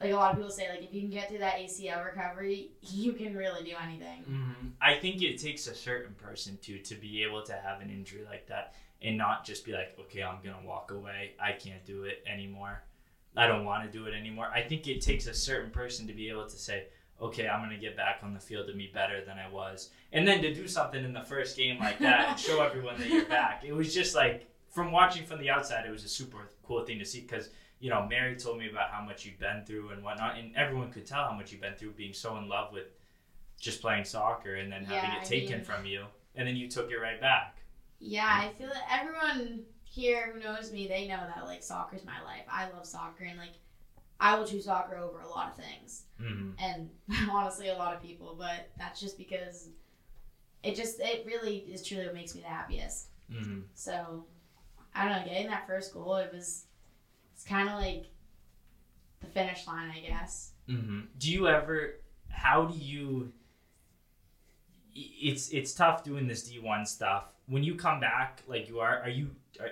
like 0.00 0.12
a 0.12 0.16
lot 0.16 0.32
of 0.32 0.36
people 0.36 0.50
say, 0.50 0.68
like 0.68 0.82
if 0.82 0.92
you 0.92 1.00
can 1.00 1.10
get 1.10 1.28
through 1.28 1.38
that 1.38 1.56
ACL 1.56 2.04
recovery, 2.04 2.72
you 2.82 3.12
can 3.14 3.34
really 3.34 3.64
do 3.64 3.74
anything. 3.82 4.22
hmm 4.24 4.68
I 4.80 4.94
think 4.94 5.22
it 5.22 5.38
takes 5.38 5.66
a 5.68 5.74
certain 5.74 6.14
person 6.14 6.58
too 6.60 6.78
to 6.80 6.94
be 6.96 7.22
able 7.22 7.42
to 7.44 7.54
have 7.54 7.80
an 7.80 7.88
injury 7.88 8.24
like 8.28 8.46
that 8.48 8.74
and 9.00 9.16
not 9.16 9.44
just 9.44 9.64
be 9.64 9.72
like, 9.72 9.96
okay, 9.98 10.22
I'm 10.22 10.38
gonna 10.44 10.66
walk 10.66 10.90
away. 10.90 11.32
I 11.40 11.52
can't 11.52 11.84
do 11.86 12.04
it 12.04 12.22
anymore. 12.26 12.82
I 13.36 13.46
don't 13.46 13.64
want 13.64 13.84
to 13.84 13.98
do 13.98 14.06
it 14.06 14.14
anymore. 14.14 14.48
I 14.54 14.62
think 14.62 14.86
it 14.88 15.00
takes 15.00 15.26
a 15.26 15.34
certain 15.34 15.70
person 15.70 16.06
to 16.06 16.12
be 16.12 16.28
able 16.30 16.46
to 16.46 16.56
say, 16.56 16.84
okay, 17.20 17.48
I'm 17.48 17.62
gonna 17.62 17.78
get 17.78 17.96
back 17.96 18.20
on 18.22 18.34
the 18.34 18.40
field 18.40 18.68
and 18.68 18.78
be 18.78 18.90
better 18.92 19.24
than 19.24 19.38
I 19.38 19.48
was, 19.50 19.90
and 20.12 20.26
then 20.26 20.40
to 20.42 20.52
do 20.54 20.66
something 20.68 21.02
in 21.04 21.12
the 21.12 21.22
first 21.22 21.56
game 21.56 21.78
like 21.78 21.98
that 22.00 22.28
and 22.28 22.38
show 22.38 22.62
everyone 22.68 22.98
that 22.98 23.08
you're 23.08 23.24
back. 23.26 23.64
It 23.64 23.72
was 23.72 23.94
just 23.94 24.14
like 24.14 24.46
from 24.70 24.92
watching 24.92 25.24
from 25.24 25.38
the 25.38 25.50
outside, 25.50 25.86
it 25.86 25.90
was 25.90 26.04
a 26.04 26.08
super 26.08 26.50
cool 26.62 26.84
thing 26.84 26.98
to 26.98 27.04
see 27.04 27.20
because 27.22 27.48
you 27.80 27.90
know 27.90 28.06
Mary 28.08 28.36
told 28.36 28.58
me 28.58 28.68
about 28.70 28.90
how 28.90 29.02
much 29.02 29.24
you'd 29.24 29.38
been 29.38 29.64
through 29.66 29.90
and 29.90 30.02
whatnot, 30.04 30.36
and 30.38 30.54
everyone 30.56 30.90
could 30.92 31.06
tell 31.06 31.24
how 31.24 31.32
much 31.32 31.52
you've 31.52 31.60
been 31.62 31.74
through 31.74 31.92
being 31.92 32.12
so 32.12 32.36
in 32.36 32.48
love 32.48 32.72
with 32.72 32.86
just 33.58 33.80
playing 33.80 34.04
soccer 34.04 34.56
and 34.56 34.70
then 34.70 34.84
having 34.84 35.10
Yeah, 35.10 35.16
it 35.16 35.22
I 35.22 35.24
taken 35.24 35.56
mean- 35.56 35.64
from 35.64 35.86
you, 35.86 36.04
and 36.34 36.46
then 36.46 36.56
you 36.56 36.68
took 36.68 36.90
it 36.90 36.96
right 36.96 37.20
back. 37.20 37.56
Yeah, 37.98 38.26
I 38.28 38.52
feel 38.58 38.68
that 38.68 38.82
everyone 39.00 39.60
here 39.96 40.30
who 40.32 40.40
knows 40.40 40.70
me, 40.72 40.86
they 40.86 41.08
know 41.08 41.20
that 41.34 41.46
like 41.46 41.62
soccer's 41.62 42.04
my 42.04 42.22
life. 42.24 42.44
I 42.50 42.68
love 42.70 42.86
soccer 42.86 43.24
and 43.24 43.38
like 43.38 43.54
I 44.20 44.38
will 44.38 44.46
choose 44.46 44.66
soccer 44.66 44.96
over 44.96 45.20
a 45.20 45.28
lot 45.28 45.50
of 45.50 45.64
things. 45.64 46.04
Mm-hmm. 46.20 46.50
And 46.58 46.90
honestly 47.30 47.68
a 47.68 47.76
lot 47.76 47.94
of 47.94 48.02
people, 48.02 48.36
but 48.38 48.70
that's 48.78 49.00
just 49.00 49.16
because 49.16 49.70
it 50.62 50.76
just 50.76 51.00
it 51.00 51.24
really 51.26 51.58
is 51.58 51.82
truly 51.82 52.04
what 52.04 52.14
makes 52.14 52.34
me 52.34 52.42
the 52.42 52.48
happiest. 52.48 53.08
Mm-hmm. 53.32 53.60
So 53.74 54.26
I 54.94 55.08
don't 55.08 55.18
know, 55.18 55.24
getting 55.24 55.48
that 55.48 55.66
first 55.66 55.94
goal, 55.94 56.16
it 56.16 56.30
was 56.32 56.66
it's 57.34 57.44
kinda 57.44 57.74
like 57.74 58.06
the 59.20 59.26
finish 59.26 59.66
line, 59.66 59.90
I 59.90 60.00
guess. 60.00 60.52
Mm-hmm. 60.68 61.00
Do 61.18 61.32
you 61.32 61.48
ever? 61.48 62.00
How 62.28 62.66
do 62.66 62.78
you? 62.78 63.32
It's 64.94 65.50
it's 65.50 65.74
tough 65.74 66.04
doing 66.04 66.26
this 66.26 66.48
D 66.48 66.58
one 66.58 66.86
stuff. 66.86 67.24
When 67.46 67.62
you 67.62 67.74
come 67.76 68.00
back, 68.00 68.42
like 68.46 68.68
you 68.68 68.80
are, 68.80 69.00
are 69.00 69.08
you? 69.08 69.30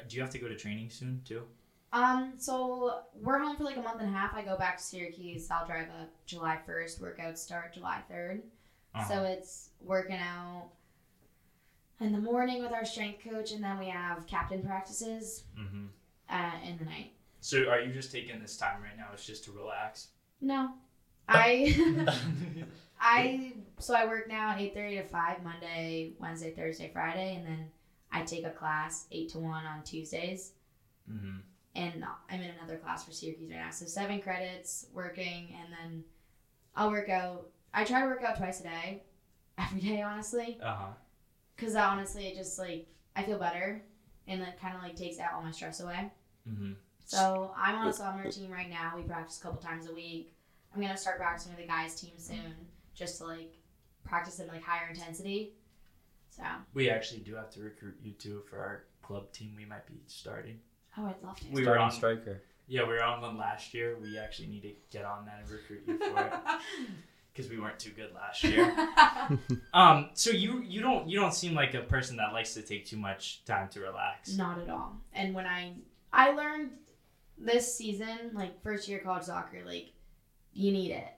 Do 0.09 0.17
you 0.17 0.23
have 0.23 0.31
to 0.31 0.39
go 0.39 0.49
to 0.49 0.57
training 0.57 0.91
soon 0.91 1.21
too? 1.25 1.43
Um, 1.93 2.33
so 2.39 3.01
we're 3.23 3.39
home 3.39 3.57
for 3.57 3.63
like 3.65 3.77
a 3.77 3.81
month 3.83 4.01
and 4.01 4.09
a 4.09 4.13
half. 4.13 4.35
I 4.35 4.43
go 4.43 4.57
back 4.59 4.79
to 4.79 4.83
Syracuse. 4.83 5.49
I'll 5.51 5.67
drive 5.67 5.89
up 6.01 6.11
July 6.27 6.59
first. 6.67 7.01
Workouts 7.01 7.39
start 7.39 7.73
July 7.75 8.01
3rd 8.11 8.41
Uh-huh. 8.95 9.09
So 9.09 9.23
it's 9.25 9.71
working 9.81 10.17
out 10.17 10.71
in 12.01 12.11
the 12.13 12.19
morning 12.19 12.61
with 12.63 12.73
our 12.73 12.85
strength 12.85 13.23
coach, 13.23 13.53
and 13.53 13.63
then 13.63 13.79
we 13.79 13.87
have 13.89 14.27
captain 14.27 14.63
practices 14.63 15.45
Mm-hmm. 15.59 15.85
uh, 16.31 16.51
in 16.69 16.79
the 16.79 16.85
night. 16.85 17.13
So 17.41 17.69
are 17.69 17.81
you 17.81 17.93
just 17.93 18.11
taking 18.11 18.41
this 18.41 18.57
time 18.57 18.83
right 18.83 18.97
now? 18.97 19.09
It's 19.13 19.25
just 19.25 19.45
to 19.45 19.53
relax. 19.53 20.09
No, 20.41 20.71
I 21.29 21.75
I 23.01 23.53
so 23.79 23.95
I 23.95 24.07
work 24.07 24.29
now 24.29 24.57
eight 24.59 24.75
thirty 24.75 24.97
to 24.97 25.05
five 25.05 25.43
Monday, 25.45 26.13
Wednesday, 26.19 26.51
Thursday, 26.53 26.91
Friday, 26.93 27.37
and 27.37 27.47
then 27.47 27.67
I 28.15 28.23
take 28.23 28.47
a 28.47 28.51
class 28.51 29.07
eight 29.13 29.29
to 29.31 29.39
one 29.39 29.67
on 29.67 29.83
Tuesdays. 29.83 30.53
mm-hmm. 31.11 31.39
and 31.75 32.05
I'm 32.31 32.41
in 32.41 32.51
another 32.59 32.77
class 32.79 33.05
for 33.05 33.11
Syracuse 33.13 33.51
right 33.51 33.59
now. 33.61 33.71
So 33.71 33.85
seven 33.87 34.21
credits 34.23 34.87
working, 34.95 35.55
and 35.61 35.73
then 35.73 36.05
I'll 36.77 36.91
work 36.91 37.09
out. 37.11 37.49
I 37.75 37.85
try 37.85 38.01
to 38.01 38.07
work 38.07 38.23
out 38.23 38.37
twice 38.39 38.61
a 38.61 38.65
day, 38.65 39.03
every 39.59 39.81
day, 39.81 40.01
honestly, 40.03 40.59
Uh 40.63 40.75
huh. 40.77 40.87
because 41.57 41.75
honestly, 41.75 42.27
it 42.29 42.37
just 42.37 42.59
like 42.59 42.87
I 43.17 43.23
feel 43.25 43.39
better, 43.39 43.83
and 44.29 44.41
it 44.43 44.61
kind 44.61 44.77
of 44.77 44.83
like 44.83 44.97
takes 44.97 45.19
out 45.19 45.33
all 45.35 45.43
my 45.43 45.51
stress 45.51 45.81
away. 45.81 46.11
Mm-hmm. 46.49 46.73
So 47.07 47.53
I'm 47.57 47.75
on 47.77 47.89
a 47.89 47.93
summer 47.93 48.31
team 48.31 48.51
right 48.51 48.71
now. 48.71 48.93
We 48.97 49.03
practice 49.03 49.39
a 49.39 49.43
couple 49.43 49.61
times 49.61 49.89
a 49.89 49.95
week. 49.95 50.33
I'm 50.75 50.81
gonna 50.81 50.97
start 50.97 51.19
practicing 51.19 51.53
with 51.53 51.61
the 51.61 51.69
guys 51.69 52.01
team 52.01 52.13
soon, 52.17 52.55
just 52.95 53.19
to 53.19 53.25
like 53.25 53.55
practice 54.05 54.39
at 54.41 54.49
like 54.49 54.63
higher 54.63 54.89
intensity. 54.89 55.55
So 56.37 56.43
We 56.75 56.91
actually 56.91 57.21
do 57.21 57.35
have 57.35 57.51
to 57.53 57.61
recruit 57.61 57.97
you 58.03 58.13
too 58.13 58.43
for 58.51 58.59
our 58.59 58.85
club 59.03 59.31
team. 59.33 59.53
We 59.57 59.65
might 59.65 59.87
be 59.87 60.01
starting. 60.07 60.59
oh, 60.99 61.07
I'd 61.07 61.23
love 61.23 61.39
to. 61.41 61.47
We 61.53 61.65
were 61.67 61.79
on. 61.79 61.91
striker. 61.91 62.43
Yeah, 62.67 62.83
we 62.83 62.95
were 62.95 63.03
on 63.03 63.21
one 63.21 63.37
last 63.37 63.75
year. 63.75 63.97
We 64.01 64.17
actually 64.19 64.49
need 64.49 64.63
to 64.63 64.73
get 64.91 65.05
on 65.05 65.27
that 65.27 65.41
and 65.43 65.51
recruit 65.51 65.83
you 65.87 65.99
for 65.99 66.19
it 66.19 66.33
because 67.33 67.51
we 67.51 67.59
weren't 67.61 67.79
too 67.79 67.91
good 67.91 68.13
last 68.15 68.43
year. 68.45 68.75
Um, 69.73 70.11
so 70.15 70.31
you 70.31 70.61
you 70.63 70.81
don't 70.81 71.09
you 71.09 71.19
don't 71.19 71.35
seem 71.35 71.55
like 71.55 71.75
a 71.75 71.81
person 71.81 72.17
that 72.19 72.33
likes 72.33 72.55
to 72.55 72.63
take 72.63 72.87
too 72.87 72.97
much 72.97 73.45
time 73.45 73.69
to 73.71 73.81
relax. 73.81 74.37
Not 74.37 74.59
at 74.61 74.69
all. 74.71 74.97
And 75.13 75.35
when 75.35 75.47
I 75.47 75.75
I 76.13 76.31
learned 76.33 76.71
this 77.39 77.75
season, 77.75 78.31
like 78.35 78.63
first 78.63 78.87
year 78.89 79.01
college 79.01 79.25
soccer, 79.25 79.63
like 79.67 79.91
you 80.53 80.71
need 80.73 80.91
it. 80.93 81.09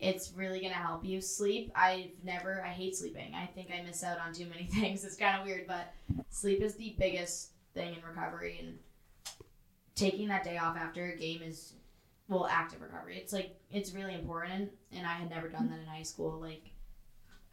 It's 0.00 0.32
really 0.32 0.60
gonna 0.60 0.74
help 0.74 1.04
you 1.04 1.20
sleep. 1.20 1.72
I've 1.74 2.10
never 2.22 2.62
I 2.64 2.68
hate 2.68 2.96
sleeping. 2.96 3.34
I 3.34 3.46
think 3.46 3.70
I 3.70 3.82
miss 3.82 4.02
out 4.02 4.18
on 4.18 4.32
too 4.32 4.46
many 4.46 4.64
things. 4.72 5.04
It's 5.04 5.16
kind 5.16 5.38
of 5.40 5.46
weird, 5.46 5.66
but 5.66 5.92
sleep 6.30 6.62
is 6.62 6.74
the 6.74 6.94
biggest 6.98 7.50
thing 7.74 7.94
in 7.94 8.02
recovery, 8.06 8.58
and 8.60 8.78
taking 9.94 10.28
that 10.28 10.44
day 10.44 10.58
off 10.58 10.76
after 10.76 11.06
a 11.06 11.16
game 11.16 11.42
is 11.42 11.74
well 12.28 12.46
active 12.46 12.80
recovery. 12.80 13.18
It's 13.18 13.32
like 13.32 13.56
it's 13.70 13.92
really 13.92 14.14
important, 14.14 14.70
and 14.92 15.06
I 15.06 15.12
had 15.12 15.30
never 15.30 15.48
done 15.48 15.70
that 15.70 15.80
in 15.80 15.86
high 15.86 16.02
school. 16.02 16.40
Like 16.40 16.70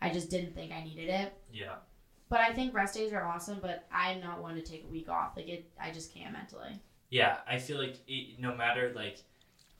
I 0.02 0.10
just 0.10 0.30
didn't 0.30 0.56
think 0.56 0.72
I 0.72 0.84
needed 0.84 1.10
it. 1.10 1.34
Yeah. 1.52 1.76
But 2.30 2.40
I 2.40 2.54
think 2.54 2.74
rest 2.74 2.96
days 2.96 3.12
are 3.12 3.26
awesome, 3.26 3.60
but 3.62 3.86
I'm 3.92 4.22
not 4.22 4.42
one 4.42 4.56
to 4.56 4.62
take 4.62 4.86
a 4.86 4.92
week 4.92 5.10
off. 5.10 5.34
Like 5.36 5.50
it, 5.50 5.70
I 5.80 5.92
just 5.92 6.14
can't 6.14 6.32
mentally. 6.32 6.80
Yeah, 7.10 7.38
I 7.46 7.60
feel 7.60 7.78
like 7.78 7.98
it, 8.08 8.40
no 8.40 8.56
matter 8.56 8.94
like, 8.96 9.18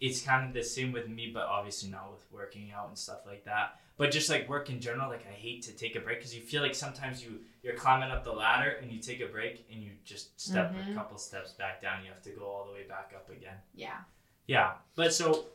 it's 0.02 0.22
kind 0.22 0.48
of 0.48 0.54
the 0.54 0.64
same 0.64 0.92
with 0.92 1.08
me, 1.08 1.32
but 1.34 1.44
obviously 1.44 1.90
not 1.90 2.12
with 2.12 2.26
working 2.32 2.72
out 2.76 2.88
and 2.90 2.98
stuff 2.98 3.20
like 3.26 3.46
that. 3.46 3.80
But 3.98 4.10
just 4.12 4.30
like 4.30 4.50
work 4.50 4.70
in 4.72 4.80
general, 4.82 5.10
like 5.10 5.26
I 5.28 5.34
hate 5.34 5.62
to 5.64 5.74
take 5.74 5.96
a 5.96 6.00
break 6.00 6.18
because 6.18 6.36
you 6.36 6.42
feel 6.42 6.62
like 6.64 6.74
sometimes 6.76 7.24
you 7.24 7.40
you're 7.62 7.76
climbing 7.76 8.10
up 8.10 8.24
the 8.24 8.32
ladder 8.32 8.72
and 8.82 8.92
you 8.92 9.00
take 9.00 9.22
a 9.22 9.28
break 9.28 9.66
and 9.72 9.82
you 9.84 9.92
just 10.04 10.42
step 10.42 10.72
a 10.72 10.80
Mhm. 10.90 10.96
couple 10.96 11.18
steps 11.20 11.52
back 11.54 11.82
down. 11.84 12.04
You 12.04 12.10
have 12.10 12.24
to 12.24 12.32
go 12.32 12.46
all 12.46 12.66
the 12.66 12.74
way 12.74 12.84
back 12.88 13.14
up 13.16 13.30
again. 13.30 13.58
Yeah. 13.76 14.00
Yeah, 14.48 14.74
but 14.96 15.14
so 15.14 15.46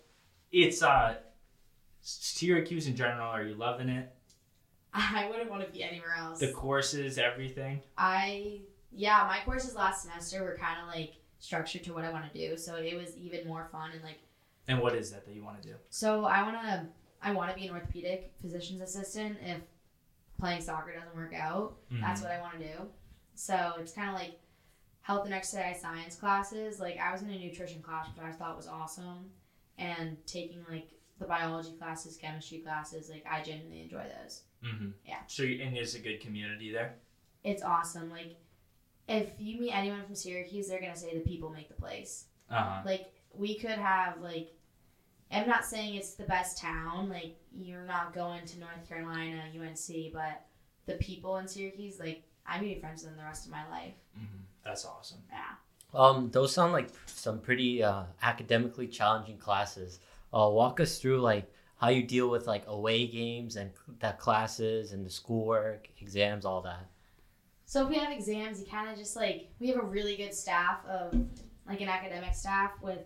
it's 0.52 0.80
uh 0.82 1.16
Syracuse 2.02 2.86
in 2.86 2.94
general. 2.94 3.26
Are 3.28 3.42
you 3.42 3.54
loving 3.56 3.88
it? 3.88 4.14
I 4.94 5.28
wouldn't 5.28 5.50
want 5.50 5.66
to 5.66 5.70
be 5.72 5.82
anywhere 5.82 6.14
else. 6.16 6.38
The 6.38 6.52
courses, 6.52 7.18
everything. 7.18 7.82
I 7.98 8.60
yeah, 8.92 9.24
my 9.28 9.40
courses 9.44 9.74
last 9.74 10.02
semester 10.02 10.42
were 10.44 10.56
kind 10.56 10.80
of 10.80 10.86
like 10.86 11.14
structured 11.40 11.82
to 11.84 11.92
what 11.92 12.04
I 12.04 12.10
want 12.10 12.32
to 12.32 12.38
do, 12.38 12.56
so 12.56 12.76
it 12.76 12.94
was 12.94 13.16
even 13.16 13.46
more 13.46 13.68
fun 13.72 13.90
and 13.92 14.02
like 14.04 14.20
And 14.68 14.80
what 14.80 14.94
is 14.94 15.10
that 15.12 15.24
that 15.26 15.34
you 15.34 15.44
want 15.44 15.62
to 15.62 15.68
do? 15.68 15.74
so 15.90 16.24
I 16.24 16.42
want 16.42 16.56
to 16.62 16.86
I 17.22 17.32
want 17.32 17.50
to 17.50 17.56
be 17.56 17.66
an 17.66 17.74
orthopedic 17.74 18.32
physician's 18.40 18.80
assistant 18.80 19.38
if 19.44 19.58
playing 20.38 20.60
soccer 20.60 20.92
doesn't 20.92 21.14
work 21.16 21.34
out. 21.34 21.76
That's 21.90 22.20
what 22.20 22.30
I 22.30 22.40
want 22.40 22.58
to 22.58 22.64
do. 22.66 22.74
So 23.34 23.72
it's 23.80 23.92
kind 23.92 24.08
of 24.10 24.14
like 24.14 24.38
health 25.02 25.24
and 25.24 25.34
exercise 25.34 25.80
science 25.80 26.16
classes. 26.16 26.78
Like 26.80 26.98
I 26.98 27.12
was 27.12 27.22
in 27.22 27.30
a 27.30 27.38
nutrition 27.38 27.80
class, 27.82 28.06
which 28.08 28.24
I 28.24 28.32
thought 28.32 28.56
was 28.56 28.66
awesome, 28.66 29.30
and 29.78 30.16
taking 30.26 30.64
like 30.68 30.88
the 31.18 31.26
biology 31.26 31.72
classes, 31.78 32.16
chemistry 32.16 32.58
classes. 32.58 33.08
Like 33.08 33.24
I 33.30 33.42
genuinely 33.42 33.82
enjoy 33.82 34.04
those. 34.22 34.42
Mm-hmm. 34.64 34.88
Yeah. 35.06 35.20
So 35.26 35.44
and 35.44 35.74
there's 35.74 35.94
a 35.94 36.00
good 36.00 36.20
community 36.20 36.70
there. 36.72 36.96
It's 37.44 37.62
awesome. 37.62 38.10
Like 38.10 38.36
if 39.08 39.28
you 39.38 39.58
meet 39.60 39.72
anyone 39.72 40.04
from 40.04 40.14
Syracuse, 40.14 40.68
they're 40.68 40.80
gonna 40.80 40.96
say 40.96 41.14
the 41.14 41.20
people 41.20 41.50
make 41.50 41.68
the 41.68 41.74
place. 41.74 42.26
Uh 42.50 42.62
huh. 42.62 42.82
Like 42.84 43.06
we 43.34 43.56
could 43.56 43.70
have 43.70 44.20
like. 44.20 44.50
I'm 45.30 45.48
not 45.48 45.64
saying 45.64 45.96
it's 45.96 46.14
the 46.14 46.24
best 46.24 46.58
town. 46.58 47.08
Like 47.08 47.36
you're 47.52 47.84
not 47.84 48.14
going 48.14 48.44
to 48.46 48.58
North 48.58 48.88
Carolina, 48.88 49.42
UNC, 49.54 50.12
but 50.12 50.46
the 50.86 50.94
people 50.94 51.38
in 51.38 51.48
Syracuse, 51.48 51.98
like 51.98 52.22
I'm 52.46 52.60
gonna 52.60 52.74
be 52.74 52.80
friends 52.80 53.02
with 53.02 53.12
them 53.12 53.18
the 53.18 53.24
rest 53.24 53.46
of 53.46 53.52
my 53.52 53.68
life. 53.68 53.94
Mm-hmm. 54.16 54.42
That's 54.64 54.84
awesome. 54.84 55.18
Yeah. 55.30 55.54
Um, 55.94 56.30
those 56.30 56.52
sound 56.52 56.72
like 56.72 56.88
some 57.06 57.40
pretty 57.40 57.82
uh, 57.82 58.04
academically 58.22 58.86
challenging 58.86 59.38
classes. 59.38 60.00
Uh, 60.32 60.48
walk 60.50 60.80
us 60.80 60.98
through 60.98 61.20
like 61.20 61.50
how 61.76 61.88
you 61.88 62.02
deal 62.02 62.28
with 62.28 62.46
like 62.46 62.64
away 62.66 63.06
games 63.06 63.56
and 63.56 63.70
that 64.00 64.18
classes 64.18 64.92
and 64.92 65.04
the 65.04 65.10
schoolwork, 65.10 65.88
exams, 66.00 66.44
all 66.44 66.62
that. 66.62 66.86
So 67.66 67.82
if 67.82 67.88
we 67.88 67.96
have 67.96 68.12
exams, 68.12 68.60
you 68.60 68.66
kind 68.66 68.90
of 68.90 68.96
just 68.96 69.16
like 69.16 69.48
we 69.58 69.68
have 69.68 69.78
a 69.78 69.86
really 69.86 70.16
good 70.16 70.34
staff 70.34 70.84
of 70.86 71.14
like 71.66 71.80
an 71.80 71.88
academic 71.88 72.34
staff 72.34 72.72
with 72.80 73.00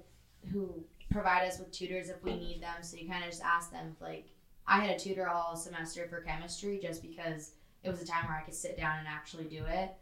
who 0.53 0.85
provide 1.11 1.47
us 1.47 1.59
with 1.59 1.73
tutors 1.73 2.09
if 2.09 2.23
we 2.23 2.37
need 2.37 2.63
them. 2.63 2.83
So 2.83 2.97
you 2.97 3.09
kind 3.09 3.25
of 3.25 3.31
just 3.31 3.43
ask 3.43 3.71
them. 3.71 3.93
if, 3.95 4.01
Like 4.01 4.27
I 4.67 4.81
had 4.81 4.97
a 4.97 4.99
tutor 4.99 5.29
all 5.29 5.57
semester 5.57 6.07
for 6.09 6.21
chemistry 6.21 6.79
just 6.83 7.03
because 7.03 7.53
it 7.83 7.91
was 7.91 8.03
a 8.03 8.07
time 8.07 8.27
where 8.27 8.39
I 8.39 8.43
could 8.43 8.55
sit 8.55 8.77
down 8.77 8.99
and 8.99 9.09
actually 9.09 9.45
do 9.45 9.65
it. 9.67 9.93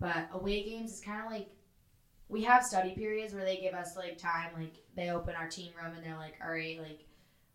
But 0.00 0.28
away 0.32 0.62
games 0.64 0.92
is 0.92 1.00
kind 1.00 1.24
of 1.24 1.30
like 1.30 1.48
we 2.28 2.42
have 2.44 2.64
study 2.64 2.94
periods 2.94 3.32
where 3.32 3.44
they 3.44 3.56
give 3.56 3.74
us 3.74 3.96
like 3.96 4.18
time. 4.18 4.50
Like 4.56 4.74
they 4.94 5.10
open 5.10 5.34
our 5.34 5.48
team 5.48 5.72
room 5.82 5.94
and 5.94 6.04
they're 6.04 6.16
like, 6.16 6.34
all 6.44 6.52
right, 6.52 6.78
like 6.80 7.04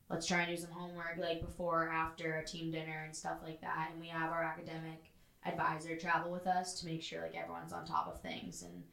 let's 0.10 0.28
try 0.28 0.42
and 0.42 0.56
do 0.56 0.62
some 0.62 0.72
homework 0.72 1.18
like 1.18 1.42
before 1.42 1.86
or 1.86 1.90
after 1.90 2.38
a 2.38 2.46
team 2.46 2.72
dinner 2.72 3.04
and 3.06 3.16
stuff 3.16 3.38
like 3.44 3.62
that. 3.62 3.90
And 3.92 4.02
we 4.02 4.08
have 4.08 4.32
our 4.32 4.44
academic 4.44 5.12
advisor 5.46 5.98
travel 5.98 6.32
with 6.32 6.48
us 6.48 6.80
to 6.80 6.86
make 6.86 7.04
sure 7.04 7.22
like 7.22 7.36
everyone's 7.36 7.74
on 7.74 7.86
top 7.86 8.08
of 8.08 8.22
things 8.22 8.64
and 8.64 8.84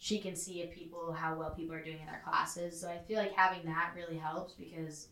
she 0.00 0.18
can 0.18 0.34
see 0.34 0.62
if 0.62 0.74
people 0.74 1.12
how 1.12 1.34
well 1.34 1.50
people 1.50 1.74
are 1.76 1.84
doing 1.84 2.00
in 2.00 2.06
their 2.06 2.22
classes. 2.24 2.80
So 2.80 2.88
I 2.88 2.98
feel 3.06 3.18
like 3.18 3.34
having 3.34 3.66
that 3.66 3.92
really 3.94 4.16
helps 4.16 4.54
because 4.54 5.08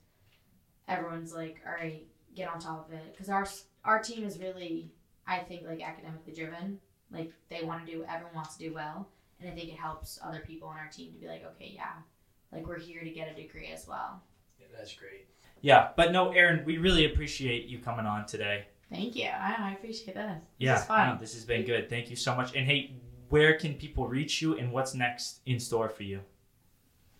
everyone's 0.88 1.34
like, 1.34 1.60
all 1.66 1.74
right, 1.74 2.06
get 2.34 2.48
on 2.48 2.58
top 2.58 2.88
of 2.88 2.94
it. 2.94 3.12
Because 3.12 3.28
our 3.28 3.46
our 3.84 4.02
team 4.02 4.24
is 4.24 4.38
really, 4.38 4.90
I 5.26 5.40
think, 5.40 5.66
like 5.66 5.82
academically 5.82 6.32
driven. 6.32 6.80
Like 7.12 7.32
they 7.50 7.64
want 7.64 7.84
to 7.84 7.92
do, 7.92 8.02
everyone 8.08 8.34
wants 8.34 8.56
to 8.56 8.66
do 8.66 8.74
well, 8.74 9.08
and 9.40 9.50
I 9.50 9.54
think 9.54 9.68
it 9.68 9.76
helps 9.76 10.18
other 10.24 10.42
people 10.46 10.68
on 10.68 10.78
our 10.78 10.88
team 10.90 11.12
to 11.12 11.18
be 11.18 11.26
like, 11.26 11.44
okay, 11.44 11.70
yeah, 11.74 11.92
like 12.50 12.66
we're 12.66 12.78
here 12.78 13.02
to 13.02 13.10
get 13.10 13.30
a 13.30 13.34
degree 13.34 13.70
as 13.72 13.86
well. 13.86 14.22
Yeah, 14.58 14.66
that's 14.74 14.94
great. 14.94 15.26
Yeah, 15.60 15.88
but 15.96 16.12
no, 16.12 16.30
Erin, 16.32 16.64
we 16.64 16.78
really 16.78 17.04
appreciate 17.04 17.66
you 17.66 17.78
coming 17.78 18.06
on 18.06 18.24
today. 18.24 18.66
Thank 18.90 19.16
you. 19.16 19.26
I, 19.26 19.54
I 19.58 19.72
appreciate 19.72 20.14
this. 20.14 20.38
Yeah, 20.56 20.72
this 20.72 20.80
is 20.80 20.86
fun. 20.86 21.08
no, 21.08 21.20
this 21.20 21.34
has 21.34 21.44
been 21.44 21.66
good. 21.66 21.90
Thank 21.90 22.08
you 22.08 22.16
so 22.16 22.34
much. 22.34 22.54
And 22.54 22.64
hey, 22.66 22.94
where 23.28 23.54
can 23.58 23.74
people 23.74 24.06
reach 24.06 24.40
you, 24.42 24.56
and 24.56 24.72
what's 24.72 24.94
next 24.94 25.40
in 25.46 25.60
store 25.60 25.88
for 25.88 26.02
you? 26.02 26.20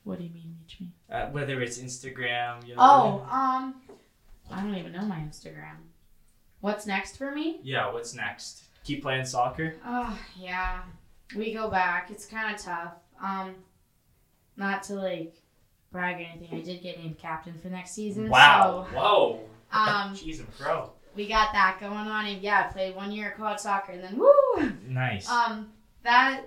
What 0.05 0.19
do 0.19 0.25
you 0.25 0.31
mean, 0.31 0.57
reach 0.63 0.81
me? 0.81 0.93
Uh, 1.11 1.27
whether 1.27 1.61
it's 1.61 1.79
Instagram, 1.79 2.67
you 2.67 2.75
know. 2.77 2.81
Oh, 2.83 3.29
um, 3.31 3.75
I 4.51 4.63
don't 4.63 4.75
even 4.75 4.93
know 4.93 5.03
my 5.03 5.17
Instagram. 5.19 5.77
What's 6.61 6.87
next 6.87 7.17
for 7.17 7.31
me? 7.31 7.61
Yeah, 7.63 7.93
what's 7.93 8.15
next? 8.15 8.65
Keep 8.85 9.03
playing 9.03 9.27
soccer. 9.27 9.75
Oh, 9.85 10.19
yeah. 10.39 10.81
we 11.37 11.53
go 11.53 11.69
back. 11.71 12.11
It's 12.11 12.25
kind 12.27 12.55
of 12.55 12.61
tough. 12.61 12.95
Um, 13.23 13.55
not 14.57 14.83
to 14.85 14.95
like 14.95 15.37
brag 15.93 16.17
or 16.17 16.25
anything. 16.25 16.59
I 16.59 16.63
did 16.63 16.83
get 16.83 16.99
named 16.99 17.19
captain 17.19 17.55
for 17.59 17.69
next 17.69 17.93
season. 17.93 18.29
Wow. 18.31 18.87
So, 18.91 18.97
Whoa. 18.99 19.41
um, 19.73 20.15
She's 20.17 20.41
a 20.41 20.45
pro. 20.45 20.91
we 21.15 21.29
got 21.29 21.53
that 21.53 21.77
going 21.81 21.93
on. 21.93 22.27
And 22.27 22.43
yeah, 22.43 22.67
I 22.67 22.73
played 22.73 22.97
one 22.97 23.13
year 23.13 23.31
of 23.33 23.37
college 23.37 23.61
soccer, 23.61 23.93
and 23.93 24.03
then 24.03 24.17
woo. 24.19 24.73
Nice. 24.89 25.29
Um, 25.29 25.69
that 26.05 26.43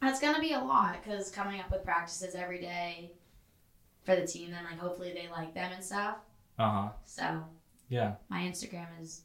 that's 0.00 0.20
gonna 0.20 0.40
be 0.40 0.52
a 0.52 0.58
lot 0.58 0.96
because 1.02 1.30
coming 1.30 1.60
up 1.60 1.70
with 1.70 1.84
practices 1.84 2.34
every 2.34 2.60
day 2.60 3.10
for 4.04 4.16
the 4.16 4.26
team, 4.26 4.50
then 4.50 4.64
like 4.64 4.78
hopefully 4.78 5.12
they 5.14 5.28
like 5.30 5.54
them 5.54 5.72
and 5.72 5.82
stuff. 5.82 6.16
Uh 6.58 6.70
huh. 6.70 6.88
So 7.04 7.44
Yeah. 7.88 8.14
my 8.28 8.40
Instagram 8.42 8.86
is 9.00 9.22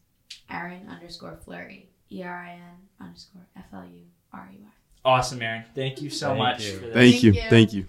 Erin 0.50 0.88
underscore 0.90 1.38
Flurry. 1.44 1.90
E 2.12 2.24
R 2.24 2.34
I 2.46 2.54
N 2.54 2.62
underscore 3.00 3.46
F 3.56 3.66
L 3.74 3.86
U 3.86 4.02
R 4.34 4.50
E 4.54 4.58
Y. 4.62 4.68
Awesome, 5.06 5.42
Erin. 5.42 5.64
Thank 5.76 6.02
you 6.02 6.10
so 6.10 6.30
Thank 6.30 6.38
much 6.40 6.66
you. 6.66 6.74
for 6.74 6.86
this. 6.86 6.94
Thank, 6.94 7.12
Thank 7.14 7.24
you. 7.24 7.32
you. 7.34 7.50
Thank 7.50 7.74
you. 7.74 7.86